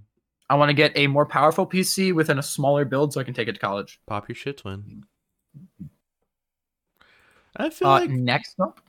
I 0.49 0.55
want 0.55 0.71
to 0.71 0.75
get 0.75 0.93
a 0.97 1.07
more 1.07 1.27
powerful 1.27 1.67
PC 1.67 2.15
within 2.15 2.39
a 2.39 2.43
smaller 2.43 2.87
build 2.87 3.13
so 3.13 3.21
I 3.21 3.25
can 3.25 3.35
take 3.35 3.47
it 3.49 3.53
to 3.53 3.61
college. 3.61 4.01
pop 4.07 4.27
your 4.29 4.35
shit, 4.37 4.57
twin. 4.57 5.05
I 7.57 7.69
feel 7.71 7.89
Uh, 7.89 8.01
like 8.01 8.11
next 8.11 8.59
up, 8.59 8.81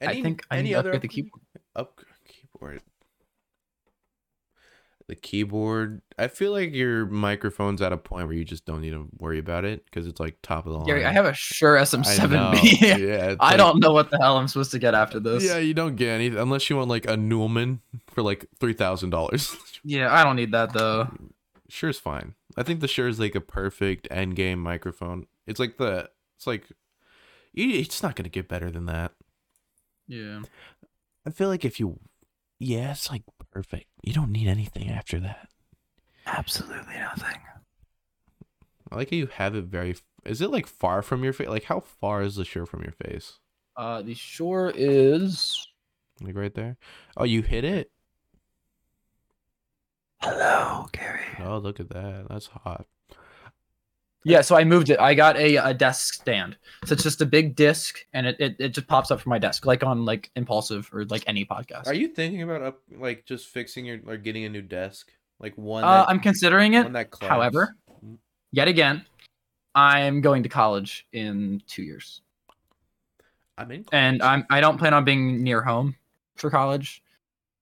any, 0.00 0.18
I 0.18 0.22
think 0.22 0.44
I 0.50 0.56
any 0.58 0.64
need 0.64 0.72
to 0.72 0.78
other 0.80 0.88
upgrade 0.90 1.02
the 1.02 1.08
keyboard. 1.08 1.42
up 1.76 2.00
keyboard. 2.26 2.82
The 5.08 5.16
keyboard. 5.16 6.00
I 6.16 6.28
feel 6.28 6.52
like 6.52 6.72
your 6.72 7.06
microphone's 7.06 7.82
at 7.82 7.92
a 7.92 7.96
point 7.96 8.28
where 8.28 8.36
you 8.36 8.44
just 8.44 8.64
don't 8.64 8.80
need 8.80 8.90
to 8.90 9.08
worry 9.18 9.38
about 9.38 9.64
it 9.64 9.84
because 9.84 10.06
it's 10.06 10.20
like 10.20 10.36
top 10.42 10.64
of 10.64 10.72
the 10.72 10.78
line. 10.78 10.86
Gary, 10.86 11.04
I 11.04 11.12
have 11.12 11.24
a 11.26 11.34
Shure 11.34 11.76
I 11.76 11.80
know. 11.80 11.84
SM7B. 11.84 12.80
Yeah, 12.98 13.34
I 13.40 13.48
like- 13.50 13.56
don't 13.58 13.80
know 13.80 13.92
what 13.92 14.10
the 14.10 14.18
hell 14.18 14.36
I'm 14.38 14.46
supposed 14.48 14.70
to 14.70 14.78
get 14.78 14.94
after 14.94 15.18
this. 15.20 15.44
Yeah, 15.44 15.58
you 15.58 15.74
don't 15.74 15.96
get 15.96 16.08
anything 16.10 16.38
unless 16.38 16.70
you 16.70 16.76
want 16.76 16.88
like 16.88 17.06
a 17.08 17.16
Neumann 17.16 17.80
for 18.08 18.22
like 18.22 18.46
three 18.60 18.74
thousand 18.74 19.10
dollars. 19.10 19.54
Yeah, 19.84 20.14
I 20.14 20.22
don't 20.22 20.36
need 20.36 20.52
that 20.52 20.72
though. 20.72 21.10
Shure's 21.68 21.98
fine. 21.98 22.34
I 22.56 22.62
think 22.62 22.78
the 22.78 22.86
Shure 22.86 23.08
is 23.08 23.18
like 23.18 23.34
a 23.34 23.40
perfect 23.40 24.06
end 24.12 24.36
game 24.36 24.60
microphone. 24.60 25.26
It's 25.48 25.58
like 25.58 25.76
the 25.78 26.08
it's 26.36 26.46
like 26.46 26.68
it's 27.52 28.00
not 28.02 28.14
gonna 28.14 28.28
get 28.28 28.46
better 28.48 28.70
than 28.70 28.86
that. 28.86 29.10
Yeah. 30.06 30.42
I 31.26 31.30
feel 31.30 31.48
like 31.48 31.64
if 31.64 31.80
you 31.80 31.98
yeah, 32.62 32.92
it's 32.92 33.10
like 33.10 33.22
perfect. 33.50 33.86
You 34.02 34.12
don't 34.12 34.32
need 34.32 34.48
anything 34.48 34.90
after 34.90 35.18
that. 35.20 35.48
Absolutely 36.26 36.94
nothing. 36.94 37.40
I 38.90 38.96
like 38.96 39.10
how 39.10 39.16
you 39.16 39.26
have 39.26 39.54
it 39.54 39.64
very. 39.64 39.96
Is 40.24 40.40
it 40.40 40.50
like 40.50 40.66
far 40.66 41.02
from 41.02 41.24
your 41.24 41.32
face? 41.32 41.48
Like 41.48 41.64
how 41.64 41.80
far 41.80 42.22
is 42.22 42.36
the 42.36 42.44
Shure 42.44 42.66
from 42.66 42.82
your 42.82 42.92
face? 42.92 43.38
Uh, 43.76 44.02
the 44.02 44.14
Shure 44.14 44.72
is. 44.74 45.66
Like 46.20 46.36
right 46.36 46.54
there. 46.54 46.76
Oh, 47.16 47.24
you 47.24 47.42
hit 47.42 47.64
it. 47.64 47.90
Hello, 50.20 50.86
Gary. 50.92 51.20
Oh, 51.44 51.58
look 51.58 51.80
at 51.80 51.88
that. 51.88 52.26
That's 52.28 52.46
hot. 52.46 52.86
Yeah, 54.24 54.40
so 54.40 54.56
I 54.56 54.64
moved 54.64 54.90
it. 54.90 55.00
I 55.00 55.14
got 55.14 55.36
a, 55.36 55.56
a 55.56 55.74
desk 55.74 56.14
stand. 56.14 56.56
So 56.84 56.92
it's 56.92 57.02
just 57.02 57.20
a 57.20 57.26
big 57.26 57.56
disc, 57.56 58.04
and 58.12 58.26
it, 58.26 58.36
it, 58.38 58.56
it 58.58 58.68
just 58.70 58.86
pops 58.86 59.10
up 59.10 59.20
from 59.20 59.30
my 59.30 59.38
desk, 59.38 59.66
like 59.66 59.82
on 59.84 60.04
like 60.04 60.30
Impulsive 60.36 60.88
or 60.92 61.04
like 61.06 61.24
any 61.26 61.44
podcast. 61.44 61.86
Are 61.86 61.94
you 61.94 62.08
thinking 62.08 62.42
about 62.42 62.62
up 62.62 62.80
like 62.96 63.24
just 63.24 63.48
fixing 63.48 63.84
your 63.84 63.98
or 64.06 64.16
getting 64.16 64.44
a 64.44 64.48
new 64.48 64.62
desk? 64.62 65.10
Like 65.40 65.56
one 65.56 65.84
Uh, 65.84 65.88
that, 65.88 66.08
I'm 66.08 66.20
considering 66.20 66.74
it. 66.74 66.86
However, 67.20 67.76
yet 68.52 68.68
again, 68.68 69.04
I'm 69.74 70.20
going 70.20 70.42
to 70.44 70.48
college 70.48 71.06
in 71.12 71.62
two 71.66 71.82
years, 71.82 72.20
I'm 73.58 73.70
in 73.70 73.84
and. 73.92 74.22
I'm 74.22 74.46
I 74.50 74.60
don't 74.60 74.78
plan 74.78 74.94
on 74.94 75.04
being 75.04 75.42
near 75.42 75.62
home 75.62 75.96
for 76.36 76.50
college. 76.50 77.02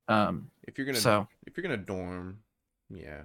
Um, 0.08 0.50
if 0.66 0.76
you're 0.76 0.86
gonna 0.86 0.98
so 0.98 1.26
if 1.46 1.56
you're 1.56 1.62
gonna 1.62 1.76
dorm, 1.76 2.38
yeah. 2.90 3.22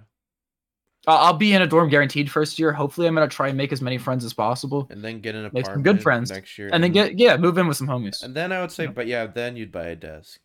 I'll 1.07 1.17
I'll 1.17 1.33
be 1.33 1.53
in 1.53 1.61
a 1.61 1.67
dorm 1.67 1.89
guaranteed 1.89 2.29
first 2.31 2.57
year. 2.59 2.71
Hopefully, 2.71 3.07
I'm 3.07 3.13
gonna 3.15 3.27
try 3.27 3.47
and 3.49 3.57
make 3.57 3.71
as 3.71 3.81
many 3.81 3.97
friends 3.97 4.23
as 4.25 4.33
possible, 4.33 4.87
And 4.89 5.03
then 5.03 5.19
get 5.21 5.35
an 5.35 5.43
Make 5.53 5.65
some 5.65 5.73
apartment 5.75 5.83
good 5.83 6.03
friends, 6.03 6.31
next 6.31 6.57
year. 6.57 6.69
and 6.73 6.83
then 6.83 6.91
get 6.91 7.17
yeah, 7.19 7.37
move 7.37 7.57
in 7.57 7.67
with 7.67 7.77
some 7.77 7.87
homies. 7.87 8.23
and 8.23 8.33
then 8.35 8.51
I 8.51 8.61
would 8.61 8.71
say, 8.71 8.85
Yeah. 8.85 8.91
but 8.91 9.07
yeah, 9.07 9.25
then 9.27 9.55
you'd 9.55 9.71
buy 9.71 9.87
a 9.87 9.95
desk. 9.95 10.39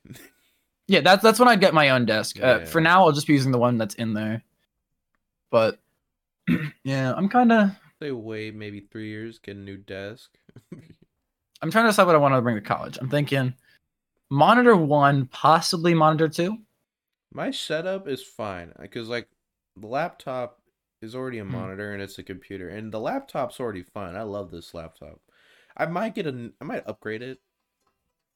Yeah, 0.88 1.00
that's 1.00 1.22
that's 1.22 1.38
when 1.38 1.48
I'd 1.48 1.60
get 1.60 1.72
my 1.74 1.90
own 1.90 2.04
desk. 2.06 2.38
Uh, 2.42 2.58
Yeah. 2.60 2.64
For 2.64 2.80
now, 2.80 3.04
I'll 3.06 3.12
just 3.12 3.26
be 3.26 3.32
using 3.32 3.52
the 3.52 3.58
one 3.58 3.78
that's 3.78 3.94
in 3.94 4.12
there. 4.14 4.42
But 5.50 5.78
yeah, 6.84 7.12
I'm 7.16 7.28
kind 7.28 7.52
of 7.52 7.70
say 8.02 8.10
wait 8.10 8.54
maybe 8.54 8.80
three 8.80 9.08
years, 9.08 9.38
get 9.38 9.56
a 9.56 9.58
new 9.60 9.76
desk. 9.76 10.30
I'm 11.62 11.70
trying 11.70 11.84
to 11.84 11.90
decide 11.90 12.06
what 12.06 12.14
I 12.14 12.18
want 12.18 12.34
to 12.34 12.40
bring 12.40 12.56
to 12.56 12.60
college. 12.62 12.98
I'm 13.00 13.10
thinking 13.10 13.54
monitor 14.30 14.74
one, 14.76 15.26
possibly 15.26 15.92
monitor 15.94 16.28
two. 16.28 16.58
My 17.32 17.50
setup 17.50 18.08
is 18.08 18.22
fine 18.22 18.72
because 18.80 19.08
like 19.08 19.28
the 19.80 19.86
laptop 19.86 20.60
is 21.02 21.14
already 21.14 21.38
a 21.38 21.44
Hmm. 21.44 21.52
monitor 21.52 21.92
and 21.92 22.02
it's 22.02 22.18
a 22.18 22.22
computer, 22.22 22.68
and 22.68 22.92
the 22.92 23.00
laptop's 23.00 23.58
already 23.60 23.82
fine. 23.82 24.16
I 24.16 24.22
love 24.22 24.50
this 24.50 24.74
laptop. 24.74 25.20
I 25.76 25.86
might 25.86 26.14
get 26.14 26.26
a, 26.26 26.52
I 26.60 26.64
might 26.64 26.86
upgrade 26.86 27.22
it. 27.22 27.38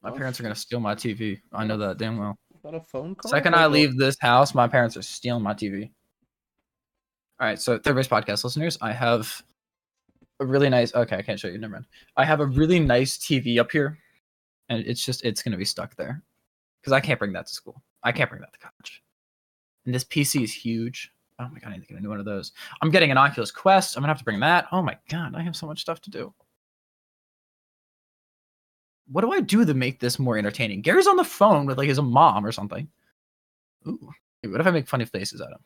My 0.02 0.10
Oh, 0.10 0.16
parents 0.16 0.38
are 0.40 0.42
gonna 0.42 0.54
steal 0.54 0.80
my 0.80 0.94
TV. 0.94 1.40
I 1.52 1.64
know 1.64 1.76
that 1.78 1.98
damn 1.98 2.18
well. 2.18 2.38
Is 2.54 2.62
that 2.62 2.74
a 2.74 2.80
phone 2.80 3.14
call? 3.14 3.30
Second 3.30 3.54
I 3.54 3.66
leave 3.66 3.96
this 3.96 4.16
house, 4.20 4.54
my 4.54 4.68
parents 4.68 4.96
are 4.96 5.02
stealing 5.02 5.42
my 5.42 5.54
TV. 5.54 5.92
All 7.40 7.46
right, 7.48 7.58
so 7.58 7.78
third 7.78 7.96
based 7.96 8.10
podcast 8.10 8.44
listeners, 8.44 8.78
I 8.80 8.92
have 8.92 9.42
a 10.40 10.46
really 10.46 10.68
nice. 10.68 10.94
Okay, 10.94 11.16
I 11.16 11.22
can't 11.22 11.38
show 11.40 11.48
you. 11.48 11.58
Never 11.58 11.72
mind. 11.74 11.86
I 12.16 12.24
have 12.24 12.40
a 12.40 12.46
really 12.46 12.80
nice 12.80 13.18
TV 13.18 13.58
up 13.58 13.70
here, 13.70 13.98
and 14.68 14.84
it's 14.86 15.04
just 15.04 15.24
it's 15.24 15.42
gonna 15.42 15.56
be 15.56 15.64
stuck 15.64 15.96
there 15.96 16.22
because 16.80 16.92
I 16.92 17.00
can't 17.00 17.18
bring 17.18 17.32
that 17.32 17.46
to 17.46 17.52
school. 17.52 17.82
I 18.02 18.12
can't 18.12 18.30
bring 18.30 18.42
that 18.42 18.52
to 18.52 18.58
college. 18.58 19.02
And 19.86 19.94
this 19.94 20.04
PC 20.04 20.42
is 20.42 20.52
huge. 20.52 21.12
Oh 21.40 21.48
my 21.52 21.58
god, 21.58 21.70
I 21.70 21.72
need 21.74 21.82
to 21.82 21.86
get 21.88 21.98
a 21.98 22.00
new 22.00 22.10
one 22.10 22.20
of 22.20 22.24
those. 22.24 22.52
I'm 22.80 22.90
getting 22.90 23.10
an 23.10 23.18
Oculus 23.18 23.50
Quest. 23.50 23.96
I'm 23.96 24.02
gonna 24.02 24.10
have 24.12 24.18
to 24.18 24.24
bring 24.24 24.40
that. 24.40 24.66
Oh 24.70 24.82
my 24.82 24.96
god, 25.08 25.34
I 25.34 25.42
have 25.42 25.56
so 25.56 25.66
much 25.66 25.80
stuff 25.80 26.00
to 26.02 26.10
do. 26.10 26.32
What 29.08 29.22
do 29.22 29.32
I 29.32 29.40
do 29.40 29.64
to 29.64 29.74
make 29.74 30.00
this 30.00 30.18
more 30.18 30.38
entertaining? 30.38 30.80
Gary's 30.82 31.06
on 31.06 31.16
the 31.16 31.24
phone 31.24 31.66
with 31.66 31.78
like 31.78 31.88
his 31.88 32.00
mom 32.00 32.46
or 32.46 32.52
something. 32.52 32.88
Ooh. 33.86 34.10
What 34.44 34.60
if 34.60 34.66
I 34.66 34.70
make 34.70 34.88
funny 34.88 35.04
faces 35.06 35.40
at 35.40 35.48
him? 35.50 35.58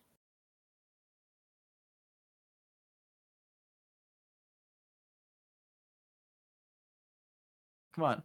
Come 7.95 8.05
on. 8.05 8.23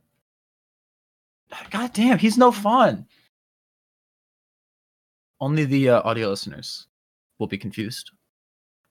God 1.72 1.94
damn, 1.94 2.18
he's 2.18 2.38
no 2.38 2.52
fun. 2.52 3.08
Only 5.40 5.66
the 5.66 5.90
uh, 5.90 6.02
audio 6.04 6.30
listeners 6.30 6.88
will 7.44 7.48
be 7.52 7.58
confused. 7.60 8.12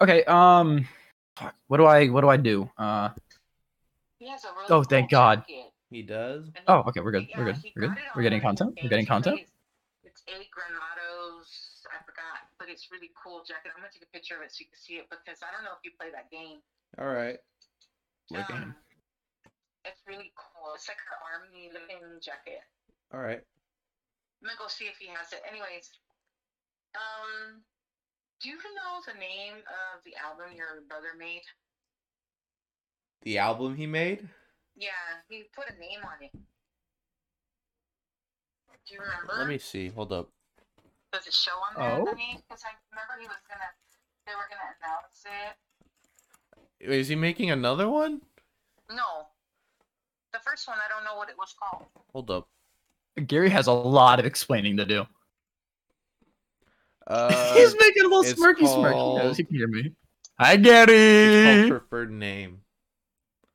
Okay, 0.00 0.24
um 0.24 0.86
fuck, 1.36 1.54
what 1.68 1.78
do 1.78 1.86
I 1.88 2.08
what 2.08 2.20
do 2.20 2.28
I 2.28 2.36
do? 2.36 2.68
Uh 2.76 3.08
He 4.20 4.28
has 4.28 4.44
a 4.44 4.52
really 4.52 4.68
Oh, 4.68 4.82
thank 4.84 5.08
cool 5.08 5.16
God. 5.18 5.38
jacket. 5.48 5.72
He 5.88 6.02
does. 6.02 6.48
Oh, 6.68 6.84
okay, 6.88 7.00
we're 7.00 7.12
good. 7.12 7.24
he- 7.24 7.32
We're 7.36 7.52
good. 7.52 7.62
We're 7.76 7.88
good. 7.88 7.96
We're 8.16 8.22
getting 8.22 8.40
content. 8.40 8.76
We're 8.82 8.88
getting 8.92 9.06
content. 9.08 9.40
It's 10.04 10.22
eight 10.28 10.48
granados. 10.52 11.48
I 11.88 11.96
forgot, 12.04 12.44
but 12.58 12.68
it's 12.68 12.88
really 12.92 13.10
cool 13.16 13.40
jacket. 13.48 13.72
I'm 13.76 13.80
gonna 13.80 13.92
take 13.92 14.04
a 14.04 14.12
picture 14.12 14.36
of 14.36 14.42
it 14.44 14.52
so 14.52 14.60
you 14.64 14.68
can 14.68 14.76
see 14.80 14.94
it 15.00 15.08
because 15.08 15.40
I 15.40 15.48
don't 15.52 15.64
know 15.64 15.72
if 15.76 15.80
you 15.84 15.92
play 15.96 16.08
that 16.12 16.28
game. 16.30 16.60
All 17.00 17.08
right. 17.08 17.38
What 18.28 18.48
game? 18.48 18.72
Um, 18.72 18.76
It's 19.84 20.00
really 20.06 20.32
cool. 20.36 20.72
It's 20.76 20.88
like 20.88 21.00
an 21.00 21.16
army 21.24 21.68
looking 21.72 22.04
jacket. 22.20 22.60
All 23.12 23.20
right. 23.20 23.40
I'm 23.40 24.44
gonna 24.48 24.58
go 24.58 24.68
see 24.68 24.86
if 24.86 24.96
he 24.98 25.08
has 25.12 25.32
it. 25.32 25.42
Anyways, 25.48 25.90
um, 26.96 27.62
do 28.42 28.48
you 28.48 28.56
know 28.56 29.00
the 29.06 29.18
name 29.18 29.54
of 29.70 30.02
the 30.04 30.12
album 30.16 30.56
your 30.56 30.82
brother 30.88 31.14
made? 31.18 31.42
The 33.22 33.38
album 33.38 33.76
he 33.76 33.86
made. 33.86 34.28
Yeah, 34.76 34.90
he 35.28 35.44
put 35.54 35.66
a 35.70 35.78
name 35.78 36.00
on 36.04 36.24
it. 36.24 36.32
Do 38.88 38.94
you 38.94 39.00
remember? 39.00 39.34
Let 39.38 39.48
me 39.48 39.58
see. 39.58 39.88
Hold 39.90 40.12
up. 40.12 40.28
Does 41.12 41.26
it 41.26 41.32
show 41.34 41.52
on 41.52 41.74
there 41.76 42.00
Oh. 42.00 42.04
the 42.04 42.16
name? 42.16 42.38
Because 42.48 42.64
I 42.64 42.72
remember 42.90 43.20
he 43.20 43.26
was 43.28 43.36
gonna, 43.48 43.70
they 44.26 44.32
were 44.34 44.48
gonna 44.50 44.74
announce 44.80 45.24
it. 46.80 46.90
Is 46.90 47.08
he 47.08 47.14
making 47.14 47.50
another 47.50 47.88
one? 47.88 48.22
No, 48.90 49.26
the 50.32 50.40
first 50.40 50.66
one 50.66 50.78
I 50.84 50.88
don't 50.88 51.04
know 51.04 51.16
what 51.16 51.28
it 51.28 51.36
was 51.38 51.54
called. 51.58 51.86
Hold 52.12 52.30
up. 52.30 52.48
Gary 53.26 53.50
has 53.50 53.66
a 53.68 53.72
lot 53.72 54.18
of 54.18 54.26
explaining 54.26 54.76
to 54.78 54.84
do. 54.84 55.06
Uh, 57.12 57.54
He's 57.54 57.74
making 57.78 58.04
a 58.04 58.08
little 58.08 58.22
it's 58.22 58.32
smirky 58.40 58.60
smirky. 58.66 58.92
called- 58.92 59.22
Yes, 59.22 59.38
you 59.38 59.44
can 59.44 59.56
hear 59.56 59.68
me. 59.68 59.94
Hi, 60.40 60.54
it's 60.54 60.62
Gary. 60.62 61.68
called 61.68 61.80
preferred 61.80 62.10
name. 62.10 62.62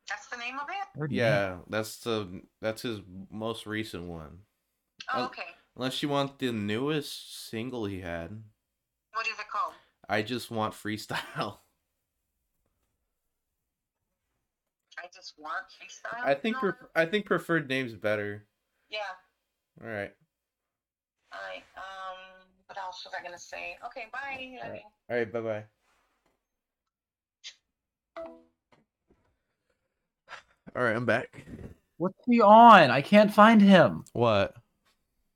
That's 0.07 0.27
the 0.27 0.37
name 0.37 0.59
of 0.59 0.67
it? 0.69 1.11
Yeah, 1.11 1.57
that's 1.67 1.97
the 1.99 2.43
that's 2.61 2.83
his 2.83 2.99
most 3.31 3.65
recent 3.65 4.03
one. 4.03 4.39
Oh, 5.13 5.23
Oh. 5.23 5.25
okay. 5.25 5.43
Unless 5.75 6.01
you 6.03 6.09
want 6.09 6.37
the 6.39 6.51
newest 6.51 7.47
single 7.49 7.85
he 7.85 8.01
had. 8.01 8.43
What 9.13 9.27
is 9.27 9.39
it 9.39 9.47
called? 9.51 9.73
I 10.07 10.21
just 10.21 10.49
want 10.51 10.73
freestyle. 10.73 11.17
I 14.99 15.07
just 15.13 15.33
want 15.37 15.65
freestyle. 15.67 16.23
I 16.25 16.33
think 16.35 16.55
No, 16.55 16.59
pref- 16.61 16.89
I 16.95 17.05
think 17.05 17.25
preferred 17.25 17.67
name's 17.69 17.93
better. 17.95 18.45
Yeah. 18.89 18.99
All 19.81 19.87
right. 19.87 20.13
Alright. 21.33 21.63
Um. 21.75 22.26
What 22.77 22.83
else 22.85 23.05
was 23.05 23.13
I 23.19 23.23
gonna 23.23 23.39
say? 23.39 23.75
Okay. 23.87 24.05
Bye. 24.13 24.59
Alright. 24.63 24.81
you. 24.81 24.87
All 25.09 25.17
right. 25.17 25.33
Bye 25.33 25.41
bye. 25.41 25.63
All 30.75 30.83
right, 30.83 30.95
I'm 30.95 31.05
back. 31.05 31.43
What's 31.97 32.19
he 32.27 32.39
on? 32.41 32.91
I 32.91 33.01
can't 33.01 33.33
find 33.33 33.61
him. 33.61 34.03
What? 34.13 34.53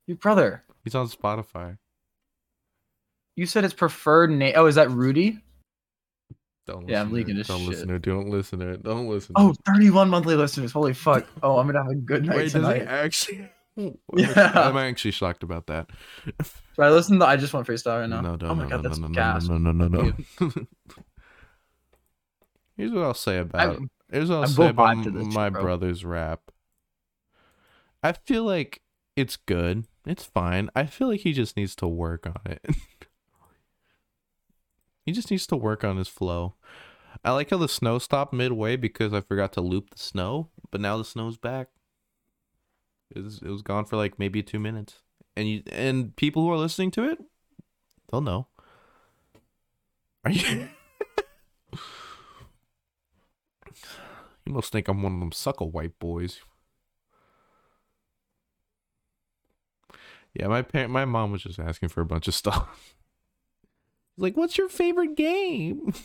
Your 0.05 0.17
brother. 0.17 0.63
He's 0.83 0.93
on 0.93 1.07
Spotify. 1.07 1.77
You 3.35 3.47
said 3.47 3.63
it's 3.63 3.73
preferred 3.73 4.29
name. 4.29 4.53
Oh, 4.55 4.67
is 4.67 4.75
that 4.75 4.91
Rudy? 4.91 5.39
Don't 6.67 6.87
Yeah, 6.87 7.01
I'm 7.01 7.07
listen 7.07 7.09
to 7.09 7.15
leaking 7.15 7.35
it. 7.35 7.37
this 7.39 7.47
Don't 7.47 7.59
shit. 7.61 7.69
listen 7.69 7.87
to 7.87 7.93
it. 7.95 8.01
Don't 8.03 8.29
listen 8.29 8.59
to 8.59 8.69
it. 8.69 8.83
Don't 8.83 9.07
listen. 9.07 9.33
Oh, 9.35 9.53
to 9.53 9.59
Oh, 9.67 9.73
31 9.73 10.09
monthly 10.09 10.35
listeners. 10.35 10.71
Holy 10.71 10.93
fuck. 10.93 11.25
Oh, 11.41 11.57
I'm 11.57 11.65
gonna 11.65 11.81
have 11.81 11.91
a 11.91 11.95
good 11.95 12.23
night 12.25 12.37
Wait, 12.37 12.43
does 12.43 12.53
he 12.53 12.59
tonight. 12.59 12.83
actually? 12.83 13.49
Yeah. 13.75 14.51
I'm 14.55 14.77
actually 14.77 15.11
shocked 15.11 15.43
about 15.43 15.67
that. 15.67 15.89
Should 16.25 16.83
I 16.83 16.89
listen 16.89 17.19
to 17.19 17.25
I 17.25 17.37
just 17.37 17.53
want 17.53 17.65
freestyle 17.67 18.01
right 18.01 18.09
now? 18.09 18.21
No, 18.21 18.35
no, 18.35 18.47
oh 18.47 18.55
my 18.55 18.63
no, 18.63 18.69
god, 18.69 18.83
no, 18.83 18.89
that's 18.89 18.99
no, 18.99 19.07
gas. 19.09 19.47
no, 19.47 19.57
no, 19.57 19.71
no, 19.71 19.87
no, 19.87 20.01
no. 20.41 20.51
Here's 22.77 22.91
what 22.91 23.03
I'll 23.03 23.13
say 23.13 23.37
about. 23.37 23.61
I'm- 23.61 23.89
Here's 24.11 24.29
what 24.29 24.37
I'll 24.37 24.43
I 24.43 24.47
say 24.47 24.67
about 24.69 24.97
my 25.05 25.49
bro. 25.49 25.61
brother's 25.61 26.03
rap. 26.03 26.51
I 28.03 28.11
feel 28.11 28.43
like 28.43 28.81
it's 29.15 29.37
good. 29.37 29.85
It's 30.05 30.25
fine. 30.25 30.69
I 30.75 30.85
feel 30.85 31.07
like 31.07 31.21
he 31.21 31.31
just 31.31 31.55
needs 31.55 31.75
to 31.77 31.87
work 31.87 32.27
on 32.27 32.41
it. 32.45 32.65
he 35.05 35.13
just 35.13 35.31
needs 35.31 35.47
to 35.47 35.55
work 35.55 35.85
on 35.85 35.95
his 35.95 36.09
flow. 36.09 36.55
I 37.23 37.31
like 37.31 37.51
how 37.51 37.57
the 37.57 37.69
snow 37.69 37.99
stopped 37.99 38.33
midway 38.33 38.75
because 38.75 39.13
I 39.13 39.21
forgot 39.21 39.53
to 39.53 39.61
loop 39.61 39.91
the 39.91 39.97
snow, 39.99 40.49
but 40.71 40.81
now 40.81 40.97
the 40.97 41.05
snow's 41.05 41.37
back. 41.37 41.69
It 43.13 43.23
was, 43.23 43.41
it 43.41 43.49
was 43.49 43.61
gone 43.61 43.85
for 43.85 43.97
like 43.97 44.17
maybe 44.19 44.41
two 44.41 44.59
minutes, 44.59 45.01
and 45.35 45.49
you 45.49 45.63
and 45.71 46.15
people 46.15 46.43
who 46.43 46.51
are 46.51 46.57
listening 46.57 46.91
to 46.91 47.09
it, 47.09 47.19
they'll 48.09 48.21
know. 48.21 48.47
Are 50.23 50.31
you? 50.31 50.67
you 54.45 54.53
must 54.53 54.71
think 54.71 54.87
I'm 54.87 55.01
one 55.03 55.13
of 55.15 55.19
them 55.19 55.31
suckle 55.31 55.71
white 55.71 55.97
boys. 55.99 56.39
Yeah, 60.33 60.47
my 60.47 60.61
parent, 60.61 60.91
my 60.91 61.03
mom 61.05 61.31
was 61.31 61.43
just 61.43 61.59
asking 61.59 61.89
for 61.89 61.99
a 62.01 62.05
bunch 62.05 62.27
of 62.27 62.33
stuff. 62.33 62.95
like, 64.17 64.37
what's 64.37 64.57
your 64.57 64.69
favorite 64.69 65.15
game? 65.15 65.93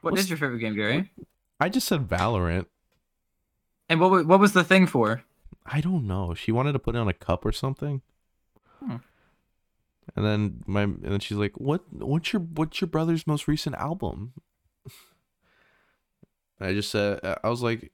What 0.00 0.10
What's- 0.12 0.24
is 0.24 0.28
your 0.30 0.36
favorite 0.36 0.58
game, 0.58 0.74
Gary? 0.76 1.10
I 1.58 1.70
just 1.70 1.88
said 1.88 2.06
Valorant. 2.06 2.66
And 3.88 3.98
what 4.00 4.26
what 4.26 4.38
was 4.38 4.52
the 4.52 4.62
thing 4.62 4.86
for? 4.86 5.24
I 5.66 5.80
don't 5.80 6.06
know. 6.06 6.34
She 6.34 6.52
wanted 6.52 6.72
to 6.72 6.78
put 6.78 6.94
it 6.94 6.98
on 6.98 7.08
a 7.08 7.14
cup 7.14 7.44
or 7.44 7.52
something. 7.52 8.02
Hmm. 8.80 8.96
And 10.14 10.24
then 10.24 10.62
my 10.66 10.82
and 10.82 11.02
then 11.02 11.20
she's 11.20 11.38
like, 11.38 11.58
"What? 11.58 11.82
What's 11.90 12.32
your 12.32 12.42
what's 12.42 12.80
your 12.80 12.88
brother's 12.88 13.26
most 13.26 13.48
recent 13.48 13.74
album?" 13.76 14.34
I 16.60 16.72
just 16.72 16.90
said, 16.90 17.20
I 17.42 17.48
was 17.48 17.62
like, 17.62 17.90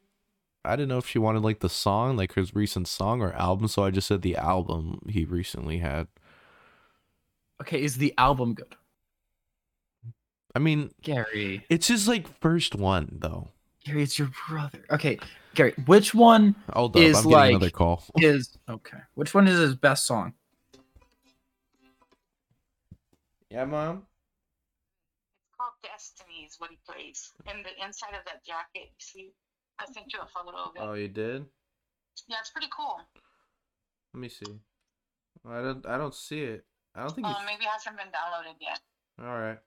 I 0.64 0.77
didn't 0.77 0.89
know 0.89 0.99
if 0.99 1.07
she 1.07 1.18
wanted 1.18 1.43
like 1.43 1.61
the 1.61 1.68
song, 1.68 2.16
like 2.16 2.35
his 2.35 2.55
recent 2.55 2.89
song 2.89 3.23
or 3.23 3.33
album, 3.33 3.68
so 3.68 3.85
I 3.85 3.91
just 3.91 4.07
said 4.07 4.23
the 4.23 4.37
album 4.37 5.01
he 5.09 5.25
recently 5.25 5.79
had. 5.79 6.09
Okay, 7.62 7.83
is 7.83 7.97
the 7.97 8.12
album 8.18 8.55
good? 8.55 8.77
I 10.55 10.59
mean, 10.59 10.91
Gary. 11.03 11.64
it's 11.71 11.89
his 11.89 12.09
like 12.09 12.27
first 12.41 12.75
one 12.75 13.18
though. 13.21 13.49
Gary, 13.91 14.05
it's 14.05 14.18
your 14.20 14.30
brother. 14.49 14.78
Okay, 14.91 15.18
Gary, 15.57 15.74
which 15.86 16.14
one 16.14 16.55
Hold 16.72 16.97
up, 16.97 17.03
Is 17.03 17.18
I'm 17.18 17.24
like- 17.24 17.51
another 17.51 17.70
call. 17.70 18.05
is 18.16 18.57
okay? 18.68 18.99
Which 19.14 19.34
one 19.34 19.49
is 19.49 19.59
his 19.59 19.74
best 19.74 20.07
song? 20.07 20.34
Yeah, 23.51 23.64
mom. 23.64 24.07
It's 25.49 25.57
called 25.57 25.72
Destiny. 25.82 26.47
Is 26.47 26.55
what 26.59 26.70
he 26.70 26.78
plays. 26.86 27.32
And 27.49 27.64
the 27.64 27.84
inside 27.84 28.11
of 28.11 28.24
that 28.26 28.45
jacket, 28.45 28.91
you 28.95 29.01
see, 29.01 29.32
I 29.80 29.86
sent 29.86 30.12
you 30.12 30.20
a 30.20 30.26
photo 30.26 30.57
of 30.57 30.76
it. 30.76 30.80
Oh, 30.80 30.93
you 30.93 31.09
did? 31.09 31.47
Yeah, 32.28 32.36
it's 32.38 32.51
pretty 32.51 32.68
cool. 32.76 33.01
Let 34.14 34.20
me 34.20 34.28
see. 34.28 34.61
I 35.49 35.62
don't. 35.62 35.84
I 35.84 35.99
don't 35.99 36.14
see 36.14 36.43
it. 36.43 36.64
I 36.95 37.01
don't 37.01 37.12
think. 37.12 37.26
Oh, 37.26 37.30
it's... 37.30 37.41
maybe 37.45 37.64
it 37.64 37.70
hasn't 37.70 37.97
been 37.97 38.07
downloaded 38.07 38.55
yet. 38.61 38.78
All 39.20 39.36
right. 39.36 39.59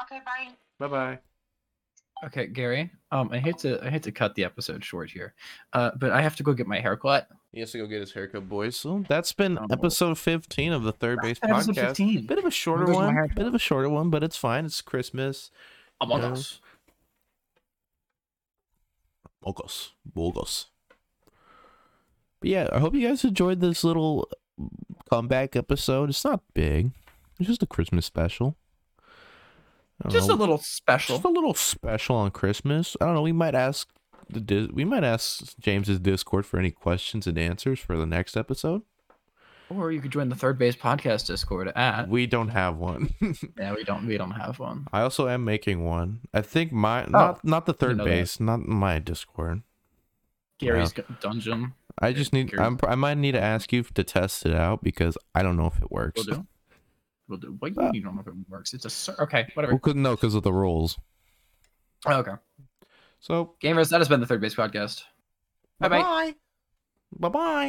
Okay, 0.00 0.20
bye. 0.24 0.54
Bye 0.78 0.88
bye. 0.88 1.18
Okay, 2.26 2.46
Gary. 2.46 2.90
Um, 3.12 3.30
I 3.32 3.38
hate 3.38 3.58
to 3.58 3.84
I 3.84 3.90
hate 3.90 4.02
to 4.02 4.12
cut 4.12 4.34
the 4.34 4.44
episode 4.44 4.84
short 4.84 5.10
here, 5.10 5.34
uh, 5.72 5.92
but 5.96 6.10
I 6.10 6.20
have 6.20 6.34
to 6.36 6.42
go 6.42 6.52
get 6.52 6.66
my 6.66 6.80
hair 6.80 6.96
cut. 6.96 7.28
He 7.52 7.60
has 7.60 7.70
to 7.72 7.78
go 7.78 7.86
get 7.86 8.00
his 8.00 8.12
haircut, 8.12 8.48
boys. 8.48 8.76
So 8.76 9.04
that's 9.08 9.32
been 9.32 9.56
Oh. 9.58 9.66
episode 9.70 10.18
15 10.18 10.72
of 10.72 10.82
the 10.82 10.92
Third 10.92 11.20
Based 11.22 11.42
Episode 11.44 11.76
Podcast. 11.76 11.86
15. 11.88 12.26
Bit 12.26 12.38
of 12.38 12.44
a 12.44 12.50
shorter 12.50 12.92
one. 12.92 13.28
Bit 13.34 13.46
of 13.46 13.54
a 13.54 13.58
shorter 13.58 13.88
one, 13.88 14.10
but 14.10 14.22
it's 14.24 14.36
fine. 14.36 14.64
It's 14.64 14.82
Christmas. 14.82 15.50
Among 16.00 16.22
Yeah. 16.22 16.32
Us. 16.32 16.60
Bogos. 19.44 19.90
Bogos. 20.14 20.66
But 22.40 22.50
yeah, 22.50 22.68
I 22.72 22.78
hope 22.80 22.94
you 22.94 23.06
guys 23.08 23.24
enjoyed 23.24 23.60
this 23.60 23.82
little 23.84 24.28
comeback 25.10 25.56
episode. 25.56 26.10
It's 26.10 26.24
not 26.24 26.42
big. 26.54 26.90
It's 27.38 27.48
just 27.48 27.62
a 27.62 27.66
Christmas 27.66 28.06
special. 28.06 28.56
Just 30.08 30.28
know. 30.28 30.34
a 30.34 30.36
little 30.36 30.58
special. 30.58 31.16
Just 31.16 31.24
a 31.24 31.28
little 31.28 31.54
special 31.54 32.16
on 32.16 32.30
Christmas. 32.30 32.96
I 33.00 33.06
don't 33.06 33.14
know. 33.14 33.22
We 33.22 33.32
might 33.32 33.54
ask 33.54 33.88
the 34.30 34.70
we 34.72 34.84
might 34.84 35.04
ask 35.04 35.58
James's 35.58 35.98
Discord 35.98 36.46
for 36.46 36.58
any 36.58 36.70
questions 36.70 37.26
and 37.26 37.36
answers 37.38 37.80
for 37.80 37.96
the 37.96 38.06
next 38.06 38.36
episode. 38.36 38.82
Or 39.70 39.92
you 39.92 40.00
could 40.00 40.12
join 40.12 40.30
the 40.30 40.34
Third 40.34 40.56
Based 40.58 40.78
Podcast 40.78 41.26
Discord 41.26 41.68
at. 41.76 42.08
We 42.08 42.26
don't 42.26 42.48
have 42.48 42.76
one. 42.76 43.10
Yeah, 43.58 43.74
we 43.74 43.84
don't 43.84 44.06
we 44.06 44.16
don't 44.16 44.30
have 44.30 44.58
one. 44.58 44.86
I 44.92 45.02
also 45.02 45.28
am 45.28 45.44
making 45.44 45.84
one. 45.84 46.20
I 46.32 46.40
think 46.42 46.72
my 46.72 47.04
Oh, 47.04 47.08
not 47.10 47.44
not 47.44 47.66
the 47.66 47.74
third 47.74 47.96
know 47.98 48.04
that. 48.04 48.10
base, 48.10 48.38
not 48.40 48.60
my 48.66 48.98
Discord. 48.98 49.62
Gary's 50.58 50.92
gu- 50.92 51.04
dungeon. 51.20 51.74
I 52.00 52.12
just 52.12 52.32
need. 52.32 52.56
I'm, 52.58 52.78
I 52.86 52.94
might 52.94 53.18
need 53.18 53.32
to 53.32 53.40
ask 53.40 53.72
you 53.72 53.82
to 53.82 54.04
test 54.04 54.46
it 54.46 54.54
out 54.54 54.82
because 54.82 55.18
I 55.34 55.42
don't 55.42 55.56
know 55.56 55.66
if 55.66 55.82
it 55.82 55.90
works. 55.90 56.26
We'll 56.26 56.36
do. 56.38 56.46
We'll 57.28 57.38
do. 57.38 57.54
What 57.58 57.72
you 57.94 58.00
don't 58.02 58.14
know 58.14 58.20
if 58.22 58.26
it 58.26 58.34
works? 58.48 58.72
It's 58.74 58.84
a 58.86 58.90
ser- 58.90 59.16
okay. 59.20 59.46
Whatever. 59.54 59.74
Well, 59.74 59.80
'cause- 59.80 59.94
no, 59.94 60.14
because 60.16 60.34
of 60.34 60.42
the 60.42 60.52
rules. 60.52 60.98
Oh, 62.06 62.18
okay. 62.18 62.32
So 63.20 63.54
Gamers, 63.62 63.90
that 63.90 63.98
has 63.98 64.08
been 64.08 64.20
the 64.20 64.26
Third 64.26 64.40
Based 64.40 64.56
Podcast. 64.56 65.02
Bye 65.80 65.88
bye. 65.88 66.34
Bye 67.18 67.28
bye. 67.28 67.66